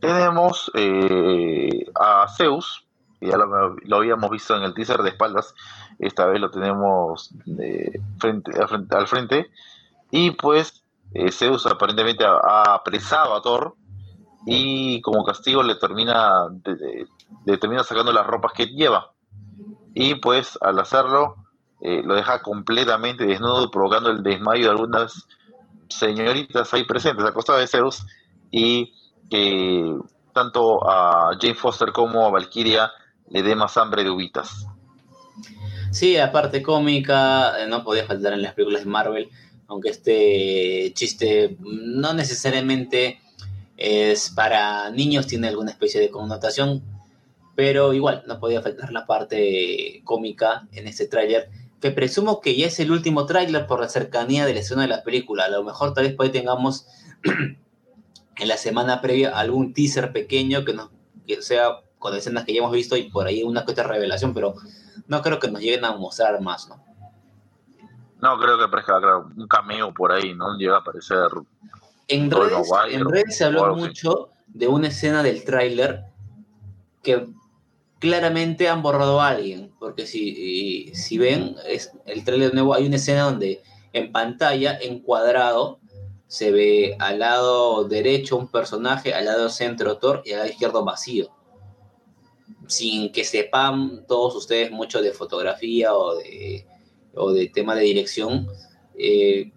tenemos 0.00 0.70
eh, 0.74 1.86
a 1.94 2.26
Zeus, 2.28 2.86
que 3.20 3.28
ya 3.28 3.36
lo, 3.36 3.96
habíamos 3.96 4.30
visto 4.30 4.56
en 4.56 4.62
el 4.62 4.74
teaser 4.74 5.02
de 5.02 5.10
espaldas, 5.10 5.54
esta 5.98 6.26
vez 6.26 6.40
lo 6.40 6.50
tenemos 6.50 7.30
de 7.44 8.00
frente, 8.18 8.52
al, 8.58 9.06
frente, 9.06 9.50
y 10.10 10.32
pues 10.32 10.82
eh, 11.14 11.30
Zeus 11.30 11.66
aparentemente 11.66 12.24
ha, 12.24 12.74
apresado 12.74 13.34
a 13.34 13.42
Thor 13.42 13.76
y 14.46 15.00
como 15.02 15.24
castigo 15.24 15.62
le 15.62 15.76
termina, 15.76 16.48
le 17.44 17.58
termina 17.58 17.84
sacando 17.84 18.12
las 18.12 18.26
ropas 18.26 18.52
que 18.52 18.66
lleva. 18.66 19.12
Y 19.94 20.14
pues 20.16 20.58
al 20.60 20.78
hacerlo, 20.78 21.36
eh, 21.80 22.02
lo 22.04 22.14
deja 22.14 22.42
completamente 22.42 23.26
desnudo, 23.26 23.70
provocando 23.70 24.10
el 24.10 24.22
desmayo 24.22 24.64
de 24.64 24.70
algunas 24.70 25.26
señoritas 25.88 26.72
ahí 26.72 26.84
presentes 26.84 27.24
a 27.24 27.32
costa 27.32 27.56
de 27.56 27.66
Zeus 27.66 28.06
y 28.50 28.94
que 29.28 29.96
tanto 30.32 30.88
a 30.88 31.36
Jane 31.40 31.54
Foster 31.54 31.92
como 31.92 32.26
a 32.26 32.30
Valkyria 32.30 32.90
le 33.28 33.42
dé 33.42 33.54
más 33.54 33.76
hambre 33.76 34.04
de 34.04 34.10
ubitas. 34.10 34.66
Sí, 35.90 36.16
aparte 36.16 36.62
cómica, 36.62 37.62
eh, 37.62 37.66
no 37.66 37.84
podía 37.84 38.06
faltar 38.06 38.32
en 38.32 38.42
las 38.42 38.54
películas 38.54 38.84
de 38.84 38.90
Marvel, 38.90 39.30
aunque 39.68 39.90
este 39.90 40.92
chiste 40.94 41.56
no 41.60 42.14
necesariamente 42.14 43.20
es 43.76 44.30
para 44.30 44.90
niños, 44.90 45.26
tiene 45.26 45.48
alguna 45.48 45.70
especie 45.70 46.00
de 46.00 46.10
connotación, 46.10 46.82
pero 47.54 47.92
igual 47.92 48.24
no 48.26 48.38
podía 48.40 48.62
faltar 48.62 48.92
la 48.92 49.06
parte 49.06 50.00
cómica 50.04 50.68
en 50.72 50.86
este 50.86 51.06
tráiler 51.06 51.50
que 51.80 51.90
presumo 51.90 52.40
que 52.40 52.56
ya 52.56 52.66
es 52.66 52.78
el 52.80 52.92
último 52.92 53.26
tráiler 53.26 53.66
por 53.66 53.80
la 53.80 53.88
cercanía 53.88 54.46
de 54.46 54.54
la 54.54 54.60
escena 54.60 54.82
de 54.82 54.88
la 54.88 55.02
película. 55.02 55.44
A 55.44 55.48
lo 55.48 55.64
mejor 55.64 55.92
tal 55.94 56.04
vez 56.04 56.14
por 56.14 56.28
tengamos 56.30 56.86
en 58.36 58.48
la 58.48 58.56
semana 58.56 59.00
previa 59.00 59.36
algún 59.36 59.74
teaser 59.74 60.12
pequeño 60.12 60.64
que, 60.64 60.74
nos, 60.74 60.90
sea 61.40 61.80
con 61.98 62.14
escenas 62.14 62.44
que 62.44 62.54
ya 62.54 62.60
hemos 62.60 62.72
visto 62.72 62.96
y 62.96 63.10
por 63.10 63.26
ahí 63.26 63.42
una 63.42 63.64
que 63.64 63.72
otra 63.72 63.84
revelación, 63.84 64.32
pero 64.32 64.54
no 65.08 65.22
creo 65.22 65.40
que 65.40 65.50
nos 65.50 65.60
lleguen 65.60 65.84
a 65.84 65.96
mostrar 65.96 66.40
más, 66.40 66.68
¿no? 66.68 66.82
No, 68.20 68.38
creo 68.38 68.56
que 68.56 68.64
aparezca 68.64 69.00
un 69.18 69.48
cameo 69.48 69.92
por 69.92 70.12
ahí, 70.12 70.32
¿no? 70.34 70.56
Llega 70.56 70.76
a 70.76 70.78
aparecer. 70.78 71.26
En 72.06 72.30
redes, 72.30 72.70
en 72.90 73.10
redes 73.10 73.36
se 73.36 73.44
habló 73.44 73.74
mucho 73.74 74.30
de 74.46 74.68
una 74.68 74.88
escena 74.88 75.24
del 75.24 75.42
tráiler 75.42 76.04
que 77.02 77.26
claramente 78.02 78.68
han 78.68 78.82
borrado 78.82 79.20
a 79.20 79.28
alguien, 79.28 79.72
porque 79.78 80.06
si, 80.08 80.92
si 80.92 81.18
ven 81.18 81.54
es, 81.68 81.92
el 82.04 82.24
tráiler 82.24 82.52
nuevo, 82.52 82.74
hay 82.74 82.84
una 82.84 82.96
escena 82.96 83.22
donde 83.22 83.62
en 83.92 84.10
pantalla, 84.10 84.76
en 84.76 84.98
cuadrado, 84.98 85.78
se 86.26 86.50
ve 86.50 86.96
al 86.98 87.20
lado 87.20 87.84
derecho 87.84 88.36
un 88.36 88.48
personaje, 88.48 89.14
al 89.14 89.26
lado 89.26 89.48
centro 89.50 89.98
Thor 89.98 90.22
y 90.24 90.32
al 90.32 90.38
lado 90.38 90.50
izquierdo 90.50 90.84
vacío. 90.84 91.30
Sin 92.66 93.12
que 93.12 93.22
sepan 93.22 94.04
todos 94.08 94.34
ustedes 94.34 94.72
mucho 94.72 95.00
de 95.00 95.12
fotografía 95.12 95.94
o 95.94 96.16
de, 96.16 96.66
o 97.14 97.30
de 97.30 97.50
tema 97.50 97.76
de 97.76 97.82
dirección, 97.82 98.48
eh, 98.98 99.52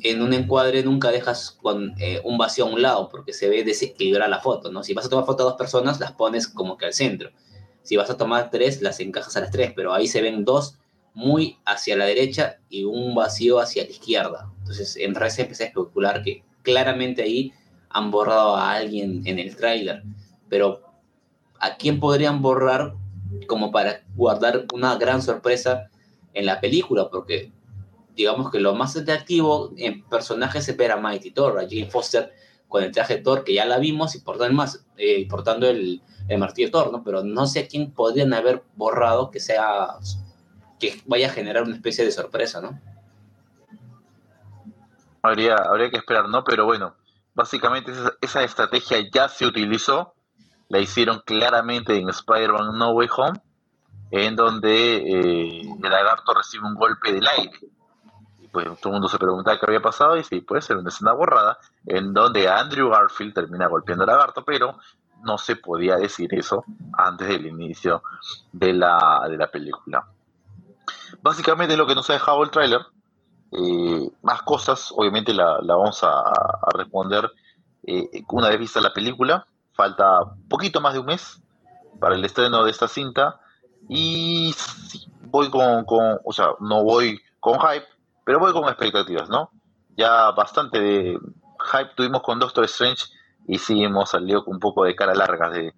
en 0.00 0.22
un 0.22 0.32
encuadre 0.32 0.84
nunca 0.84 1.10
dejas 1.10 1.50
con 1.50 1.94
eh, 1.98 2.20
un 2.22 2.38
vacío 2.38 2.66
a 2.66 2.68
un 2.68 2.82
lado 2.82 3.08
porque 3.08 3.32
se 3.32 3.48
ve 3.48 3.64
desequilibrada 3.64 4.30
la 4.30 4.40
foto, 4.40 4.70
¿no? 4.70 4.84
Si 4.84 4.94
vas 4.94 5.06
a 5.06 5.08
tomar 5.08 5.26
foto 5.26 5.42
a 5.42 5.46
dos 5.46 5.58
personas, 5.58 5.98
las 5.98 6.12
pones 6.12 6.46
como 6.46 6.76
que 6.76 6.86
al 6.86 6.94
centro. 6.94 7.32
Si 7.90 7.96
vas 7.96 8.08
a 8.08 8.16
tomar 8.16 8.50
tres, 8.52 8.82
las 8.82 9.00
encajas 9.00 9.36
a 9.36 9.40
las 9.40 9.50
tres, 9.50 9.72
pero 9.74 9.92
ahí 9.92 10.06
se 10.06 10.22
ven 10.22 10.44
dos 10.44 10.78
muy 11.12 11.58
hacia 11.64 11.96
la 11.96 12.04
derecha 12.04 12.60
y 12.68 12.84
un 12.84 13.16
vacío 13.16 13.58
hacia 13.58 13.82
la 13.82 13.90
izquierda. 13.90 14.52
Entonces, 14.60 14.94
en 14.94 15.12
redes 15.16 15.40
empecé 15.40 15.64
a 15.64 15.66
especular 15.66 16.22
que 16.22 16.44
claramente 16.62 17.24
ahí 17.24 17.52
han 17.88 18.12
borrado 18.12 18.54
a 18.54 18.74
alguien 18.74 19.22
en 19.24 19.40
el 19.40 19.56
tráiler, 19.56 20.04
pero 20.48 20.82
¿a 21.58 21.74
quién 21.78 21.98
podrían 21.98 22.42
borrar 22.42 22.94
como 23.48 23.72
para 23.72 24.04
guardar 24.14 24.66
una 24.72 24.94
gran 24.94 25.20
sorpresa 25.20 25.90
en 26.32 26.46
la 26.46 26.60
película? 26.60 27.10
Porque 27.10 27.50
digamos 28.14 28.52
que 28.52 28.60
lo 28.60 28.76
más 28.76 28.96
atractivo 28.96 29.72
en 29.76 30.04
personajes 30.04 30.68
es 30.68 30.76
ver 30.76 30.92
a 30.92 30.96
Mighty 30.96 31.32
Thor, 31.32 31.58
a 31.58 31.62
Jane 31.62 31.90
Foster 31.90 32.32
con 32.70 32.82
el 32.82 32.92
traje 32.92 33.18
Thor, 33.18 33.44
que 33.44 33.52
ya 33.52 33.66
la 33.66 33.78
vimos, 33.78 34.14
y 34.14 34.20
portando, 34.20 34.54
más, 34.54 34.86
eh, 34.96 35.28
portando 35.28 35.68
el, 35.68 36.00
el 36.28 36.38
martillo 36.38 36.68
de 36.68 36.72
Thor, 36.72 36.92
¿no? 36.92 37.04
Pero 37.04 37.22
no 37.22 37.46
sé 37.46 37.60
a 37.60 37.68
quién 37.68 37.90
podrían 37.90 38.32
haber 38.32 38.62
borrado 38.76 39.30
que 39.30 39.40
sea 39.40 39.98
que 40.78 41.02
vaya 41.04 41.26
a 41.26 41.32
generar 41.32 41.64
una 41.64 41.74
especie 41.74 42.04
de 42.04 42.12
sorpresa, 42.12 42.60
¿no? 42.62 42.80
Habría, 45.22 45.56
habría 45.56 45.90
que 45.90 45.98
esperar, 45.98 46.28
¿no? 46.28 46.42
Pero 46.44 46.64
bueno, 46.64 46.94
básicamente 47.34 47.92
esa, 48.22 48.42
estrategia 48.42 48.98
ya 49.12 49.28
se 49.28 49.44
utilizó, 49.44 50.14
la 50.68 50.78
hicieron 50.78 51.20
claramente 51.26 51.96
en 51.96 52.08
Spider-Man 52.08 52.78
No 52.78 52.92
Way 52.92 53.08
Home, 53.16 53.40
en 54.12 54.36
donde 54.36 54.96
eh, 54.96 55.60
el 55.60 55.90
lagarto 55.90 56.32
recibe 56.32 56.66
un 56.66 56.74
golpe 56.74 57.12
del 57.12 57.26
aire. 57.26 57.58
Pues 58.52 58.66
todo 58.80 58.88
el 58.88 58.92
mundo 58.94 59.08
se 59.08 59.18
preguntaba 59.18 59.58
qué 59.58 59.66
había 59.66 59.80
pasado 59.80 60.16
y 60.16 60.24
sí, 60.24 60.40
puede 60.40 60.62
ser 60.62 60.76
una 60.76 60.88
escena 60.88 61.12
borrada, 61.12 61.58
en 61.86 62.12
donde 62.12 62.48
Andrew 62.48 62.90
Garfield 62.90 63.34
termina 63.34 63.68
golpeando 63.68 64.04
al 64.04 64.10
lagarto, 64.10 64.44
pero 64.44 64.76
no 65.22 65.38
se 65.38 65.56
podía 65.56 65.96
decir 65.96 66.34
eso 66.34 66.64
antes 66.92 67.28
del 67.28 67.46
inicio 67.46 68.02
de 68.52 68.72
la, 68.72 69.26
de 69.28 69.36
la 69.36 69.50
película. 69.50 70.06
Básicamente 71.22 71.76
lo 71.76 71.86
que 71.86 71.94
nos 71.94 72.08
ha 72.10 72.14
dejado 72.14 72.42
el 72.42 72.50
tráiler. 72.50 72.80
Eh, 73.52 74.08
más 74.22 74.42
cosas, 74.42 74.92
obviamente 74.96 75.34
la, 75.34 75.58
vamos 75.60 76.04
a, 76.04 76.32
responder 76.72 77.30
eh, 77.82 78.08
una 78.28 78.48
vez 78.48 78.58
vista 78.58 78.80
la 78.80 78.92
película. 78.92 79.46
Falta 79.72 80.20
poquito 80.48 80.80
más 80.80 80.94
de 80.94 81.00
un 81.00 81.06
mes 81.06 81.40
para 81.98 82.14
el 82.14 82.24
estreno 82.24 82.64
de 82.64 82.70
esta 82.70 82.88
cinta. 82.88 83.40
Y 83.88 84.54
voy 85.22 85.50
con, 85.50 85.84
o 85.88 86.32
sea, 86.32 86.50
no 86.60 86.82
voy 86.82 87.20
con 87.40 87.58
hype, 87.58 87.86
pero 88.24 88.38
voy 88.38 88.52
con 88.52 88.64
expectativas, 88.64 89.28
¿no? 89.28 89.50
Ya 89.96 90.30
bastante 90.30 90.80
de 90.80 91.18
hype 91.72 91.94
tuvimos 91.94 92.22
con 92.22 92.38
Doctor 92.38 92.64
Strange 92.64 93.06
y 93.46 93.58
sí 93.58 93.82
hemos 93.82 94.10
salido 94.10 94.44
con 94.44 94.54
un 94.54 94.60
poco 94.60 94.84
de 94.84 94.94
cara 94.94 95.14
larga 95.14 95.50
de, 95.50 95.74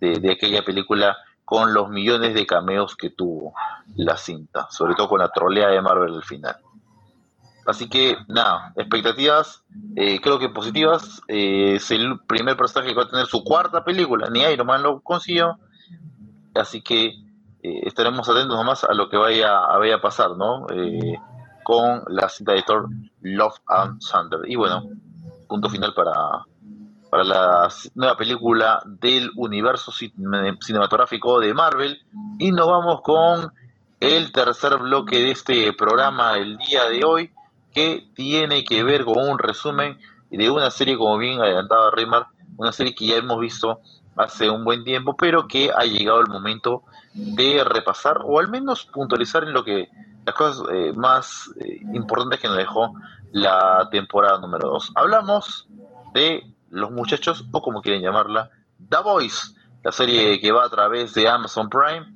de 0.00 0.32
aquella 0.32 0.62
película 0.64 1.16
con 1.44 1.74
los 1.74 1.88
millones 1.88 2.34
de 2.34 2.46
cameos 2.46 2.96
que 2.96 3.10
tuvo 3.10 3.54
la 3.96 4.16
cinta, 4.16 4.68
sobre 4.70 4.94
todo 4.94 5.08
con 5.08 5.20
la 5.20 5.28
trolea 5.28 5.68
de 5.68 5.82
Marvel 5.82 6.14
al 6.14 6.24
final. 6.24 6.56
Así 7.66 7.88
que, 7.88 8.16
nada, 8.28 8.72
expectativas 8.76 9.62
eh, 9.94 10.20
creo 10.20 10.38
que 10.38 10.48
positivas. 10.48 11.22
Eh, 11.28 11.74
es 11.76 11.90
el 11.90 12.18
primer 12.26 12.56
personaje 12.56 12.90
que 12.90 12.96
va 12.96 13.04
a 13.04 13.08
tener 13.08 13.26
su 13.26 13.44
cuarta 13.44 13.84
película, 13.84 14.28
ni 14.30 14.40
Iron 14.40 14.66
Man 14.66 14.82
lo 14.82 15.00
consiguió. 15.00 15.58
Así 16.54 16.82
que 16.82 17.06
eh, 17.62 17.80
estaremos 17.84 18.28
atentos 18.28 18.56
nomás 18.56 18.84
a 18.84 18.94
lo 18.94 19.08
que 19.08 19.16
vaya, 19.16 19.60
vaya 19.78 19.96
a 19.96 20.00
pasar, 20.00 20.32
¿no? 20.36 20.66
Con 21.62 22.02
la 22.08 22.28
cinta 22.28 22.52
de 22.52 22.62
Thor, 22.62 22.88
Love 23.22 23.56
and 23.66 24.00
Thunder. 24.00 24.40
Y 24.46 24.56
bueno, 24.56 24.88
punto 25.48 25.68
final 25.68 25.94
para, 25.94 26.12
para 27.10 27.24
la 27.24 27.68
nueva 27.94 28.16
película 28.16 28.82
del 28.86 29.30
universo 29.36 29.92
cinematográfico 29.92 31.40
de 31.40 31.54
Marvel. 31.54 31.98
Y 32.38 32.52
nos 32.52 32.66
vamos 32.66 33.02
con 33.02 33.52
el 34.00 34.32
tercer 34.32 34.78
bloque 34.78 35.18
de 35.18 35.30
este 35.30 35.72
programa 35.74 36.36
el 36.36 36.58
día 36.58 36.88
de 36.88 37.04
hoy, 37.04 37.30
que 37.72 38.08
tiene 38.14 38.64
que 38.64 38.82
ver 38.82 39.04
con 39.04 39.18
un 39.28 39.38
resumen 39.38 39.98
de 40.30 40.50
una 40.50 40.70
serie, 40.70 40.96
como 40.96 41.18
bien 41.18 41.40
adelantaba 41.40 41.90
Rimar, 41.90 42.26
una 42.56 42.72
serie 42.72 42.94
que 42.94 43.06
ya 43.06 43.16
hemos 43.16 43.38
visto 43.38 43.80
hace 44.16 44.50
un 44.50 44.64
buen 44.64 44.84
tiempo, 44.84 45.16
pero 45.16 45.46
que 45.46 45.70
ha 45.70 45.84
llegado 45.84 46.20
el 46.20 46.26
momento 46.26 46.82
de 47.14 47.62
repasar 47.64 48.18
o 48.24 48.40
al 48.40 48.48
menos 48.48 48.86
puntualizar 48.86 49.44
en 49.44 49.52
lo 49.52 49.64
que 49.64 49.88
las 50.24 50.34
cosas 50.34 50.66
eh, 50.72 50.92
más 50.94 51.50
eh, 51.60 51.80
importantes 51.92 52.40
que 52.40 52.48
nos 52.48 52.56
dejó 52.56 52.94
la 53.32 53.88
temporada 53.90 54.38
número 54.38 54.68
2. 54.68 54.92
Hablamos 54.94 55.66
de 56.14 56.42
los 56.70 56.90
muchachos, 56.90 57.44
o 57.50 57.62
como 57.62 57.82
quieren 57.82 58.02
llamarla, 58.02 58.50
The 58.88 58.98
Voice, 59.02 59.54
la 59.82 59.92
serie 59.92 60.40
que 60.40 60.52
va 60.52 60.64
a 60.64 60.68
través 60.68 61.14
de 61.14 61.28
Amazon 61.28 61.68
Prime, 61.68 62.06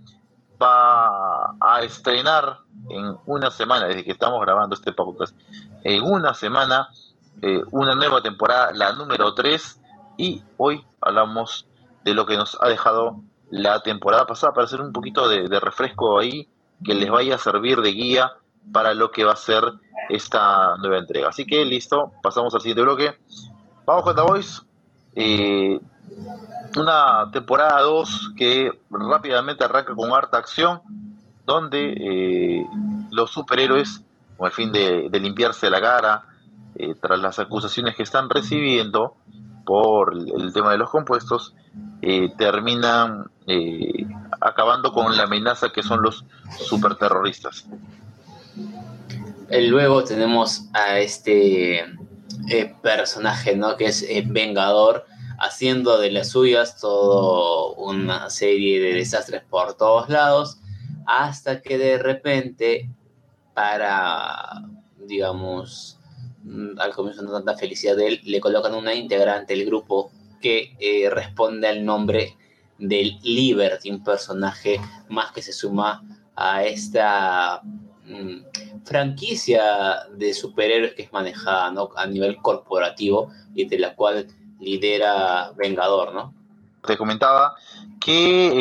va 0.61 1.57
a 1.61 1.83
estrenar 1.83 2.61
en 2.89 3.17
una 3.27 3.51
semana, 3.51 3.87
desde 3.87 4.05
que 4.05 4.13
estamos 4.13 4.41
grabando 4.41 4.75
este 4.75 4.93
podcast, 4.93 5.37
en 5.83 6.03
una 6.03 6.33
semana, 6.35 6.89
eh, 7.43 7.63
una 7.71 7.95
nueva 7.95 8.23
temporada, 8.23 8.73
la 8.73 8.93
número 8.93 9.35
3, 9.35 9.81
y 10.17 10.43
hoy 10.57 10.85
hablamos 11.01 11.67
de 12.05 12.15
lo 12.15 12.25
que 12.25 12.37
nos 12.37 12.57
ha 12.61 12.69
dejado 12.69 13.21
la 13.51 13.81
temporada 13.83 14.27
pasada 14.27 14.53
para 14.53 14.65
hacer 14.65 14.81
un 14.81 14.93
poquito 14.93 15.29
de, 15.29 15.49
de 15.49 15.61
refresco 15.61 16.19
ahí, 16.19 16.49
que 16.85 16.95
les 16.95 17.11
vaya 17.11 17.37
a 17.37 17.39
servir 17.39 17.81
de 17.81 17.93
guía 17.93 18.33
para 18.73 18.95
lo 18.95 19.11
que 19.11 19.25
va 19.25 19.33
a 19.33 19.37
ser 19.37 19.65
esta 20.09 20.77
nueva 20.79 20.99
entrega. 20.99 21.29
Así 21.29 21.47
que 21.47 21.65
listo, 21.65 22.13
pasamos 22.23 22.55
al 22.55 22.61
siguiente 22.61 22.83
bloque. 22.83 23.17
Vamos 23.85 24.05
con 24.05 24.17
The 24.17 24.23
Voice. 24.23 24.63
Eh, 25.15 25.81
una 26.77 27.31
temporada 27.33 27.81
2 27.81 28.33
que 28.37 28.71
rápidamente 28.91 29.65
arranca 29.65 29.95
con 29.95 30.13
harta 30.13 30.39
acción, 30.39 30.81
donde 31.45 31.95
eh, 31.99 32.67
los 33.11 33.31
superhéroes, 33.31 34.03
con 34.37 34.47
el 34.47 34.53
fin 34.53 34.73
de, 34.73 35.09
limpiarse 35.21 35.71
la 35.71 35.81
cara, 35.81 36.25
eh, 36.75 36.95
tras 37.01 37.19
las 37.19 37.39
acusaciones 37.39 37.97
que 37.97 38.03
están 38.03 38.29
recibiendo 38.29 39.15
por 39.67 40.15
el, 40.15 40.53
tema 40.55 40.73
de 40.73 40.79
los 40.79 40.89
compuestos, 40.89 41.55
terminan 42.39 43.31
acabando 44.41 44.93
con 44.93 45.15
la 45.17 45.25
amenaza 45.25 45.71
que 45.71 45.83
son 45.83 46.03
los 46.03 46.25
superterroristas. 46.59 47.67
Luego 49.51 50.03
tenemos 50.05 50.69
a 50.73 50.99
este 50.99 51.85
eh, 52.49 52.75
personaje, 52.83 53.57
¿no? 53.57 53.77
Que 53.77 53.87
es 53.87 54.03
eh, 54.03 54.25
Vengador, 54.27 55.05
haciendo 55.39 55.99
de 55.99 56.11
las 56.11 56.31
suyas 56.31 56.79
todo 56.81 57.75
una 57.75 58.31
serie 58.31 58.81
de 58.81 58.95
desastres 58.95 59.43
por 59.49 59.75
todos 59.75 60.09
lados, 60.09 60.59
hasta 61.07 61.61
que 61.61 61.79
de 61.79 61.99
repente, 61.99 62.91
para, 63.55 64.63
digamos, 64.99 65.96
al 66.79 66.93
comienzo 66.95 67.23
no 67.23 67.33
tanta 67.33 67.57
felicidad 67.57 67.97
de 67.97 68.09
él, 68.09 68.21
le 68.25 68.41
colocan 68.41 68.75
una 68.75 68.95
integrante 68.95 69.55
del 69.55 69.67
grupo 69.67 70.11
que 70.41 70.77
eh, 70.79 71.11
responde 71.11 71.69
al 71.69 71.85
nombre 71.85 72.37
del 72.79 73.19
Liberty, 73.23 73.91
un 73.91 74.05
personaje 74.05 74.81
más 75.09 75.33
que 75.33 75.43
se 75.43 75.53
suma 75.53 76.03
a 76.35 76.65
esta 76.65 77.63
Mm, 78.09 78.45
franquicia 78.85 80.07
de 80.15 80.33
superhéroes 80.33 80.95
que 80.95 81.03
es 81.03 81.13
manejada 81.13 81.75
a 81.97 82.07
nivel 82.07 82.37
corporativo 82.37 83.33
y 83.53 83.67
de 83.67 83.81
la 83.81 83.97
cual 83.97 84.29
lidera 84.61 85.51
Vengador, 85.57 86.15
¿no? 86.15 86.33
Te 86.87 86.97
comentaba 86.97 87.57
que 88.01 88.53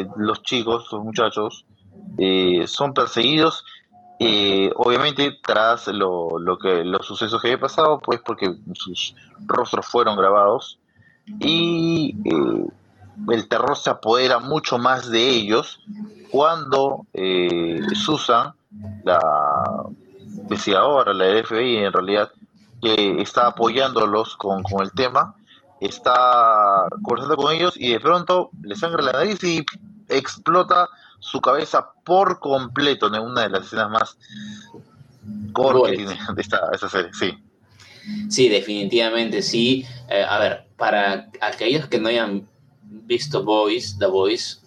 eh, 0.00 0.06
los 0.16 0.42
chicos, 0.42 0.86
los 0.92 1.02
muchachos, 1.02 1.64
eh, 2.18 2.64
son 2.66 2.92
perseguidos, 2.92 3.64
eh, 4.18 4.70
obviamente 4.76 5.38
tras 5.44 5.88
lo, 5.88 6.58
que 6.60 6.84
los 6.84 7.06
sucesos 7.06 7.40
que 7.40 7.48
había 7.48 7.60
pasado, 7.60 8.00
pues 8.00 8.20
porque 8.24 8.54
sus 8.74 9.14
rostros 9.46 9.86
fueron 9.86 10.16
grabados 10.16 10.78
y 11.40 12.16
el 13.30 13.48
terror 13.48 13.76
se 13.76 13.90
apodera 13.90 14.38
mucho 14.38 14.78
más 14.78 15.10
de 15.10 15.28
ellos 15.28 15.80
cuando 16.30 17.06
Susan 17.94 18.54
la 19.04 19.20
investigadora, 20.36 21.12
la 21.12 21.42
FBI 21.42 21.76
en 21.78 21.92
realidad, 21.92 22.30
que 22.80 23.20
está 23.20 23.48
apoyándolos 23.48 24.36
con, 24.36 24.62
el 24.80 24.92
tema, 24.92 25.34
está 25.80 26.86
conversando 27.02 27.36
con 27.36 27.52
ellos 27.52 27.74
y 27.76 27.92
de 27.92 28.00
pronto 28.00 28.50
le 28.62 28.76
sangra 28.76 29.02
la 29.02 29.12
nariz 29.12 29.42
y 29.44 29.64
explota 30.08 30.88
su 31.18 31.40
cabeza 31.40 31.92
por 32.04 32.40
completo 32.40 33.08
en 33.08 33.20
una 33.20 33.42
de 33.42 33.50
las 33.50 33.66
escenas 33.66 33.90
más 33.90 34.18
gore 35.52 35.90
que 35.90 35.96
tiene 35.96 36.18
de 36.34 36.40
esta, 36.40 36.88
serie, 36.88 37.10
sí. 37.12 37.34
Sí, 38.30 38.48
definitivamente 38.48 39.42
sí. 39.42 39.84
Eh, 40.08 40.24
a 40.26 40.38
ver, 40.38 40.66
para 40.76 41.28
aquellos 41.40 41.86
que 41.86 41.98
no 41.98 42.08
hayan 42.08 42.48
visto 42.82 43.44
Boys, 43.44 43.98
The 43.98 44.06
Voice, 44.06 44.58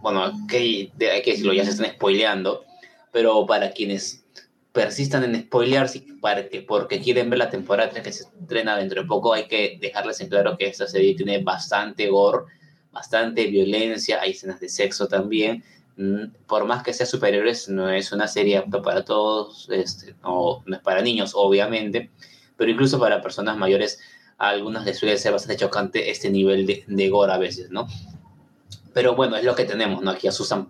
bueno, 0.00 0.32
que, 0.48 0.92
hay 1.00 1.22
que 1.22 1.32
decirlo, 1.32 1.52
ya 1.52 1.64
se 1.64 1.70
están 1.70 1.90
spoileando, 1.90 2.64
pero 3.12 3.44
para 3.46 3.72
quienes 3.72 4.24
persistan 4.72 5.24
en 5.24 5.42
spoilear 5.42 5.90
para 6.20 6.48
que, 6.48 6.62
porque 6.62 7.00
quieren 7.00 7.28
ver 7.28 7.38
la 7.38 7.50
temporada 7.50 8.02
que 8.02 8.12
se 8.12 8.24
estrena 8.24 8.76
dentro 8.76 9.02
de 9.02 9.08
poco, 9.08 9.32
hay 9.32 9.48
que 9.48 9.78
dejarles 9.80 10.20
en 10.20 10.28
claro 10.28 10.56
que 10.56 10.68
esta 10.68 10.86
serie 10.86 11.16
tiene 11.16 11.42
bastante 11.42 12.08
gore, 12.08 12.44
bastante 12.92 13.46
violencia, 13.46 14.20
hay 14.20 14.32
escenas 14.32 14.60
de 14.60 14.68
sexo 14.68 15.08
también. 15.08 15.64
Mm, 15.96 16.32
por 16.46 16.64
más 16.64 16.82
que 16.82 16.92
sea 16.92 17.06
superiores, 17.06 17.68
no 17.68 17.90
es 17.90 18.12
una 18.12 18.28
serie 18.28 18.58
apta 18.58 18.82
para 18.82 19.04
todos, 19.04 19.68
este, 19.70 20.14
no, 20.22 20.62
no 20.66 20.76
es 20.76 20.82
para 20.82 21.02
niños, 21.02 21.32
obviamente 21.34 22.10
pero 22.60 22.72
incluso 22.72 23.00
para 23.00 23.22
personas 23.22 23.56
mayores, 23.56 24.00
a 24.36 24.50
algunos 24.50 24.84
les 24.84 24.98
suele 24.98 25.16
ser 25.16 25.32
bastante 25.32 25.56
chocante 25.56 26.10
este 26.10 26.28
nivel 26.28 26.66
de, 26.66 26.84
de 26.86 27.08
gore 27.08 27.32
a 27.32 27.38
veces, 27.38 27.70
¿no? 27.70 27.88
Pero 28.92 29.16
bueno, 29.16 29.34
es 29.36 29.44
lo 29.44 29.54
que 29.54 29.64
tenemos, 29.64 30.02
¿no? 30.02 30.10
Aquí 30.10 30.28
a 30.28 30.32
Susan 30.32 30.68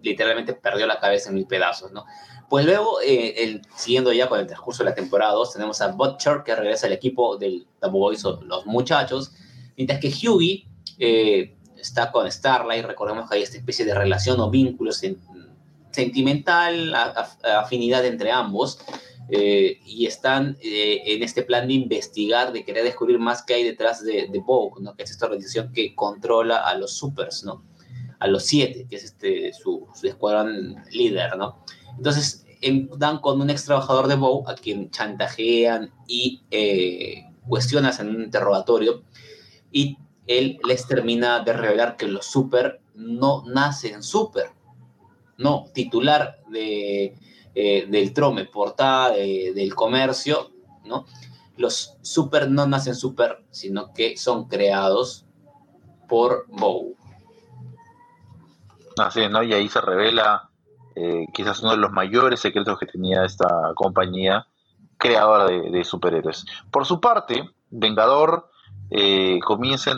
literalmente 0.00 0.54
perdió 0.54 0.86
la 0.86 0.98
cabeza 0.98 1.28
en 1.28 1.34
mil 1.34 1.46
pedazos, 1.46 1.92
¿no? 1.92 2.06
Pues 2.48 2.64
luego, 2.64 3.02
eh, 3.02 3.44
el, 3.44 3.60
siguiendo 3.76 4.14
ya 4.14 4.30
con 4.30 4.40
el 4.40 4.46
transcurso 4.46 4.82
de 4.82 4.88
la 4.88 4.94
temporada 4.94 5.34
2, 5.34 5.52
tenemos 5.52 5.82
a 5.82 5.88
Butcher 5.88 6.42
que 6.42 6.56
regresa 6.56 6.86
al 6.86 6.94
equipo 6.94 7.36
del 7.36 7.66
The 7.82 7.88
Boys 7.88 8.24
o 8.24 8.40
los 8.40 8.64
muchachos, 8.64 9.34
mientras 9.76 10.00
que 10.00 10.08
Hughie 10.08 10.66
eh, 10.98 11.54
está 11.86 12.12
con 12.12 12.30
Starlight, 12.30 12.84
recordemos 12.84 13.28
que 13.28 13.36
hay 13.36 13.42
esta 13.42 13.56
especie 13.56 13.84
de 13.84 13.94
relación 13.94 14.40
o 14.40 14.50
vínculo 14.50 14.92
sentimental, 15.90 16.94
afinidad 16.94 18.04
entre 18.04 18.30
ambos, 18.30 18.78
eh, 19.28 19.80
y 19.84 20.06
están 20.06 20.56
eh, 20.62 21.02
en 21.04 21.22
este 21.22 21.42
plan 21.42 21.66
de 21.66 21.74
investigar, 21.74 22.52
de 22.52 22.64
querer 22.64 22.84
descubrir 22.84 23.18
más 23.18 23.42
qué 23.42 23.54
hay 23.54 23.64
detrás 23.64 24.04
de, 24.04 24.28
de 24.28 24.42
¿no? 24.80 24.94
que 24.94 25.02
es 25.02 25.10
esta 25.10 25.26
organización 25.26 25.72
que 25.72 25.96
controla 25.96 26.58
a 26.58 26.76
los 26.76 26.92
supers, 26.92 27.42
¿no? 27.42 27.64
a 28.20 28.28
los 28.28 28.44
siete, 28.44 28.86
que 28.88 28.96
es 28.96 29.04
este, 29.04 29.52
su, 29.52 29.88
escuadrón 30.04 30.76
líder. 30.92 31.36
¿no? 31.36 31.64
Entonces 31.96 32.46
dan 32.96 33.18
con 33.18 33.40
un 33.40 33.50
ex 33.50 33.64
trabajador 33.64 34.06
de 34.06 34.14
Vogue 34.14 34.50
a 34.50 34.54
quien 34.54 34.90
chantajean 34.90 35.90
y 36.06 36.42
eh, 36.50 37.24
en 37.98 38.08
un 38.08 38.22
interrogatorio 38.22 39.02
y 39.70 39.98
él 40.26 40.58
les 40.66 40.86
termina 40.86 41.40
de 41.40 41.52
revelar 41.52 41.96
que 41.96 42.06
los 42.06 42.26
super 42.26 42.80
no 42.94 43.44
nacen 43.46 44.02
super, 44.02 44.50
no, 45.38 45.66
titular 45.72 46.40
de 46.48 47.14
eh, 47.54 47.86
del 47.86 48.12
Trome, 48.12 48.44
portada 48.44 49.10
del 49.10 49.74
comercio, 49.74 50.50
¿no? 50.84 51.06
Los 51.56 51.96
super 52.02 52.50
no 52.50 52.66
nacen 52.66 52.94
super, 52.94 53.44
sino 53.50 53.92
que 53.94 54.16
son 54.16 54.46
creados 54.46 55.24
por 56.08 56.46
Bow. 56.48 56.94
Así 58.98 59.22
es, 59.22 59.30
¿no? 59.30 59.42
Y 59.42 59.52
ahí 59.52 59.68
se 59.68 59.80
revela 59.80 60.50
eh, 60.94 61.26
quizás 61.32 61.60
uno 61.60 61.72
de 61.72 61.76
los 61.76 61.92
mayores 61.92 62.40
secretos 62.40 62.78
que 62.78 62.86
tenía 62.86 63.24
esta 63.24 63.46
compañía 63.74 64.46
creadora 64.96 65.46
de, 65.46 65.84
superhéroes. 65.84 66.46
Por 66.70 66.86
su 66.86 67.00
parte, 67.00 67.44
Vengador 67.70 68.48
eh, 68.90 69.38
comienza, 69.44 69.92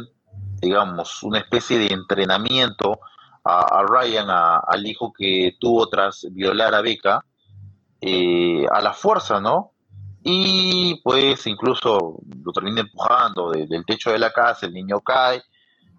digamos, 0.60 1.22
una 1.22 1.38
especie 1.38 1.78
de 1.78 1.86
entrenamiento 1.88 3.00
a, 3.44 3.82
Ryan, 3.88 4.26
al 4.28 4.86
hijo 4.86 5.12
que 5.16 5.56
tuvo 5.58 5.88
tras 5.88 6.26
violar 6.32 6.74
a 6.74 6.82
Becca, 6.82 7.24
eh, 8.00 8.66
a 8.70 8.80
la 8.80 8.92
fuerza, 8.92 9.40
¿no? 9.40 9.72
Y 10.22 11.00
pues 11.02 11.46
incluso 11.46 12.18
lo 12.44 12.52
termina 12.52 12.82
empujando 12.82 13.50
del 13.52 13.84
techo 13.86 14.10
de 14.10 14.18
la 14.18 14.30
casa, 14.32 14.66
el 14.66 14.74
niño 14.74 15.00
cae. 15.00 15.42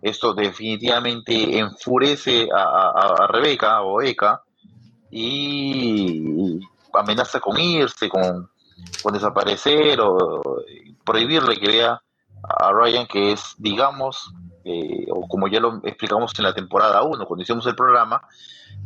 Esto 0.02 0.34
definitivamente 0.34 1.58
enfurece 1.58 2.48
a, 2.54 3.28
Rebeca 3.28 3.82
o 3.82 4.02
Eka 4.02 4.42
y 5.12 6.60
amenaza 6.94 7.40
con 7.40 7.60
irse, 7.60 8.08
con, 8.08 8.50
desaparecer 9.12 10.00
o 10.00 10.62
prohibirle 11.04 11.58
que 11.58 11.68
vea 11.68 12.02
a 12.44 12.72
Ryan 12.72 13.08
que 13.08 13.34
es, 13.34 13.56
digamos, 13.58 14.32
eh, 14.64 15.06
o 15.12 15.28
como 15.28 15.48
ya 15.48 15.60
lo 15.60 15.82
explicamos 15.84 16.38
en 16.38 16.44
la 16.44 16.54
temporada 16.54 17.02
1, 17.04 17.26
cuando 17.26 17.44
hicimos 17.44 17.66
el 17.68 17.76
programa, 17.76 18.22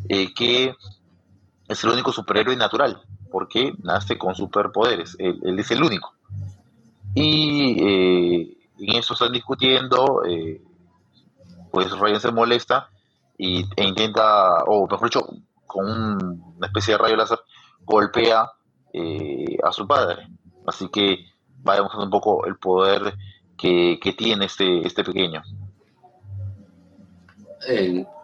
eh, 0.08 0.34
que 0.34 0.76
es 1.68 1.84
el 1.84 1.90
único 1.90 2.12
superhéroe 2.12 2.56
natural, 2.56 3.02
porque 3.32 3.74
nace 3.80 4.18
con 4.18 4.36
superpoderes, 4.36 5.16
él, 5.20 5.58
es 5.58 5.72
el 5.72 5.84
único. 5.84 6.14
Y 7.16 7.78
eh, 7.80 8.58
en 8.80 8.96
eso 8.96 9.14
están 9.14 9.32
discutiendo, 9.32 10.24
eh, 10.26 10.62
pues 11.72 11.92
Ryan 11.98 12.20
se 12.20 12.32
molesta 12.32 12.90
y, 13.38 13.66
e 13.76 13.84
intenta, 13.86 14.64
o 14.66 14.88
mejor 14.88 15.10
dicho, 15.10 15.26
con 15.66 15.86
una 16.58 16.68
especie 16.68 16.94
de 16.94 16.98
rayo 17.00 17.16
láser, 17.16 17.40
golpea 17.86 18.52
a 19.64 19.72
su 19.72 19.88
padre. 19.88 20.28
Así 20.68 20.88
que 20.90 21.26
va 21.68 21.76
demostrando 21.76 22.06
un 22.06 22.12
poco 22.12 22.46
el 22.46 22.58
poder 22.58 23.16
que, 23.58 24.16
tiene 24.18 24.46
este, 24.46 24.86
este 24.86 25.04
pequeño. 25.04 25.42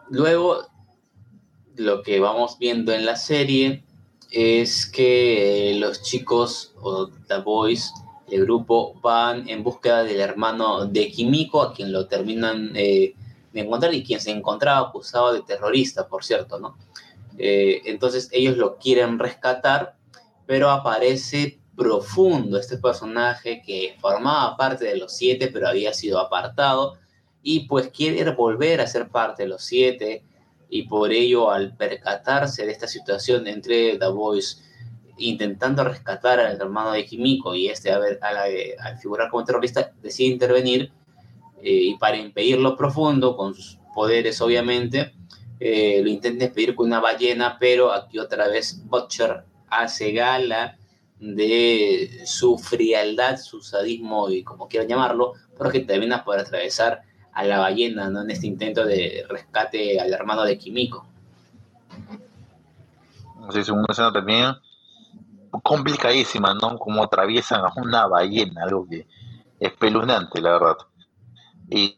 Luego 0.09 0.67
lo 1.75 2.03
que 2.03 2.19
vamos 2.19 2.57
viendo 2.59 2.93
en 2.93 3.05
la 3.05 3.15
serie 3.15 3.83
es 4.31 4.85
que 4.85 5.75
los 5.79 6.01
chicos 6.01 6.73
o 6.81 7.07
The 7.27 7.37
Boys, 7.37 7.93
el 8.29 8.43
grupo, 8.43 8.99
van 9.01 9.49
en 9.49 9.63
búsqueda 9.63 10.03
del 10.03 10.19
hermano 10.19 10.85
de 10.85 11.09
Kimiko, 11.09 11.61
a 11.61 11.73
quien 11.73 11.91
lo 11.91 12.07
terminan 12.07 12.71
eh, 12.75 13.15
de 13.53 13.59
encontrar 13.61 13.93
y 13.93 14.03
quien 14.03 14.19
se 14.19 14.31
encontraba 14.31 14.89
acusado 14.89 15.33
de 15.33 15.41
terrorista, 15.41 16.07
por 16.07 16.23
cierto, 16.23 16.59
¿no? 16.59 16.77
Eh, 17.37 17.81
entonces 17.85 18.29
ellos 18.31 18.57
lo 18.57 18.77
quieren 18.77 19.17
rescatar, 19.17 19.95
pero 20.45 20.69
aparece 20.69 21.59
profundo 21.75 22.59
este 22.59 22.77
personaje 22.77 23.61
que 23.65 23.95
formaba 23.99 24.57
parte 24.57 24.85
de 24.85 24.97
los 24.97 25.13
siete, 25.15 25.47
pero 25.47 25.69
había 25.69 25.93
sido 25.93 26.19
apartado, 26.19 26.97
y 27.41 27.67
pues 27.67 27.89
quiere 27.89 28.29
volver 28.31 28.81
a 28.81 28.87
ser 28.87 29.09
parte 29.09 29.43
de 29.43 29.49
los 29.49 29.63
siete, 29.63 30.23
y 30.69 30.83
por 30.83 31.11
ello 31.11 31.51
al 31.51 31.75
percatarse 31.75 32.65
de 32.65 32.71
esta 32.71 32.87
situación 32.87 33.47
entre 33.47 33.97
The 33.97 34.07
Boys 34.09 34.63
intentando 35.17 35.83
rescatar 35.83 36.39
al 36.39 36.55
hermano 36.55 36.91
de 36.91 37.05
Kimiko 37.05 37.55
y 37.55 37.67
este 37.67 37.91
a 37.91 37.99
ver, 37.99 38.19
al 38.21 38.97
figurar 38.99 39.29
como 39.29 39.43
terrorista 39.43 39.91
decide 40.01 40.29
intervenir 40.29 40.91
eh, 41.61 41.71
y 41.71 41.95
para 41.95 42.17
impedirlo 42.17 42.77
profundo 42.77 43.35
con 43.35 43.53
sus 43.53 43.79
poderes 43.93 44.39
obviamente 44.41 45.13
eh, 45.59 45.99
lo 46.01 46.09
intenta 46.09 46.45
impedir 46.45 46.75
con 46.75 46.85
una 46.85 47.01
ballena 47.01 47.57
pero 47.59 47.91
aquí 47.91 48.19
otra 48.19 48.47
vez 48.47 48.81
Butcher 48.85 49.43
hace 49.69 50.11
gala 50.11 50.77
de 51.19 52.21
su 52.25 52.57
frialdad, 52.57 53.37
su 53.37 53.61
sadismo 53.61 54.29
y 54.29 54.43
como 54.43 54.69
quieran 54.69 54.87
llamarlo, 54.87 55.33
porque 55.57 55.81
termina 55.81 56.23
por 56.23 56.39
atravesar 56.39 57.01
a 57.39 57.43
la 57.45 57.59
ballena, 57.59 58.09
¿no? 58.09 58.23
En 58.23 58.31
este 58.31 58.47
intento 58.47 58.85
de 58.85 59.25
rescate 59.29 59.97
al 59.97 60.11
hermano 60.11 60.43
de 60.43 60.57
Kimiko. 60.57 61.05
Sí, 63.51 63.59
es 63.59 63.69
una 63.69 63.85
escena 63.87 64.11
también 64.11 64.53
complicadísima, 65.63 66.53
¿no? 66.53 66.77
Como 66.77 67.01
atraviesan 67.01 67.61
a 67.61 67.71
una 67.77 68.07
ballena, 68.07 68.63
algo 68.63 68.85
que 68.89 69.07
es 69.57 69.71
pelunante, 69.71 70.41
la 70.41 70.51
verdad. 70.51 70.77
Y, 71.69 71.97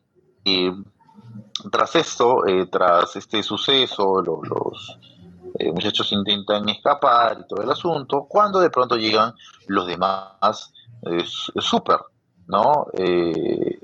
tras 1.72 1.96
esto, 1.96 2.46
eh, 2.46 2.68
tras 2.68 3.16
este 3.16 3.42
suceso, 3.42 4.22
los, 4.22 5.00
eh, 5.58 5.72
muchachos 5.72 6.12
intentan 6.12 6.70
escapar 6.70 7.40
y 7.42 7.48
todo 7.48 7.64
el 7.64 7.72
asunto, 7.72 8.28
cuando 8.30 8.60
de 8.60 8.70
pronto 8.70 8.96
llegan 8.96 9.34
los 9.66 9.88
demás 9.88 10.72
eh, 11.02 11.24
super, 11.26 11.98
¿no? 12.46 12.86
en 12.94 13.81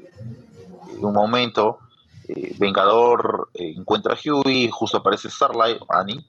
un 0.99 1.13
momento, 1.13 1.79
eh, 2.27 2.55
Vengador 2.57 3.49
eh, 3.53 3.73
encuentra 3.77 4.13
a 4.13 4.17
Huey, 4.17 4.69
justo 4.69 4.97
aparece 4.97 5.29
Starlight, 5.29 5.81
Annie, 5.89 6.25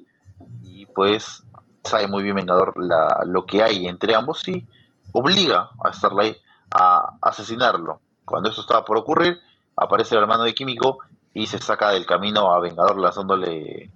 y 0.63 0.87
pues 0.87 1.43
sabe 1.85 2.07
muy 2.07 2.23
bien 2.23 2.37
Vengador 2.37 2.75
la, 2.83 3.25
lo 3.27 3.47
que 3.47 3.63
hay 3.63 3.87
entre 3.87 4.15
ambos 4.15 4.47
y 4.49 4.67
obliga 5.13 5.71
a 5.83 5.93
Starlight 5.93 6.37
a 6.71 7.17
asesinarlo. 7.23 8.01
Cuando 8.25 8.51
eso 8.51 8.61
estaba 8.61 8.85
por 8.85 8.99
ocurrir, 8.99 9.39
aparece 9.77 10.15
el 10.15 10.23
hermano 10.23 10.45
de 10.45 10.55
Químico 10.55 10.99
y 11.33 11.47
se 11.47 11.59
saca 11.59 11.91
del 11.91 12.07
camino 12.07 12.53
a 12.53 12.61
Vengador 12.61 12.99
lanzándole 12.99 13.91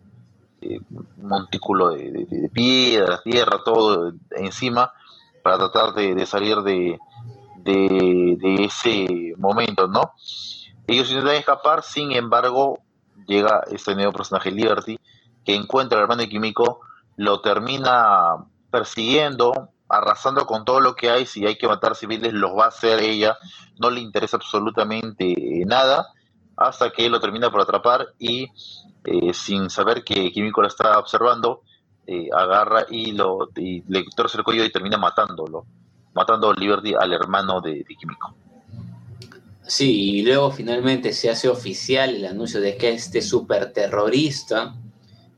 eh, 0.60 0.80
un 0.90 1.06
montículo 1.28 1.90
de, 1.90 2.50
piedras, 2.52 3.22
tierra, 3.22 3.62
todo 3.64 4.12
encima 4.30 4.92
para 5.42 5.58
tratar 5.58 5.92
de, 5.94 6.24
salir 6.24 6.58
de, 6.58 6.98
de, 7.64 8.64
ese 8.64 9.34
momento, 9.38 9.88
¿no? 9.88 10.12
Ellos 10.86 11.10
intentan 11.10 11.36
escapar, 11.36 11.82
sin 11.82 12.12
embargo, 12.12 12.80
llega 13.26 13.62
este 13.70 13.94
nuevo 13.94 14.12
personaje, 14.12 14.50
Liberty, 14.50 14.98
que 15.44 15.54
encuentra 15.54 15.98
al 15.98 16.02
hermano 16.04 16.22
de 16.22 16.28
Kimiko, 16.28 16.80
lo 17.16 17.40
termina 17.40 18.36
persiguiendo, 18.70 19.70
arrasando 19.88 20.46
con 20.46 20.64
todo 20.64 20.80
lo 20.80 20.94
que 20.94 21.10
hay, 21.10 21.26
si 21.26 21.46
hay 21.46 21.56
que 21.56 21.68
matar 21.68 21.94
civiles, 21.94 22.32
los 22.32 22.52
va 22.52 22.64
a 22.64 22.68
hacer 22.68 23.00
ella, 23.00 23.36
no 23.78 23.90
le 23.90 24.00
interesa 24.00 24.36
absolutamente 24.36 25.34
nada, 25.66 26.06
hasta 26.56 26.90
que 26.90 27.08
lo 27.10 27.20
termina 27.20 27.50
por 27.50 27.60
atrapar 27.60 28.08
y 28.18 28.48
eh, 29.04 29.34
sin 29.34 29.68
saber 29.68 30.04
que 30.04 30.30
Kimiko 30.30 30.62
la 30.62 30.68
está 30.68 30.98
observando, 30.98 31.62
eh, 32.06 32.28
agarra 32.36 32.86
y, 32.88 33.12
lo, 33.12 33.48
le 33.54 34.04
torce 34.16 34.38
el 34.38 34.44
cuello 34.44 34.64
y 34.64 34.72
termina 34.72 34.96
matándolo, 34.96 35.66
matando 36.14 36.50
a 36.50 36.54
Liberty 36.54 36.94
al 36.94 37.12
hermano 37.12 37.60
de, 37.60 37.84
Kimiko. 37.84 38.34
Sí, 39.66 40.18
y 40.18 40.22
luego 40.22 40.50
finalmente 40.50 41.12
se 41.12 41.30
hace 41.30 41.48
oficial 41.48 42.14
el 42.16 42.26
anuncio 42.26 42.60
de 42.60 42.76
que 42.76 42.90
este 42.90 43.22
superterrorista, 43.22 44.74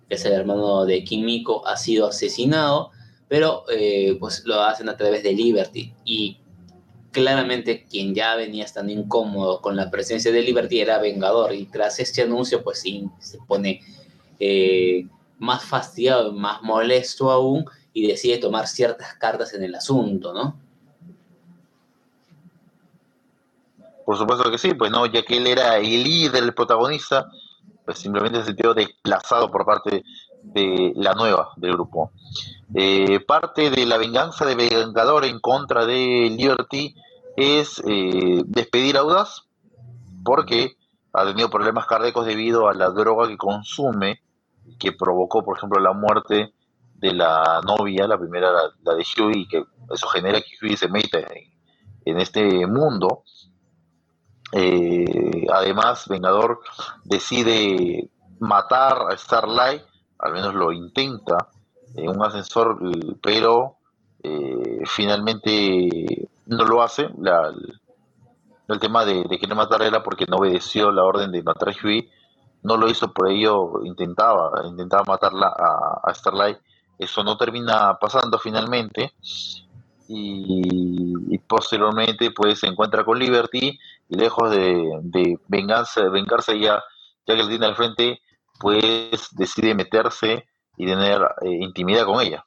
que 0.09 0.15
es 0.15 0.25
el 0.25 0.33
hermano 0.33 0.85
de 0.87 1.05
Kimiko, 1.05 1.67
ha 1.67 1.77
sido 1.77 2.09
asesinado, 2.09 2.91
pero 3.29 3.65
eh, 3.71 4.17
pues 4.19 4.45
lo 4.45 4.61
hacen 4.61 4.89
a 4.89 4.97
través 4.97 5.23
de 5.23 5.33
Liberty. 5.33 5.93
Y 6.05 6.39
claramente 7.15 7.87
quien 7.89 8.15
ya 8.15 8.35
venía 8.35 8.65
estando 8.65 8.93
incómodo 8.93 9.61
con 9.61 9.77
la 9.77 9.91
presencia 9.91 10.33
de 10.33 10.43
Liberty 10.43 10.81
era 10.81 10.99
Vengador 10.99 11.55
y 11.55 11.67
tras 11.67 12.01
este 12.01 12.23
anuncio 12.23 12.63
pues 12.65 12.81
sí 12.81 13.09
se 13.21 13.39
pone 13.47 13.81
eh, 14.41 15.07
más 15.39 15.65
fastidiado, 15.65 16.33
más 16.33 16.61
molesto 16.63 17.31
aún 17.31 17.65
y 17.93 18.09
decide 18.09 18.39
tomar 18.39 18.67
ciertas 18.67 19.15
cartas 19.15 19.55
en 19.55 19.63
el 19.63 19.75
asunto, 19.75 20.35
¿no? 20.35 20.59
Por 24.05 24.17
supuesto 24.17 24.51
que 24.51 24.59
sí, 24.59 24.75
pues 24.75 24.91
no, 24.91 25.07
ya 25.07 25.23
que 25.23 25.39
él 25.39 25.47
era 25.47 25.79
el 25.79 26.03
líder, 26.05 26.43
el 26.43 26.55
protagonista, 26.55 27.29
pues 27.85 27.99
simplemente 27.99 28.41
se 28.41 28.47
sintió 28.49 28.75
desplazado 28.75 29.51
por 29.51 29.65
parte 29.65 30.05
de 30.43 30.93
la 30.97 31.15
nueva 31.15 31.51
del 31.57 31.73
grupo. 31.73 32.11
Eh, 32.75 33.21
parte 33.21 33.71
de 33.71 33.87
la 33.87 33.97
venganza 33.97 34.45
de 34.45 34.55
Vengador 34.55 35.25
en 35.25 35.41
contra 35.41 35.87
de 35.87 36.31
Liberty 36.37 36.95
es 37.37 37.83
eh, 37.87 38.43
despedir 38.45 38.97
a 38.97 39.01
Audaz 39.01 39.45
porque 40.25 40.77
ha 41.13 41.25
tenido 41.25 41.49
problemas 41.51 41.87
cardíacos 41.87 42.27
debido 42.27 42.69
a 42.69 42.75
la 42.75 42.91
droga 42.91 43.29
que 43.29 43.37
consume, 43.37 44.21
que 44.79 44.93
provocó, 44.93 45.45
por 45.45 45.57
ejemplo, 45.57 45.81
la 45.81 45.93
muerte 45.93 46.53
de 46.97 47.13
la 47.13 47.61
novia, 47.65 48.09
la 48.09 48.19
primera, 48.19 48.51
la, 48.51 48.95
de 48.95 49.05
Huey, 49.19 49.47
que 49.47 49.65
eso 49.93 50.09
genera 50.09 50.41
que 50.41 50.57
Huey 50.61 50.77
se 50.77 50.89
meta 50.89 51.19
en, 52.05 52.19
este 52.19 52.67
mundo. 52.67 53.23
Eh, 54.57 55.47
además, 55.53 56.07
Vengador 56.07 56.61
decide 57.03 58.09
matar 58.39 59.11
a 59.11 59.17
Starlight, 59.17 59.83
al 60.19 60.33
menos 60.33 60.55
lo 60.55 60.71
intenta, 60.71 61.49
en 61.97 62.09
un 62.09 62.23
ascensor, 62.23 62.79
pero 63.21 63.79
eh, 64.23 64.83
finalmente 64.87 66.29
no 66.47 66.65
lo 66.65 66.83
hace. 66.83 67.09
el, 68.69 68.81
tema 68.81 69.05
de, 69.05 69.25
de 69.25 69.39
querer 69.39 69.57
matar 69.57 69.83
era 69.83 70.03
porque 70.05 70.27
no 70.27 70.37
obedeció 70.37 70.93
la 70.93 71.03
orden 71.03 71.33
de 71.33 71.43
matar 71.43 71.71
a 71.71 71.73
Huey. 71.73 72.09
No 72.63 72.77
lo 72.77 72.89
hizo, 72.89 73.13
por 73.13 73.31
ello 73.31 73.85
intentaba, 73.85 74.51
intentaba 74.67 75.03
matarla 75.05 75.49
a, 76.03 76.15
Starlight. 76.15 76.59
Eso 76.99 77.25
no 77.25 77.37
termina 77.37 77.99
pasando 78.01 78.39
finalmente. 78.39 79.13
Y, 80.07 81.39
posteriormente 81.47 82.31
pues 82.31 82.61
se 82.61 82.67
encuentra 82.67 83.05
con 83.05 83.19
Liberty 83.19 83.79
y 84.09 84.17
lejos 84.17 84.51
de, 84.51 85.01
de 85.03 85.39
vengarse, 85.49 86.03
ya, 86.61 86.83
ya 87.27 87.35
que 87.35 87.41
él 87.41 87.49
tiene 87.49 87.67
al 87.67 87.77
frente, 87.77 88.21
pues 88.61 89.29
decide 89.33 89.75
meterse 89.75 90.45
y 90.77 90.87
tener 90.87 91.23
eh, 91.43 91.51
intimidad 91.61 92.07
con 92.07 92.21
ella. 92.21 92.45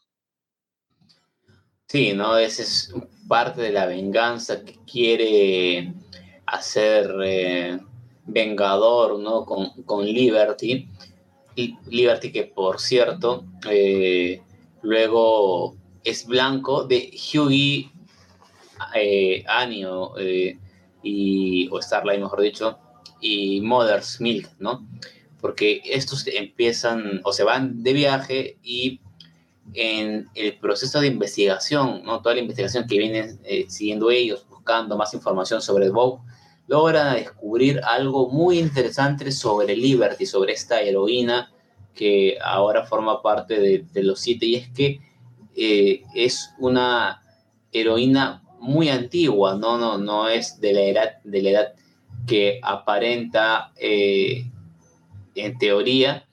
Sí, 1.88 2.14
¿no? 2.14 2.38
Esa 2.38 2.64
es 2.64 2.94
parte 3.28 3.62
de 3.62 3.72
la 3.72 3.86
venganza 3.86 4.64
que 4.64 4.76
quiere 4.86 5.94
hacer 6.46 7.14
eh, 7.24 7.80
Vengador, 8.26 9.20
¿no? 9.20 9.46
Con, 9.46 10.06
Liberty. 10.06 10.88
Y 11.56 11.76
Liberty 11.88 12.32
que, 12.32 12.44
por 12.44 12.80
cierto, 12.80 13.46
eh, 13.70 14.42
luego 14.82 15.76
es 16.04 16.28
blanco 16.28 16.84
de 16.84 17.10
Hughie, 17.34 17.90
eh, 18.94 19.44
Anio, 19.48 20.14
y, 21.04 21.70
o 21.72 21.82
Starlight, 21.82 22.20
mejor 22.20 22.42
dicho, 22.42 22.80
y 23.22 23.62
Mother's 23.62 24.20
Milk, 24.22 24.50
¿no? 24.60 24.88
Porque 25.42 25.82
estos 25.86 26.26
empiezan 26.28 27.22
o 27.24 27.32
se 27.34 27.44
van 27.44 27.84
de 27.84 27.94
viaje 27.94 28.58
y 28.64 29.02
en 29.74 30.28
el 30.36 30.58
proceso 30.58 31.00
de 31.00 31.08
investigación, 31.08 32.04
¿no? 32.04 32.22
toda 32.22 32.36
la 32.36 32.42
investigación 32.42 32.88
que 32.88 32.98
vienen 32.98 33.40
eh, 33.44 33.66
siguiendo 33.68 34.10
ellos, 34.10 34.46
buscando 34.50 34.98
más 34.98 35.14
información 35.14 35.62
sobre 35.62 35.90
Bow, 35.90 36.22
logran 36.68 37.16
descubrir 37.16 37.82
algo 37.84 38.30
muy 38.30 38.60
interesante 38.60 39.32
sobre 39.32 39.76
Liberty, 39.76 40.26
sobre 40.26 40.54
esta 40.54 40.82
heroína 40.82 41.52
que 41.94 42.38
ahora 42.44 42.86
forma 42.86 43.22
parte 43.22 43.60
de, 43.60 44.04
los 44.04 44.20
siete, 44.20 44.46
y 44.46 44.56
es 44.56 44.70
que 44.70 45.00
eh, 45.56 46.04
es 46.14 46.52
una 46.60 47.24
heroína 47.72 48.44
muy 48.60 48.90
antigua, 48.90 49.56
¿no? 49.56 49.78
No, 49.78 49.98
no 49.98 50.28
es 50.28 50.60
de 50.60 50.74
la 50.74 50.82
edad, 50.82 51.10
de 51.24 51.42
la 51.42 51.50
edad 51.50 51.74
que 52.26 52.60
aparenta 52.62 53.72
eh, 53.78 54.50
en 55.36 55.58
teoría, 55.58 56.26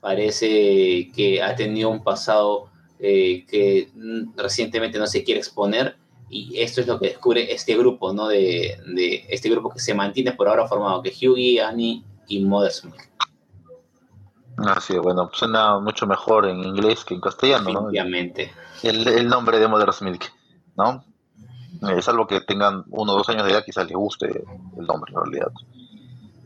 parece 0.00 1.10
que 1.14 1.40
ha 1.42 1.54
tenido 1.54 1.90
un 1.90 2.02
pasado 2.02 2.70
eh, 2.98 3.44
que 3.46 3.88
recientemente 4.36 4.98
no 4.98 5.06
se 5.06 5.24
quiere 5.24 5.40
exponer 5.40 5.96
y 6.30 6.58
esto 6.60 6.80
es 6.80 6.86
lo 6.86 6.98
que 6.98 7.08
descubre 7.08 7.52
este 7.52 7.76
grupo, 7.76 8.12
¿no? 8.12 8.28
De, 8.28 8.78
de 8.86 9.26
este 9.28 9.50
grupo 9.50 9.68
que 9.68 9.80
se 9.80 9.92
mantiene 9.92 10.32
por 10.32 10.48
ahora 10.48 10.66
formado, 10.66 11.02
que 11.02 11.10
Hughie, 11.10 11.60
Annie 11.60 12.02
y 12.26 12.42
Mother's 12.42 12.84
Milk. 12.84 13.10
Así 14.56 14.96
bueno, 14.96 15.30
suena 15.32 15.78
mucho 15.78 16.06
mejor 16.06 16.46
en 16.46 16.58
inglés 16.64 17.04
que 17.04 17.14
en 17.14 17.20
castellano, 17.20 17.70
¿no? 17.70 17.80
Obviamente. 17.80 18.52
El, 18.82 19.06
el, 19.06 19.28
nombre 19.28 19.58
de 19.58 19.68
Mother's 19.68 20.00
Milk, 20.00 20.32
¿no? 20.76 21.04
Es 21.96 22.08
algo 22.08 22.26
que 22.26 22.40
tengan 22.40 22.84
uno 22.90 23.12
o 23.12 23.16
dos 23.16 23.28
años 23.28 23.44
de 23.44 23.52
edad, 23.52 23.64
quizás 23.64 23.86
les 23.86 23.96
guste 23.96 24.26
el 24.26 24.86
nombre 24.86 25.12
en 25.12 25.20
realidad. 25.20 25.52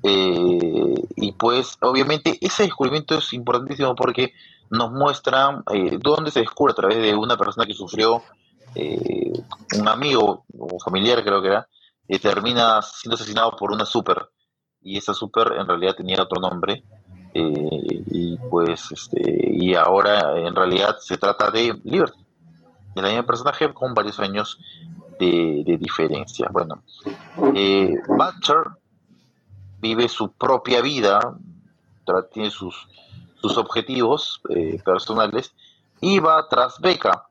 Eh, 0.03 0.95
y 1.17 1.33
pues, 1.33 1.77
obviamente, 1.81 2.39
ese 2.41 2.65
descubrimiento 2.65 3.19
es 3.19 3.33
importantísimo 3.33 3.95
porque 3.95 4.33
nos 4.71 4.93
muestra 4.93 5.63
eh, 5.73 5.99
dónde 6.01 6.31
se 6.31 6.41
descubre 6.41 6.73
a 6.73 6.77
través 6.77 6.99
de 6.99 7.15
una 7.15 7.37
persona 7.37 7.67
que 7.67 7.75
sufrió 7.75 8.23
eh, 8.75 9.33
un 9.79 9.89
amigo 9.89 10.45
o 10.59 10.79
familiar 10.81 11.23
creo 11.23 11.41
que 11.41 11.49
era, 11.49 11.69
termina 12.21 12.83
siendo 12.83 13.15
asesinado 13.15 13.53
por 13.57 13.73
una 13.73 13.87
super 13.87 14.29
y 14.83 14.99
esa 14.99 15.15
super 15.15 15.53
en 15.59 15.67
realidad 15.67 15.97
tenía 15.97 16.23
otro 16.23 16.41
nombre 16.41 16.85
eh, 17.35 18.05
y 18.11 18.37
pues 18.51 18.93
este 18.93 19.51
y 19.53 19.75
ahora 19.75 20.39
en 20.39 20.55
realidad 20.55 20.97
se 21.01 21.17
trata 21.17 21.51
de 21.51 21.79
Liberty 21.85 22.25
de 22.95 23.03
la 23.03 23.09
misma 23.09 23.27
personaje 23.27 23.73
con 23.73 23.95
varios 23.95 24.19
años 24.21 24.59
de, 25.19 25.63
de 25.65 25.77
diferencia 25.79 26.49
bueno 26.51 26.83
Butcher 27.37 28.65
vive 29.81 30.09
su 30.09 30.33
propia 30.33 30.81
vida 30.81 31.37
tiene 32.31 32.51
sus 32.51 32.89
sus 33.41 33.59
objetivos 33.59 34.41
eh, 34.51 34.81
personales 34.85 35.55
y 36.01 36.19
va 36.19 36.47
tras 36.49 36.79
Beca 36.81 37.27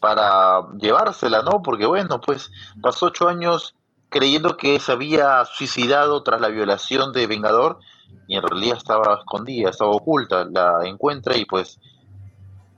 para 0.00 0.66
llevársela, 0.78 1.42
¿no? 1.42 1.62
Porque 1.62 1.86
bueno, 1.86 2.20
pues 2.20 2.50
pasó 2.80 3.06
ocho 3.06 3.28
años 3.28 3.74
creyendo 4.08 4.56
que 4.56 4.78
se 4.80 4.92
había 4.92 5.44
suicidado 5.44 6.22
tras 6.22 6.40
la 6.40 6.48
violación 6.48 7.12
de 7.12 7.26
Vengador 7.26 7.78
y 8.26 8.36
en 8.36 8.42
realidad 8.42 8.76
estaba 8.76 9.18
escondida, 9.20 9.70
estaba 9.70 9.90
oculta, 9.90 10.44
la 10.44 10.86
encuentra 10.86 11.36
y 11.36 11.44
pues 11.44 11.78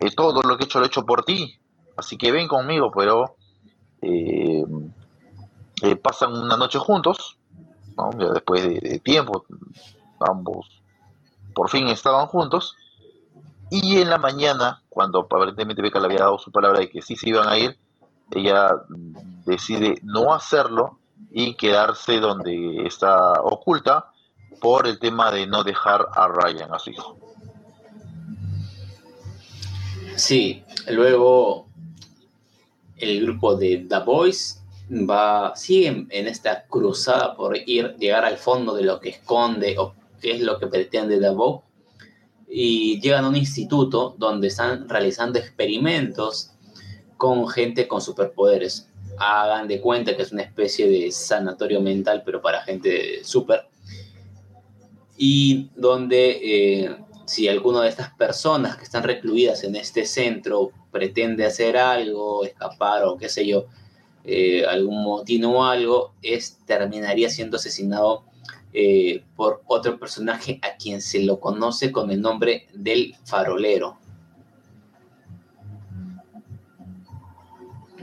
eh, 0.01 0.11
todo 0.15 0.43
lo 0.43 0.57
que 0.57 0.65
he 0.65 0.67
hecho 0.67 0.79
lo 0.79 0.85
he 0.85 0.89
hecho 0.89 1.07
por 1.07 1.25
ti, 1.25 1.59
así 1.97 2.17
que 2.17 2.33
ven 2.33 2.49
conmigo, 2.49 2.91
pero 2.95 3.37
eh, 4.03 4.65
pasan 6.03 6.37
una 6.37 6.57
noche 6.57 6.79
juntos, 6.79 7.39
¿no? 7.97 8.11
después 8.33 8.63
de 8.63 8.99
tiempo, 8.99 9.45
ambos 10.21 10.83
por 11.55 11.71
fin 11.71 11.89
estaban 11.89 12.27
juntos. 12.27 12.77
Y 13.71 13.99
en 13.99 14.11
la 14.11 14.19
mañana, 14.19 14.83
cuando 14.89 15.21
aparentemente 15.21 15.81
Beca 15.81 15.99
le 15.99 16.07
había 16.07 16.21
dado 16.21 16.39
su 16.39 16.51
palabra 16.51 16.81
de 16.81 16.91
que 16.91 17.01
sí 17.01 17.17
se 17.17 17.31
iban 17.31 17.49
a 17.49 17.57
ir, 17.57 17.79
ella 18.31 18.71
decide 19.47 19.99
no 20.03 20.35
hacerlo 20.35 20.99
y 21.31 21.55
quedarse 21.55 22.21
donde 22.21 22.87
está 22.87 23.41
oculta 23.41 24.11
por 24.61 24.87
el 24.87 24.99
tema 24.99 25.31
de 25.31 25.47
no 25.47 25.65
dejar 25.65 26.07
a 26.13 26.29
Ryan, 26.29 26.73
a 26.75 26.79
su 26.79 26.91
hijo. 26.91 27.17
Sí, 30.17 30.63
luego 30.89 31.67
el 33.03 33.23
grupo 33.23 33.57
de 33.57 33.85
The 33.89 33.99
Boys 33.99 34.63
va, 34.91 35.55
sigue 35.57 36.07
en 36.09 36.27
esta 36.29 36.65
cruzada 36.67 37.37
por 37.37 37.57
ir, 37.67 37.97
llegar 37.99 38.25
al 38.25 38.37
fondo 38.37 38.75
de 38.75 38.85
lo 38.85 39.01
que 39.01 39.11
esconde 39.11 39.77
o 39.79 39.95
qué 40.21 40.33
es 40.33 40.41
lo 40.41 40.59
que 40.59 40.69
pretende 40.69 41.19
Davo. 41.19 41.65
Y 42.49 43.01
llegan 43.01 43.25
a 43.25 43.29
un 43.29 43.37
instituto 43.37 44.15
donde 44.19 44.49
están 44.49 44.89
realizando 44.89 45.39
experimentos 45.39 46.53
con 47.17 47.49
gente 47.49 47.89
con 47.89 48.01
superpoderes. 48.01 48.89
Hagan 49.19 49.69
de 49.69 49.81
cuenta 49.81 50.17
que 50.17 50.23
es 50.23 50.33
una 50.33 50.43
especie 50.43 50.89
de 50.89 51.11
sanatorio 51.11 51.81
mental, 51.81 52.23
pero 52.25 52.41
para 52.41 52.63
gente 52.63 53.25
super. 53.25 53.67
Y 55.17 55.71
donde 55.77 56.85
eh, 56.85 56.97
si 57.25 57.49
alguna 57.49 57.83
de 57.83 57.89
estas 57.89 58.15
personas 58.15 58.77
que 58.77 58.85
están 58.85 59.03
recluidas 59.03 59.65
en 59.65 59.77
este 59.77 60.05
centro 60.05 60.73
pretende 60.93 61.47
hacer 61.47 61.77
algo, 61.77 62.45
escapar 62.45 63.05
o 63.05 63.17
qué 63.17 63.29
sé 63.29 63.47
yo, 63.47 63.67
eh, 64.25 64.65
algún 64.67 65.03
motín 65.03 65.45
o 65.47 65.65
algo, 65.65 66.13
es, 66.23 66.59
terminaría 66.65 67.29
siendo 67.29 67.57
asesinado 67.57 68.25
eh, 68.73 69.25
por 69.35 69.63
otro 69.67 69.99
personaje 69.99 70.61
a 70.63 70.77
quien 70.77 71.01
se 71.01 71.25
lo 71.25 71.41
conoce 71.41 71.91
con 71.91 72.11
el 72.11 72.21
nombre 72.21 72.69
del 72.73 73.17
farolero. 73.25 73.99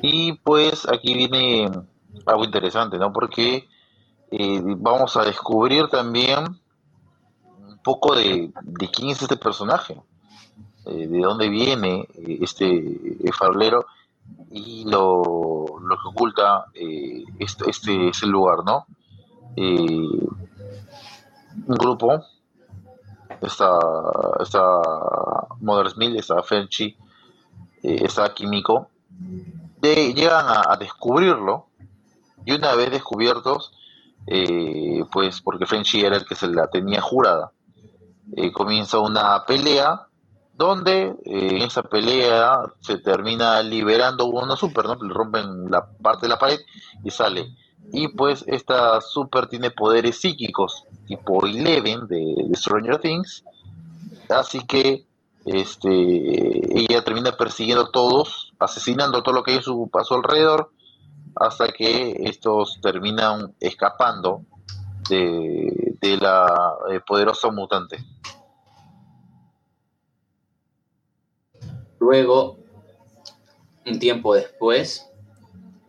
Y 0.01 0.33
pues 0.33 0.87
aquí 0.87 1.13
viene 1.13 1.69
algo 2.25 2.43
interesante, 2.43 2.97
¿no? 2.97 3.11
Porque 3.13 3.67
eh, 4.31 4.61
vamos 4.63 5.15
a 5.17 5.23
descubrir 5.23 5.87
también 5.87 6.39
un 7.43 7.77
poco 7.83 8.15
de, 8.15 8.51
de 8.61 8.91
quién 8.91 9.09
es 9.09 9.21
este 9.21 9.37
personaje, 9.37 10.01
de 10.85 11.19
dónde 11.19 11.49
viene 11.49 12.07
este 12.15 12.97
farolero 13.37 13.85
y 14.51 14.83
lo, 14.85 15.65
lo 15.81 15.95
que 15.97 16.07
oculta 16.07 16.65
eh, 16.73 17.23
este, 17.39 17.69
este, 17.69 18.25
lugar, 18.25 18.63
¿no? 18.65 18.85
Eh, 19.55 20.07
un 21.67 21.75
grupo, 21.75 22.23
está, 23.41 23.77
está 24.39 24.61
Mother 25.59 25.89
Smith, 25.91 26.15
está 26.15 26.41
Fenchi, 26.41 26.95
eh, 27.83 27.99
está 28.03 28.33
Químico, 28.33 28.89
de, 29.81 30.13
llegan 30.13 30.45
a, 30.47 30.75
descubrirlo 30.77 31.67
y 32.45 32.53
una 32.53 32.75
vez 32.75 32.91
descubiertos, 32.91 33.73
pues 35.11 35.41
porque 35.41 35.65
Fenchi 35.65 36.01
era 36.01 36.17
el 36.17 36.25
que 36.25 36.35
se 36.35 36.47
la 36.47 36.67
tenía 36.67 37.01
jurada, 37.01 37.51
comienza 38.53 38.99
una 38.99 39.43
pelea 39.45 40.07
donde 40.59 41.03
eh, 41.03 41.15
en 41.23 41.61
esa 41.61 41.83
pelea 41.83 42.59
se 42.81 42.97
termina 42.97 43.63
liberando 43.63 44.25
uno 44.25 44.57
super, 44.57 44.83
¿no? 44.83 44.95
Le 44.95 45.13
rompen 45.13 45.71
la 45.71 45.89
parte 45.89 46.25
de 46.25 46.27
la 46.27 46.37
pared 46.37 46.59
y 47.01 47.11
sale. 47.11 47.47
Y 47.93 48.09
pues 48.09 48.43
esta 48.45 48.99
super 48.99 49.47
tiene 49.47 49.71
poderes 49.71 50.19
psíquicos, 50.19 50.83
tipo 51.07 51.45
Eleven 51.45 52.07
de, 52.07 52.51
Stranger 52.55 52.99
Things. 52.99 53.45
Así 54.27 54.59
que 54.67 55.05
este 55.45 55.89
ella 56.77 57.05
termina 57.05 57.31
persiguiendo 57.37 57.85
a 57.85 57.91
todos, 57.91 58.51
asesinando 58.59 59.23
todo 59.23 59.35
lo 59.35 59.43
que 59.43 59.53
hay 59.53 59.61
su 59.61 59.89
paso 59.89 60.15
alrededor, 60.15 60.73
hasta 61.37 61.69
que 61.69 62.17
estos 62.25 62.81
terminan 62.81 63.55
escapando 63.61 64.41
de, 65.09 66.17
la 66.19 66.75
eh, 66.91 66.99
poderosa 66.99 67.49
mutante. 67.49 67.97
Luego, 72.09 72.57
un 73.85 73.99
tiempo 73.99 74.33
después, 74.33 75.05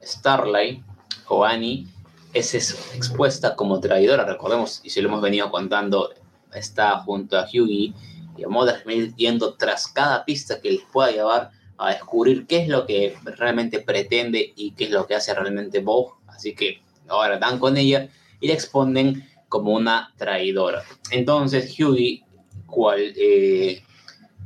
Starlight 0.02 0.84
o 1.28 1.46
Annie 1.46 1.86
es 2.34 2.52
expuesta 2.94 3.56
como 3.56 3.80
traidora, 3.80 4.26
recordemos, 4.26 4.82
y 4.84 4.90
si 4.90 5.00
lo 5.00 5.08
hemos 5.08 5.22
venido 5.22 5.50
contando, 5.50 6.10
está 6.54 6.98
junto 6.98 7.38
a 7.38 7.46
Hughie 7.46 7.94
y 8.36 8.44
a 8.44 8.48
Mother 8.48 8.84
yendo 9.16 9.54
tras 9.54 9.88
cada 9.88 10.26
pista 10.26 10.60
que 10.60 10.72
les 10.72 10.82
pueda 10.92 11.10
llevar 11.10 11.52
a 11.78 11.94
descubrir 11.94 12.46
qué 12.46 12.64
es 12.64 12.68
lo 12.68 12.84
que 12.84 13.16
realmente 13.24 13.80
pretende 13.80 14.52
y 14.54 14.72
qué 14.72 14.84
es 14.84 14.90
lo 14.90 15.06
que 15.06 15.14
hace 15.14 15.32
realmente 15.32 15.80
Bob. 15.80 16.16
Así 16.26 16.54
que 16.54 16.82
ahora 17.08 17.38
dan 17.38 17.58
con 17.58 17.78
ella 17.78 18.10
y 18.40 18.48
la 18.48 18.52
exponen 18.52 19.26
como 19.48 19.72
una 19.72 20.12
traidora. 20.18 20.84
Entonces 21.12 21.74
Hughie, 21.80 22.26
cual 22.66 23.14
eh, 23.16 23.82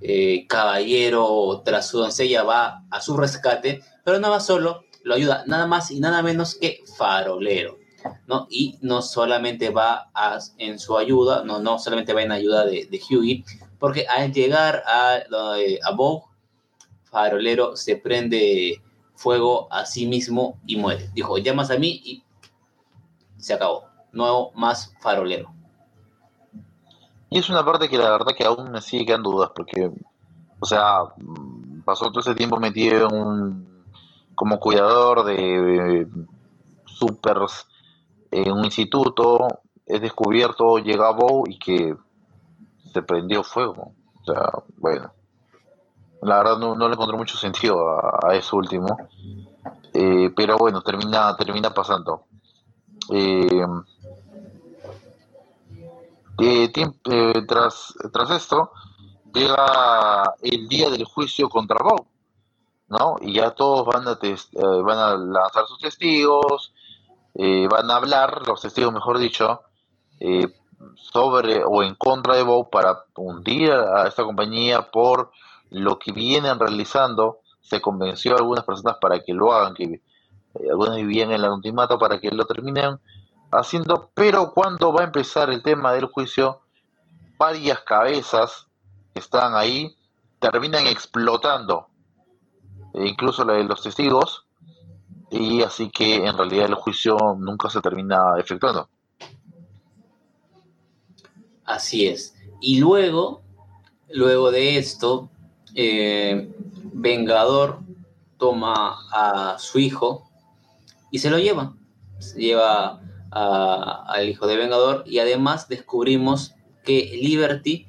eh, 0.01 0.47
caballero 0.47 1.62
tras 1.64 1.88
su 1.88 1.99
doncella 1.99 2.42
va 2.42 2.84
a 2.90 3.01
su 3.01 3.16
rescate, 3.16 3.82
pero 4.05 4.18
no 4.18 4.30
va 4.30 4.40
solo, 4.40 4.84
lo 5.03 5.14
ayuda 5.14 5.45
nada 5.47 5.66
más 5.66 5.90
y 5.90 6.01
nada 6.01 6.22
menos 6.22 6.55
que 6.55 6.80
farolero. 6.97 7.78
¿no? 8.26 8.47
Y 8.51 8.78
no 8.82 9.01
solamente 9.01 9.70
va 9.70 10.11
en 10.59 10.78
su 10.78 10.99
ayuda, 10.99 11.42
no, 11.45 11.61
no 11.61 11.78
solamente 11.78 12.12
va 12.12 12.22
en 12.22 12.32
ayuda 12.32 12.66
de, 12.66 13.01
Hughie, 13.09 13.45
porque 13.78 14.07
al 14.07 14.32
llegar 14.32 14.82
a, 14.86 15.20
a 15.82 15.90
Vogue, 15.92 16.24
Farolero 17.14 17.76
se 17.76 17.97
prende 17.97 18.82
fuego 19.14 19.72
a 19.72 19.86
sí 19.86 20.07
mismo 20.07 20.59
y 20.66 20.76
muere. 20.76 21.11
Dijo, 21.14 21.38
llamas 21.38 21.70
a 21.70 21.78
mí 21.78 22.01
y 22.05 22.24
se 23.38 23.55
acabó. 23.55 23.84
No 24.12 24.51
más 24.55 24.92
Farolero. 25.01 25.53
Y 27.30 27.38
es 27.38 27.48
una 27.50 27.64
parte 27.64 27.88
que 27.88 27.98
la 27.98 28.10
verdad 28.10 28.34
que 28.36 28.44
aún 28.44 28.70
me 28.70 28.80
sigue 28.80 29.06
quedando 29.06 29.30
dudas, 29.30 29.50
porque, 29.54 29.90
o 30.60 30.66
sea, 30.66 31.00
pasó 31.84 32.10
todo 32.10 32.20
ese 32.20 32.34
tiempo 32.34 32.58
metido 32.58 33.08
en 33.08 33.14
un, 33.14 33.84
como 34.34 34.58
cuidador 34.58 35.24
de 35.24 36.06
supers 36.84 37.66
en 38.30 38.52
un 38.52 38.64
instituto, 38.64 39.46
es 39.86 40.00
descubierto, 40.00 40.78
llega 40.78 41.08
a 41.08 41.12
Bow 41.12 41.44
y 41.46 41.58
que 41.58 41.94
se 42.92 43.02
prendió 43.02 43.42
fuego. 43.42 43.92
O 44.20 44.24
sea, 44.24 44.50
bueno, 44.78 45.12
la 46.22 46.38
verdad 46.38 46.58
no, 46.58 46.88
le 46.88 46.94
encontré 46.94 47.16
mucho 47.16 47.36
sentido 47.36 47.76
a, 47.88 48.34
eso 48.34 48.56
último, 48.56 48.96
eh, 49.92 50.30
pero 50.34 50.56
bueno, 50.56 50.82
termina, 50.82 51.36
termina 51.36 51.70
pasando. 51.70 52.24
Eh, 53.12 53.66
eh, 56.39 56.72
tras, 57.47 57.95
tras 58.12 58.30
esto, 58.30 58.70
llega 59.32 60.35
el 60.43 60.68
día 60.68 60.91
del 60.91 61.05
juicio 61.05 61.49
contra 61.49 61.78
Bob, 61.82 62.07
¿no? 62.89 63.16
Y 63.20 63.35
ya 63.35 63.51
todos 63.53 63.87
van 63.87 64.07
a, 64.09 64.18
eh, 64.22 64.37
van 64.82 64.99
a 64.99 65.16
lanzar 65.16 65.66
sus 65.66 65.78
testigos, 65.78 66.72
eh, 67.35 67.68
van 67.68 67.91
a 67.91 67.97
hablar, 67.97 68.47
los 68.47 68.61
testigos, 68.61 68.93
mejor 68.93 69.18
dicho, 69.18 69.62
sobre 70.97 71.62
o 71.64 71.82
en 71.82 71.95
contra 71.97 72.35
de 72.35 72.43
Bob 72.43 72.70
para 72.70 73.05
hundir 73.16 73.72
a 73.72 74.07
esta 74.07 74.24
compañía 74.24 74.91
por 74.91 75.30
lo 75.70 75.99
que 75.99 76.12
vienen 76.12 76.59
realizando. 76.59 77.41
Se 77.61 77.80
convenció 77.80 78.35
a 78.35 78.39
algunas 78.39 78.64
personas 78.64 78.97
para 79.01 79.20
que 79.20 79.32
lo 79.32 79.53
hagan, 79.53 79.74
que 79.74 80.01
algunas 80.70 80.97
vivían 80.97 81.30
en 81.30 81.37
el 81.37 81.45
anonimato 81.45 81.99
para 81.99 82.20
que 82.20 82.30
lo 82.30 82.45
terminen 82.45 82.99
haciendo, 83.55 84.11
pero 84.14 84.52
cuando 84.52 84.92
va 84.92 85.02
a 85.02 85.05
empezar 85.05 85.50
el 85.50 85.62
tema 85.62 85.92
del 85.92 86.07
juicio, 86.07 86.61
varias 87.38 87.80
cabezas 87.80 88.66
que 89.12 89.20
están 89.20 89.55
ahí 89.55 89.96
terminan 90.38 90.86
explotando, 90.86 91.88
e 92.92 93.07
incluso 93.07 93.44
la 93.44 93.55
de 93.55 93.64
los 93.64 93.82
testigos, 93.82 94.46
y 95.30 95.62
así 95.62 95.90
que 95.90 96.26
en 96.26 96.36
realidad 96.36 96.66
el 96.66 96.74
juicio 96.74 97.16
nunca 97.38 97.70
se 97.70 97.80
termina 97.80 98.38
efectuando. 98.38 98.88
Así 101.64 102.07
es. 102.07 102.36
Y 102.61 102.78
luego, 102.78 103.42
luego 104.11 104.50
de 104.50 104.76
esto, 104.76 105.30
eh, 105.74 106.55
Vengador 106.92 107.80
toma 108.38 108.96
a 109.12 109.59
su 109.59 109.78
hijo 109.78 110.30
y 111.11 111.18
se 111.18 111.30
lo 111.30 111.38
lleva. 111.38 111.74
Se 112.18 112.38
lleva 112.38 113.00
al 113.35 114.28
hijo 114.28 114.47
de 114.47 114.57
Vengador 114.57 115.03
y 115.07 115.18
además 115.18 115.68
descubrimos 115.68 116.55
que 116.85 117.18
Liberty 117.20 117.89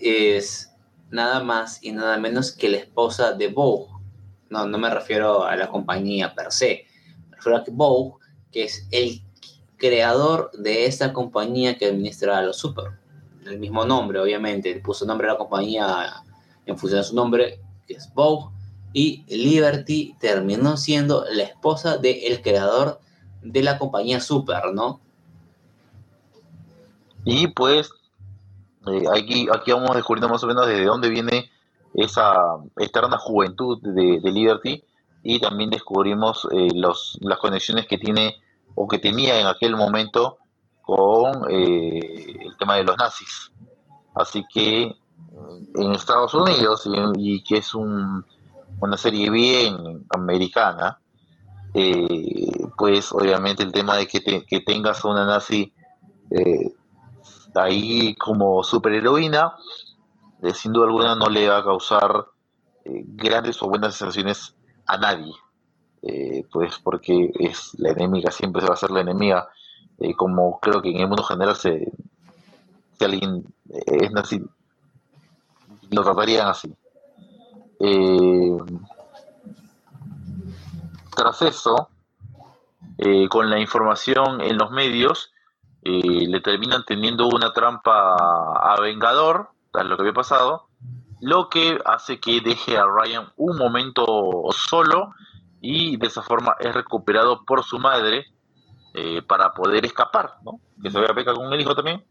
es 0.00 0.72
nada 1.10 1.42
más 1.42 1.82
y 1.82 1.92
nada 1.92 2.18
menos 2.18 2.52
que 2.52 2.68
la 2.68 2.76
esposa 2.76 3.32
de 3.32 3.48
Vogue. 3.48 3.92
No, 4.50 4.66
no 4.66 4.78
me 4.78 4.90
refiero 4.90 5.44
a 5.44 5.56
la 5.56 5.68
compañía 5.68 6.34
per 6.34 6.52
se, 6.52 6.86
me 7.30 7.36
refiero 7.36 7.58
a 7.58 7.64
Vogue, 7.70 8.14
que 8.52 8.64
es 8.64 8.86
el 8.92 9.22
creador 9.76 10.52
de 10.52 10.86
esta 10.86 11.12
compañía 11.12 11.76
que 11.76 11.86
administra 11.86 12.38
a 12.38 12.42
los 12.42 12.56
super. 12.56 12.92
El 13.44 13.58
mismo 13.58 13.84
nombre, 13.84 14.20
obviamente, 14.20 14.74
puso 14.76 15.04
nombre 15.04 15.28
a 15.28 15.32
la 15.32 15.38
compañía 15.38 16.22
en 16.64 16.78
función 16.78 17.00
de 17.00 17.08
su 17.08 17.14
nombre, 17.14 17.60
que 17.86 17.94
es 17.94 18.12
Vogue, 18.14 18.54
y 18.92 19.24
Liberty 19.26 20.14
terminó 20.20 20.76
siendo 20.76 21.24
la 21.30 21.42
esposa 21.42 21.98
del 21.98 22.40
creador 22.42 23.00
de 23.44 23.62
la 23.62 23.78
compañía 23.78 24.20
Super, 24.20 24.72
¿no? 24.74 25.00
Y 27.24 27.46
pues 27.48 27.90
eh, 28.86 29.04
aquí, 29.14 29.46
aquí 29.52 29.72
vamos 29.72 29.94
descubriendo 29.94 30.28
más 30.28 30.42
o 30.42 30.46
menos 30.46 30.66
desde 30.66 30.84
dónde 30.84 31.08
viene 31.08 31.50
esa 31.94 32.58
eterna 32.78 33.18
juventud 33.18 33.78
de, 33.80 34.18
Liberty, 34.30 34.82
y 35.22 35.40
también 35.40 35.70
descubrimos 35.70 36.46
eh, 36.52 36.68
los, 36.74 37.18
las 37.20 37.38
conexiones 37.38 37.86
que 37.86 37.98
tiene 37.98 38.42
o 38.74 38.88
que 38.88 38.98
tenía 38.98 39.40
en 39.40 39.46
aquel 39.46 39.76
momento 39.76 40.38
con 40.82 41.50
eh, 41.50 42.36
el 42.40 42.56
tema 42.58 42.76
de 42.76 42.84
los 42.84 42.96
nazis. 42.98 43.52
Así 44.14 44.44
que 44.52 44.94
en 45.74 45.92
Estados 45.92 46.34
Unidos, 46.34 46.88
y, 47.16 47.42
que 47.42 47.58
es 47.58 47.74
un, 47.74 48.24
una 48.80 48.96
serie 48.96 49.30
bien 49.30 50.04
americana, 50.14 50.98
eh, 51.74 52.66
pues 52.78 53.12
obviamente 53.12 53.62
el 53.62 53.72
tema 53.72 53.96
de 53.96 54.06
que, 54.06 54.44
que 54.46 54.60
tengas 54.60 55.04
a 55.04 55.08
una 55.08 55.26
nazi 55.26 55.72
eh, 56.30 56.72
ahí 57.54 58.14
como 58.14 58.62
superheroína, 58.62 59.54
eh, 60.42 60.54
sin 60.54 60.72
duda 60.72 60.86
alguna 60.86 61.14
no 61.16 61.26
le 61.26 61.48
va 61.48 61.58
a 61.58 61.64
causar 61.64 62.26
grandes 62.86 63.62
o 63.62 63.68
buenas 63.68 63.94
sensaciones 63.94 64.54
a 64.86 64.98
nadie, 64.98 65.32
pues 66.52 66.78
porque 66.78 67.32
es 67.38 67.72
la 67.78 67.92
enemiga, 67.92 68.30
siempre 68.30 68.60
se 68.60 68.68
va 68.68 68.74
a 68.74 68.76
ser 68.76 68.90
la 68.90 69.00
enemiga, 69.00 69.48
como 70.16 70.60
creo 70.60 70.82
que 70.82 70.90
en 70.90 70.98
el 70.98 71.08
mundo 71.08 71.22
general 71.22 71.56
se, 71.56 71.90
si 72.98 73.04
alguien 73.04 73.42
es 73.70 74.12
nazi, 74.12 74.42
lo 75.90 76.02
tratarían 76.02 76.48
así. 76.48 76.74
Eh, 77.80 78.56
tras 81.14 81.42
eso, 81.42 81.88
eh, 82.98 83.28
con 83.28 83.50
la 83.50 83.58
información 83.58 84.40
en 84.40 84.58
los 84.58 84.70
medios, 84.70 85.32
eh, 85.82 86.26
le 86.28 86.40
terminan 86.40 86.84
teniendo 86.84 87.26
una 87.26 87.52
trampa 87.52 88.14
a 88.14 88.76
Vengador, 88.80 89.50
tal 89.72 89.88
lo 89.88 89.96
que 89.96 90.02
había 90.02 90.12
pasado, 90.12 90.68
lo 91.20 91.48
que 91.48 91.78
hace 91.84 92.20
que 92.20 92.40
deje 92.40 92.76
a 92.76 92.84
Ryan 92.86 93.32
un 93.36 93.56
momento 93.56 94.04
solo 94.50 95.14
y 95.60 95.96
de 95.96 96.06
esa 96.06 96.22
forma 96.22 96.56
es 96.60 96.74
recuperado 96.74 97.44
por 97.44 97.64
su 97.64 97.78
madre 97.78 98.26
para 99.26 99.52
poder 99.54 99.84
escapar, 99.84 100.36
¿no? 100.44 100.60
que 100.80 100.88
se 100.88 100.98
había 100.98 101.14
pecado 101.14 101.38
con 101.38 101.52
el 101.52 101.60
hijo 101.60 101.74
también, 101.74 102.04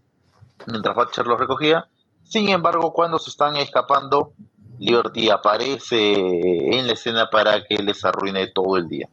mientras 0.68 0.94
Butcher 0.94 1.26
lo 1.26 1.38
recogía 1.38 1.88
sin 2.24 2.50
embargo, 2.50 2.94
cuando 2.94 3.20
se 3.20 3.30
están 3.30 3.56
escapando, 3.58 4.34
Liberty 4.80 5.30
aparece 5.30 6.14
en 6.14 6.88
la 6.88 6.94
escena 6.94 7.30
para 7.30 7.64
que 7.64 7.78
les 7.78 8.04
arruine 8.04 8.48
todo 8.48 8.78
el 8.78 8.88
día. 8.88 9.10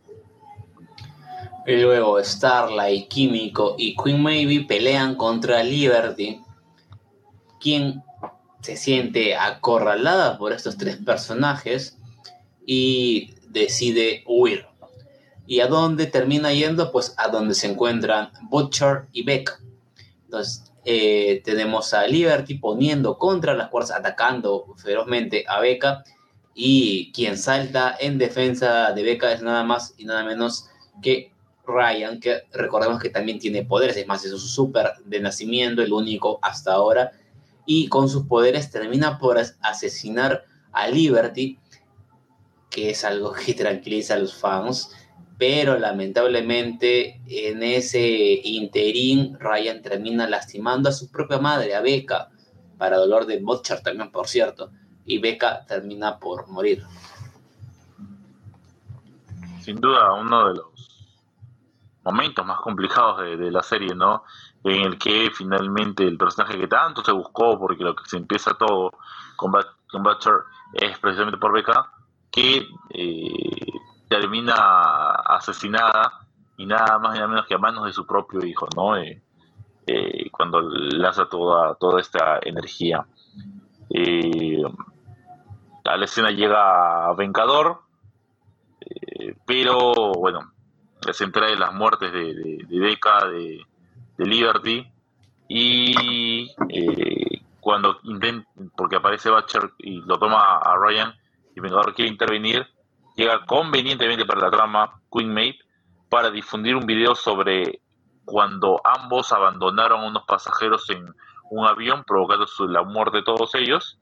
Y 1.67 1.77
luego 1.77 2.23
Starlight, 2.23 3.09
Químico 3.09 3.77
y 3.79 3.95
Queen 3.97 4.23
Maybe 4.23 4.65
pelean 4.67 5.15
contra 5.15 5.63
Liberty, 5.63 6.41
quien 7.61 8.03
se 8.61 8.77
siente 8.77 9.37
acorralada 9.37 10.39
por 10.39 10.53
estos 10.53 10.77
tres 10.77 10.97
personajes 10.97 11.99
y 12.67 13.35
decide 13.49 14.25
huir. 14.27 14.67
¿Y 15.47 15.61
a 15.61 15.67
dónde 15.67 16.07
termina 16.07 16.53
yendo? 16.53 16.93
Pues 16.93 17.15
a 17.17 17.29
donde 17.29 17.55
se 17.55 17.67
encuentran 17.67 18.31
Butcher 18.43 19.07
y 19.13 19.25
Beck. 19.25 19.61
Entonces, 20.25 20.70
eh, 20.85 21.43
tenemos 21.45 21.93
a 21.95 22.07
Liberty 22.07 22.55
poniendo 22.55 23.19
contra 23.19 23.55
las 23.55 23.71
fuerzas, 23.71 23.99
atacando 23.99 24.75
ferozmente 24.77 25.45
a 25.49 25.61
Beca. 25.61 26.05
Y 26.55 27.13
quien 27.13 27.39
salta 27.39 27.97
en 27.99 28.19
defensa 28.19 28.93
de 28.93 29.03
Beca 29.03 29.33
es 29.33 29.43
nada 29.43 29.63
más 29.63 29.95
y 29.97 30.05
nada 30.05 30.25
menos 30.25 30.69
que 31.03 31.33
Ryan, 31.67 32.19
que 32.21 32.43
recordemos 32.53 33.01
que 33.01 33.11
también 33.11 33.39
tiene 33.39 33.65
poderes, 33.65 33.97
es 33.97 34.07
más, 34.07 34.25
es 34.25 34.33
un 34.33 34.41
súper 34.41 34.93
de 35.05 35.21
nacimiento, 35.21 35.83
el 35.83 35.93
único 35.93 36.39
hasta 36.43 36.73
ahora. 36.73 37.13
Y 37.67 37.89
con 37.89 38.09
sus 38.09 38.27
poderes 38.27 38.71
termina 38.71 39.19
por 39.19 39.39
asesinar 39.39 40.45
a 40.73 40.89
Liberty, 40.89 41.59
que 42.69 42.91
es 42.91 43.05
algo 43.05 43.33
que 43.47 43.55
tranquiliza 43.55 44.15
a 44.15 44.19
los 44.19 44.35
fans 44.35 44.91
pero 45.41 45.79
lamentablemente 45.79 47.23
en 47.27 47.63
ese 47.63 48.43
interín 48.45 49.39
Ryan 49.41 49.81
termina 49.81 50.29
lastimando 50.29 50.91
a 50.91 50.93
su 50.93 51.11
propia 51.11 51.39
madre, 51.39 51.75
a 51.75 51.81
Becca, 51.81 52.29
para 52.77 52.99
dolor 52.99 53.25
de 53.25 53.41
Butcher 53.41 53.83
también, 53.83 54.13
por 54.13 54.29
cierto, 54.29 54.71
y 55.07 55.19
Becca 55.19 55.65
termina 55.65 56.19
por 56.19 56.47
morir. 56.49 56.85
Sin 59.63 59.81
duda, 59.81 60.13
uno 60.13 60.49
de 60.49 60.55
los 60.57 61.17
momentos 62.05 62.45
más 62.45 62.61
complicados 62.61 63.23
de, 63.39 63.51
la 63.51 63.63
serie, 63.63 63.95
¿no? 63.95 64.25
En 64.63 64.83
el 64.83 64.99
que 64.99 65.31
finalmente 65.35 66.07
el 66.07 66.19
personaje 66.19 66.59
que 66.59 66.69
tanto 66.69 67.03
se 67.03 67.13
buscó, 67.13 67.59
porque 67.59 67.83
lo 67.83 67.97
que 67.97 68.05
se 68.05 68.19
empieza 68.19 68.53
todo 68.59 68.93
con, 69.37 69.53
Butcher 69.53 70.35
es 70.75 70.99
precisamente 70.99 71.39
por 71.39 71.55
Becca, 71.55 71.91
que 72.31 72.67
eh, 72.91 73.80
termina 74.11 74.55
asesinada 75.25 76.27
y 76.57 76.67
nada 76.67 76.99
más 76.99 77.15
y 77.15 77.19
nada 77.19 77.29
menos 77.29 77.47
que 77.47 77.55
a 77.55 77.59
manos 77.59 77.85
de 77.85 77.93
su 77.93 78.05
propio 78.05 78.45
hijo, 78.45 78.67
¿no? 78.77 78.97
Eh, 78.97 79.23
eh, 79.87 80.29
cuando 80.33 80.61
lanza 80.61 81.29
toda, 81.29 81.77
toda 81.77 82.01
esta 82.01 82.41
energía. 82.43 83.07
Eh, 83.89 84.63
a 85.85 85.97
la 85.97 86.05
escena 86.05 86.33
llega 86.33 87.13
Vengador, 87.15 87.83
pero 89.47 90.13
bueno, 90.13 90.53
se 91.13 91.25
entera 91.25 91.47
de 91.47 91.57
las 91.57 91.73
muertes 91.73 92.13
de, 92.13 92.35
de, 92.35 92.67
de 92.69 93.67
de, 94.17 94.27
Liberty, 94.27 94.87
y 95.49 96.53
cuando 97.61 98.01
intenta, 98.03 98.49
porque 98.77 98.97
aparece 98.97 99.31
Butcher 99.31 99.71
y 99.79 100.03
lo 100.03 100.19
toma 100.19 100.59
a 100.59 100.77
Ryan, 100.77 101.15
y 101.57 101.61
Vengador 101.61 101.95
quiere 101.95 102.11
intervenir, 102.11 102.67
llega 103.21 103.45
convenientemente 103.45 104.25
para 104.25 104.41
la 104.41 104.51
trama 104.51 105.03
Queen 105.13 105.33
Mate 105.33 105.59
para 106.09 106.31
difundir 106.31 106.75
un 106.75 106.87
video 106.87 107.15
sobre 107.15 107.83
cuando 108.25 108.81
ambos 108.83 109.31
abandonaron 109.33 110.01
a 110.01 110.07
unos 110.07 110.25
pasajeros 110.25 110.89
en 110.89 111.15
un 111.51 111.67
avión 111.67 112.03
provocando 112.07 112.47
la 112.69 112.83
muerte 112.83 113.19
de 113.19 113.23
todos 113.25 113.55
ellos 113.57 113.99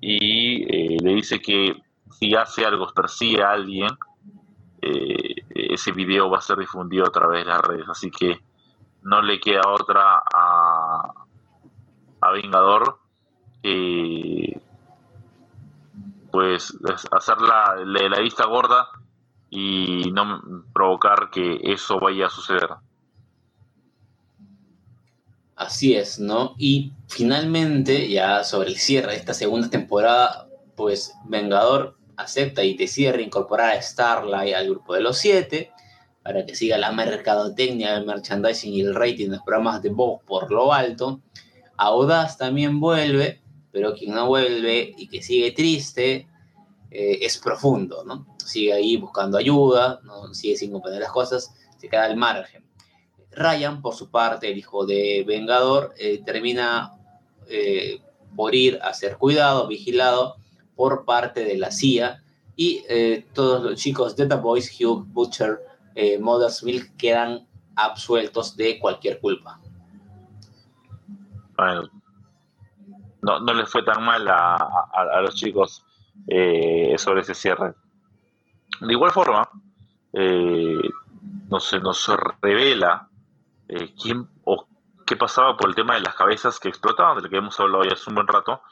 y 0.00 0.62
eh, 0.62 0.96
le 1.02 1.14
dice 1.14 1.40
que 1.40 1.76
si 2.10 2.34
hace 2.34 2.64
algo, 2.64 2.88
persigue 2.94 3.42
a 3.42 3.50
alguien, 3.50 3.90
eh, 4.80 5.34
ese 5.50 5.92
video 5.92 6.30
va 6.30 6.38
a 6.38 6.40
ser 6.40 6.56
difundido 6.56 7.04
a 7.06 7.10
través 7.10 7.44
de 7.44 7.50
las 7.50 7.60
redes, 7.60 7.88
así 7.88 8.10
que 8.10 8.40
no 9.02 9.20
le 9.20 9.38
queda 9.40 9.60
otra 9.66 10.22
a, 10.32 11.12
a 12.20 12.30
Vengador 12.32 12.98
que 13.62 14.57
pues 16.30 16.76
hacer 17.10 17.36
la, 17.40 17.76
la, 17.84 18.20
vista 18.20 18.46
gorda 18.46 18.88
y 19.50 20.10
no 20.12 20.64
provocar 20.72 21.30
que 21.30 21.58
eso 21.62 21.98
vaya 22.00 22.26
a 22.26 22.30
suceder. 22.30 22.68
Así 25.56 25.94
es, 25.94 26.20
¿no? 26.20 26.54
Y 26.58 26.92
finalmente, 27.08 28.08
ya 28.08 28.44
sobre 28.44 28.68
el 28.68 28.76
cierre 28.76 29.12
de 29.12 29.16
esta 29.16 29.34
segunda 29.34 29.68
temporada, 29.68 30.48
pues 30.76 31.14
Vengador 31.24 31.96
acepta 32.16 32.62
y 32.62 32.76
decide 32.76 33.12
reincorporar 33.12 33.70
a 33.70 33.82
Starlight 33.82 34.54
al 34.54 34.70
grupo 34.70 34.94
de 34.94 35.00
los 35.00 35.18
siete 35.18 35.72
para 36.22 36.44
que 36.44 36.54
siga 36.54 36.76
la 36.78 36.92
mercadotecnia, 36.92 37.96
el 37.96 38.04
merchandising 38.04 38.74
y 38.74 38.82
el 38.82 38.94
rating 38.94 39.26
de 39.26 39.36
los 39.36 39.42
programas 39.42 39.82
de 39.82 39.88
Vogue 39.88 40.22
por 40.26 40.52
lo 40.52 40.72
alto. 40.72 41.20
Audaz 41.76 42.36
también 42.36 42.80
vuelve 42.80 43.40
pero 43.78 43.94
quien 43.94 44.12
no 44.12 44.26
vuelve 44.26 44.92
y 44.98 45.06
que 45.06 45.22
sigue 45.22 45.52
triste 45.52 46.26
eh, 46.90 47.18
es 47.22 47.38
profundo, 47.38 48.02
¿no? 48.04 48.26
Sigue 48.44 48.72
ahí 48.72 48.96
buscando 48.96 49.38
ayuda, 49.38 50.00
¿no? 50.02 50.34
sigue 50.34 50.56
sin 50.56 50.72
comprender 50.72 51.00
las 51.00 51.12
cosas, 51.12 51.54
se 51.76 51.88
queda 51.88 52.06
al 52.06 52.16
margen. 52.16 52.64
Ryan, 53.30 53.80
por 53.80 53.94
su 53.94 54.10
parte, 54.10 54.50
el 54.50 54.58
hijo 54.58 54.84
de 54.84 55.22
Vengador, 55.24 55.94
eh, 55.96 56.20
termina 56.26 56.98
eh, 57.46 58.00
por 58.34 58.52
ir 58.56 58.80
a 58.82 58.92
ser 58.94 59.16
cuidado, 59.16 59.68
vigilado 59.68 60.38
por 60.74 61.04
parte 61.04 61.44
de 61.44 61.56
la 61.56 61.70
CIA 61.70 62.20
y 62.56 62.82
todos 63.32 63.62
los 63.62 63.80
chicos 63.80 64.16
de 64.16 64.26
The 64.26 64.34
Boys, 64.34 64.76
Hugh, 64.80 65.06
Butcher, 65.06 65.60
Mother's 66.18 66.64
Milk 66.64 66.96
quedan 66.96 67.46
absueltos 67.76 68.56
de 68.56 68.80
cualquier 68.80 69.20
culpa. 69.20 69.60
Bueno, 71.56 71.88
no, 73.40 73.54
les 73.54 73.70
fue 73.70 73.82
tan 73.82 74.04
mal 74.04 74.26
a, 74.28 75.20
los 75.22 75.34
chicos 75.34 75.84
eh, 76.26 76.94
sobre 76.98 77.20
ese 77.20 77.34
cierre. 77.34 77.74
De 78.80 78.92
igual 78.92 79.12
forma, 79.12 79.48
eh, 80.12 80.78
no 81.48 81.60
se 81.60 81.80
nos 81.80 82.08
revela 82.40 83.08
eh, 83.68 83.94
quién 84.00 84.28
o 84.44 84.66
qué 85.06 85.16
pasaba 85.16 85.56
por 85.56 85.68
el 85.68 85.74
tema 85.74 85.94
de 85.94 86.00
las 86.00 86.14
cabezas 86.14 86.58
que 86.58 86.68
explotaban, 86.68 87.16
de 87.16 87.22
lo 87.22 87.30
que 87.30 87.36
hemos 87.36 87.58
hablado 87.60 87.84
ya 87.84 87.94
hace 87.94 88.10
un 88.10 88.16
buen 88.16 88.26
rato. 88.26 88.62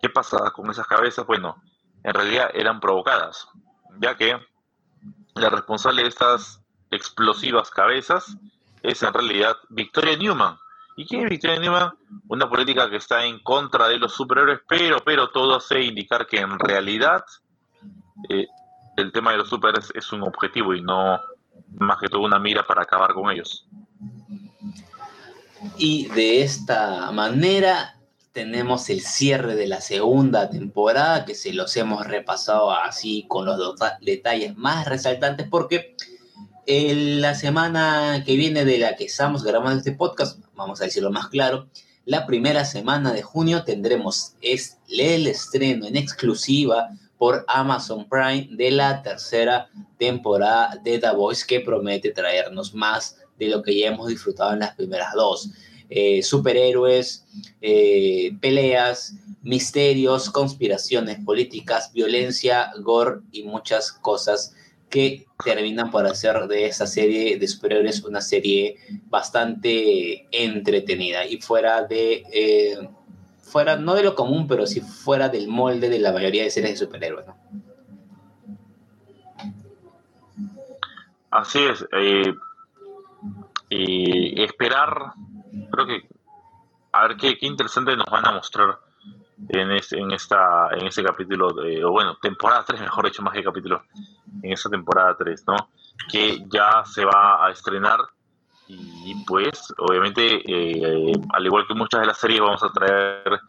¿Qué 0.00 0.08
pasaba 0.08 0.50
con 0.52 0.70
esas 0.70 0.86
cabezas? 0.86 1.26
Bueno, 1.26 1.62
en 2.02 2.14
realidad 2.14 2.50
eran 2.52 2.80
provocadas, 2.80 3.48
ya 4.00 4.16
que 4.16 4.38
la 5.34 5.50
responsable 5.50 6.02
de 6.02 6.08
estas 6.08 6.62
explosivas 6.90 7.70
cabezas 7.70 8.36
es 8.82 9.02
en 9.02 9.12
realidad 9.12 9.56
Victoria 9.70 10.16
Newman, 10.16 10.58
¿Y 10.96 11.06
quién 11.06 11.24
es 11.24 11.30
Victoria? 11.30 11.94
Una 12.28 12.48
política 12.48 12.88
que 12.88 12.96
está 12.96 13.24
en 13.24 13.40
contra 13.40 13.88
de 13.88 13.98
los 13.98 14.14
superhéroes, 14.14 14.60
pero, 14.68 14.98
pero 15.04 15.30
todo 15.30 15.56
hace 15.56 15.82
indicar 15.82 16.26
que 16.26 16.38
en 16.38 16.58
realidad 16.58 17.24
eh, 18.28 18.46
el 18.96 19.12
tema 19.12 19.32
de 19.32 19.38
los 19.38 19.48
supers 19.48 19.92
es 19.94 20.12
un 20.12 20.22
objetivo 20.22 20.74
y 20.74 20.82
no 20.82 21.20
más 21.78 21.98
que 21.98 22.08
todo 22.08 22.22
una 22.22 22.38
mira 22.38 22.66
para 22.66 22.82
acabar 22.82 23.12
con 23.12 23.30
ellos. 23.30 23.66
Y 25.76 26.06
de 26.08 26.42
esta 26.42 27.10
manera 27.10 27.96
tenemos 28.32 28.90
el 28.90 29.00
cierre 29.00 29.54
de 29.54 29.66
la 29.66 29.80
segunda 29.80 30.50
temporada 30.50 31.24
que 31.24 31.34
se 31.34 31.52
los 31.52 31.76
hemos 31.76 32.06
repasado 32.06 32.72
así 32.72 33.26
con 33.28 33.46
los 33.46 33.76
detalles 34.00 34.56
más 34.56 34.86
resaltantes 34.86 35.46
porque 35.48 35.96
en 36.66 37.20
la 37.20 37.34
semana 37.34 38.22
que 38.24 38.36
viene 38.36 38.64
de 38.64 38.78
la 38.78 38.96
que 38.96 39.04
estamos 39.04 39.44
grabando 39.44 39.78
este 39.78 39.92
podcast, 39.92 40.43
vamos 40.54 40.80
a 40.80 40.84
decirlo 40.84 41.10
más 41.10 41.28
claro, 41.28 41.68
la 42.04 42.26
primera 42.26 42.64
semana 42.64 43.12
de 43.12 43.22
junio 43.22 43.64
tendremos 43.64 44.34
es 44.42 44.78
el 44.88 45.26
estreno 45.26 45.86
en 45.86 45.96
exclusiva 45.96 46.90
por 47.16 47.44
Amazon 47.48 48.06
Prime 48.08 48.48
de 48.50 48.70
la 48.70 49.02
tercera 49.02 49.70
temporada 49.98 50.78
de 50.84 50.98
The 50.98 51.12
Voice 51.12 51.46
que 51.46 51.60
promete 51.60 52.10
traernos 52.10 52.74
más 52.74 53.16
de 53.38 53.48
lo 53.48 53.62
que 53.62 53.78
ya 53.78 53.88
hemos 53.88 54.08
disfrutado 54.08 54.52
en 54.52 54.58
las 54.60 54.74
primeras 54.74 55.14
dos. 55.14 55.50
Eh, 55.88 56.22
superhéroes, 56.22 57.24
eh, 57.60 58.32
peleas, 58.40 59.14
misterios, 59.42 60.30
conspiraciones 60.30 61.18
políticas, 61.24 61.92
violencia, 61.92 62.72
gore 62.80 63.20
y 63.32 63.44
muchas 63.44 63.92
cosas 63.92 64.54
que 64.94 65.26
terminan 65.44 65.90
por 65.90 66.06
hacer 66.06 66.46
de 66.46 66.66
esa 66.66 66.86
serie 66.86 67.36
de 67.36 67.48
superhéroes 67.48 68.04
una 68.04 68.20
serie 68.20 68.76
bastante 69.06 70.28
entretenida 70.30 71.26
y 71.26 71.40
fuera 71.40 71.82
de 71.82 72.22
eh, 72.32 72.88
fuera 73.42 73.74
no 73.74 73.94
de 73.96 74.04
lo 74.04 74.14
común 74.14 74.46
pero 74.46 74.68
sí 74.68 74.80
fuera 74.80 75.28
del 75.28 75.48
molde 75.48 75.88
de 75.88 75.98
la 75.98 76.12
mayoría 76.12 76.44
de 76.44 76.50
series 76.50 76.78
de 76.78 76.86
superhéroes 76.86 77.26
así 81.32 81.58
es 81.58 81.84
y 83.70 84.40
esperar 84.44 85.14
creo 85.72 85.86
que 85.88 86.08
a 86.92 87.08
ver 87.08 87.16
qué, 87.16 87.36
qué 87.36 87.46
interesante 87.46 87.96
nos 87.96 88.06
van 88.06 88.28
a 88.28 88.30
mostrar 88.30 88.78
en, 89.48 89.70
en, 89.70 90.10
esta, 90.12 90.68
en 90.72 90.86
este 90.86 91.02
capítulo, 91.02 91.52
de, 91.52 91.84
o 91.84 91.90
bueno, 91.90 92.16
temporada 92.20 92.64
3, 92.64 92.80
mejor 92.80 93.04
dicho, 93.06 93.22
más 93.22 93.34
que 93.34 93.42
capítulo, 93.42 93.82
en 94.42 94.52
esta 94.52 94.70
temporada 94.70 95.16
3, 95.18 95.44
¿no? 95.46 95.56
Que 96.10 96.44
ya 96.48 96.84
se 96.84 97.04
va 97.04 97.46
a 97.46 97.50
estrenar 97.50 98.00
y 98.66 99.14
pues 99.26 99.74
obviamente, 99.78 100.40
eh, 100.46 101.12
al 101.32 101.44
igual 101.44 101.66
que 101.66 101.74
muchas 101.74 102.00
de 102.00 102.06
las 102.06 102.18
series, 102.18 102.40
vamos 102.40 102.62
a 102.62 102.72
traer 102.72 103.40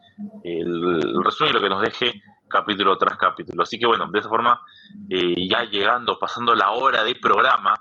el, 0.43 1.23
resumen 1.23 1.53
lo 1.53 1.61
que 1.61 1.69
nos 1.69 1.81
deje 1.81 2.21
capítulo 2.47 2.97
tras 2.97 3.17
capítulo. 3.17 3.63
Así 3.63 3.79
que 3.79 3.85
bueno, 3.85 4.07
de 4.07 4.19
esa 4.19 4.29
forma, 4.29 4.61
eh, 5.09 5.47
ya 5.49 5.63
llegando, 5.63 6.19
pasando 6.19 6.53
la 6.53 6.71
hora 6.71 7.03
de 7.03 7.15
programa, 7.15 7.73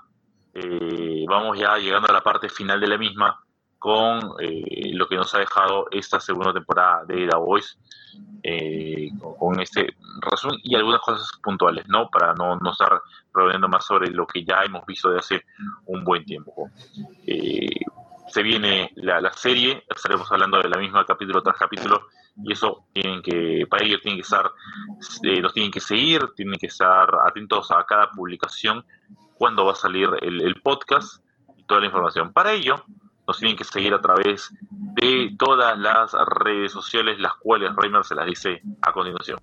eh, 0.53 1.25
vamos 1.27 1.59
ya 1.59 1.77
llegando 1.77 2.07
a 2.09 2.13
la 2.13 2.21
parte 2.21 2.47
final 2.47 2.79
de 2.79 2.87
la 2.87 2.97
misma 2.97 3.37
con 3.85 4.33
eh, 4.39 4.93
lo 4.93 5.07
que 5.07 5.15
nos 5.15 5.35
ha 5.35 5.37
dejado 5.37 5.85
esta 5.91 6.19
segunda 6.19 6.51
temporada 6.51 7.05
de 7.05 7.27
The 7.27 7.37
Voice, 7.37 7.77
eh, 8.41 9.11
con 9.37 9.59
este 9.59 9.95
razón 10.21 10.57
y 10.63 10.73
algunas 10.73 11.01
cosas 11.01 11.29
puntuales, 11.43 11.87
¿no? 11.87 12.09
Para 12.09 12.33
no, 12.33 12.55
no 12.55 12.71
estar 12.71 12.99
reuniendo 13.31 13.67
más 13.67 13.85
sobre 13.85 14.09
lo 14.09 14.25
que 14.25 14.43
ya 14.43 14.63
hemos 14.63 14.83
visto 14.87 15.11
de 15.11 15.19
hace 15.19 15.45
un 15.85 16.03
buen 16.03 16.25
tiempo. 16.25 16.71
Eh, 17.27 17.69
se 18.27 18.41
viene 18.41 18.91
la, 18.95 19.21
la, 19.21 19.31
serie, 19.33 19.83
estaremos 19.87 20.31
hablando 20.31 20.59
de 20.63 20.69
la 20.69 20.79
misma 20.79 21.05
capítulo 21.05 21.43
tras 21.43 21.55
capítulo, 21.55 22.07
y 22.43 22.53
eso 22.53 22.87
tienen 22.91 23.21
que, 23.21 23.67
para 23.69 23.85
ello 23.85 23.99
tienen 24.01 24.17
que 24.17 24.23
estar, 24.23 24.49
los 25.21 25.53
tienen 25.53 25.71
que 25.71 25.79
seguir, 25.79 26.21
tienen 26.35 26.57
que 26.57 26.67
estar 26.67 27.07
atentos 27.23 27.69
a 27.69 27.85
cada 27.85 28.09
publicación, 28.09 28.83
cuándo 29.35 29.63
va 29.63 29.73
a 29.73 29.75
salir 29.75 30.09
el, 30.21 30.41
el 30.41 30.55
podcast 30.63 31.23
y 31.55 31.63
toda 31.65 31.81
la 31.81 31.85
información. 31.85 32.33
Para 32.33 32.51
ello, 32.51 32.83
nos 33.27 33.37
tienen 33.37 33.57
que 33.57 33.63
seguir 33.63 33.93
a 33.93 34.01
través 34.01 34.51
de 34.69 35.35
todas 35.37 35.77
las 35.77 36.11
redes 36.27 36.71
sociales, 36.71 37.19
las 37.19 37.33
cuales 37.35 37.75
Reimer 37.75 38.03
se 38.03 38.15
las 38.15 38.25
dice 38.25 38.61
a 38.81 38.91
continuación. 38.91 39.39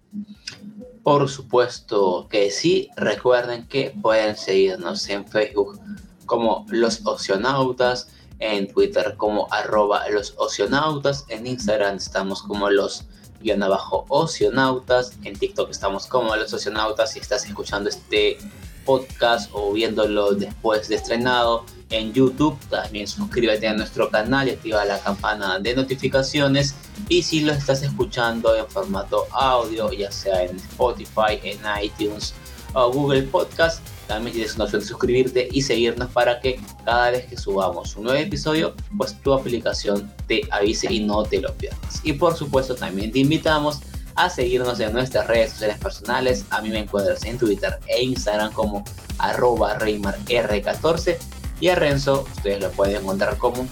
Por 1.02 1.28
supuesto 1.28 2.28
que 2.30 2.50
sí, 2.50 2.88
recuerden 2.96 3.66
que 3.66 3.92
pueden 4.00 4.36
seguirnos 4.36 5.08
en 5.08 5.26
Facebook 5.26 5.80
como 6.26 6.64
Los 6.70 7.04
Oceanautas, 7.04 8.08
en 8.42 8.66
Twitter 8.72 9.14
como 9.16 9.46
arroba 9.52 10.08
los 10.10 10.34
oceanautas, 10.36 11.24
en 11.28 11.46
Instagram 11.46 11.96
estamos 11.96 12.42
como 12.42 12.68
los 12.70 13.04
guion 13.40 13.62
abajo 13.62 14.04
oceanautas, 14.08 15.16
en 15.22 15.38
TikTok 15.38 15.70
estamos 15.70 16.06
como 16.06 16.34
los 16.34 16.52
oceanautas, 16.52 17.12
si 17.12 17.20
estás 17.20 17.46
escuchando 17.46 17.88
este 17.88 18.38
podcast 18.84 19.50
o 19.52 19.72
viéndolo 19.72 20.32
después 20.32 20.88
de 20.88 20.96
estrenado, 20.96 21.64
en 21.92 22.12
YouTube. 22.12 22.58
También 22.68 23.06
suscríbete 23.06 23.68
a 23.68 23.74
nuestro 23.74 24.10
canal 24.10 24.48
y 24.48 24.52
activa 24.52 24.84
la 24.84 24.98
campana 24.98 25.58
de 25.60 25.74
notificaciones. 25.76 26.74
Y 27.08 27.22
si 27.22 27.40
lo 27.40 27.52
estás 27.52 27.82
escuchando 27.82 28.56
en 28.56 28.66
formato 28.66 29.26
audio, 29.30 29.92
ya 29.92 30.10
sea 30.10 30.42
en 30.42 30.56
Spotify, 30.56 31.38
en 31.42 31.60
iTunes 31.82 32.34
o 32.74 32.90
Google 32.90 33.22
Podcast, 33.22 33.80
también 34.08 34.34
tienes 34.34 34.54
una 34.56 34.64
opción 34.64 34.80
de 34.80 34.88
suscribirte 34.88 35.48
y 35.52 35.62
seguirnos 35.62 36.10
para 36.10 36.40
que 36.40 36.60
cada 36.84 37.10
vez 37.10 37.26
que 37.26 37.36
subamos 37.36 37.94
un 37.96 38.04
nuevo 38.04 38.18
episodio, 38.18 38.74
pues 38.96 39.20
tu 39.22 39.32
aplicación 39.32 40.12
te 40.26 40.42
avise 40.50 40.92
y 40.92 41.00
no 41.00 41.22
te 41.22 41.40
lo 41.40 41.52
pierdas. 41.54 42.00
Y 42.02 42.14
por 42.14 42.36
supuesto 42.36 42.74
también 42.74 43.12
te 43.12 43.20
invitamos 43.20 43.80
a 44.14 44.28
seguirnos 44.28 44.80
en 44.80 44.92
nuestras 44.92 45.26
redes 45.26 45.52
sociales 45.52 45.78
personales. 45.78 46.44
A 46.50 46.60
mí 46.60 46.68
me 46.68 46.80
encuentras 46.80 47.24
en 47.24 47.38
Twitter 47.38 47.78
e 47.86 48.02
Instagram 48.02 48.52
como 48.52 48.84
arroba 49.18 49.78
R14 49.78 51.18
y 51.62 51.68
a 51.68 51.76
Renzo, 51.76 52.26
ustedes 52.34 52.60
lo 52.60 52.72
pueden 52.72 53.02
encontrar 53.02 53.38
como 53.38 53.68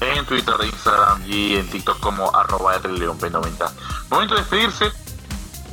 en 0.00 0.26
Twitter, 0.26 0.54
Instagram 0.60 1.22
y 1.24 1.54
en 1.54 1.70
TikTok 1.70 2.00
como 2.00 2.34
arroba 2.34 2.76
rleonp90. 2.82 3.70
Momento 4.10 4.34
de 4.34 4.40
despedirse. 4.40 4.86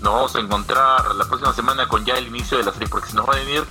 Nos 0.02 0.14
vamos 0.14 0.36
a 0.36 0.40
encontrar 0.42 1.16
la 1.16 1.26
próxima 1.26 1.54
semana 1.54 1.88
con 1.88 2.06
ya 2.06 2.14
el 2.14 2.28
inicio 2.28 2.60
de 2.60 2.66
la 2.66 2.72
serie, 2.72 2.88
porque 2.88 3.10
se 3.10 3.16
nos 3.16 3.28
va 3.28 3.34
a 3.34 3.38
venir 3.38 3.66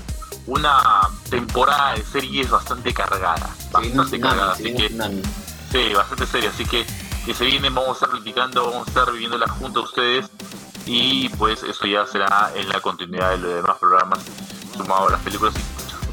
una 0.48 1.08
temporada 1.30 1.94
de 1.94 2.02
series 2.02 2.50
bastante 2.50 2.92
cargada. 2.92 3.48
Bastante 3.70 4.18
cargada, 4.18 4.52
así 4.54 4.74
que. 4.74 4.88
Sí, 5.70 5.94
bastante 5.94 6.26
seria, 6.26 6.50
así 6.50 6.64
que 6.64 6.84
que 7.24 7.32
se 7.32 7.44
viene, 7.44 7.70
vamos 7.70 7.90
a 7.90 7.92
estar 7.92 8.10
platicando, 8.10 8.70
vamos 8.70 8.88
a 8.88 8.90
estar 8.90 9.12
viviéndola 9.12 9.46
junto 9.48 9.80
a 9.80 9.82
ustedes 9.84 10.26
y 10.84 11.28
pues 11.30 11.62
eso 11.62 11.86
ya 11.86 12.06
será 12.06 12.50
en 12.56 12.68
la 12.68 12.80
continuidad 12.80 13.30
de 13.30 13.38
los 13.38 13.54
demás 13.54 13.78
programas, 13.78 14.18
sumado 14.76 15.06
a 15.06 15.12
las 15.12 15.20
películas 15.20 15.54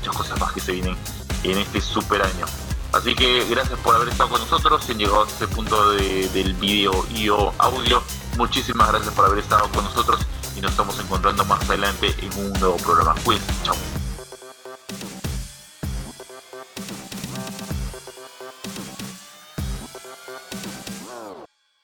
muchas 0.02 0.18
cosas 0.18 0.40
más 0.40 0.52
que 0.52 0.60
se 0.60 0.72
vienen 0.72 0.98
en 1.44 1.58
este 1.58 1.80
super 1.80 2.22
año. 2.22 2.46
Así 2.92 3.16
que 3.16 3.46
gracias 3.50 3.80
por 3.80 3.96
haber 3.96 4.10
estado 4.10 4.32
con 4.32 4.42
nosotros, 4.42 4.84
si 4.84 4.94
han 4.94 4.98
llegado 4.98 5.24
a 5.24 5.28
este 5.28 5.48
punto 5.48 5.92
del 5.94 6.54
video 6.56 7.06
y 7.16 7.30
o 7.30 7.54
audio. 7.60 8.02
Muchísimas 8.38 8.90
gracias 8.90 9.14
por 9.14 9.26
haber 9.26 9.40
estado 9.40 9.70
con 9.70 9.84
nosotros 9.84 10.22
y 10.58 10.62
nos 10.62 10.72
estamos 10.72 11.00
encontrando 11.00 11.46
más 11.46 11.62
adelante 11.70 12.16
en 12.20 12.46
un 12.46 12.54
nuevo 12.60 12.78
programa. 12.78 13.16
Cuídense, 13.24 13.54
chao. 13.64 14.01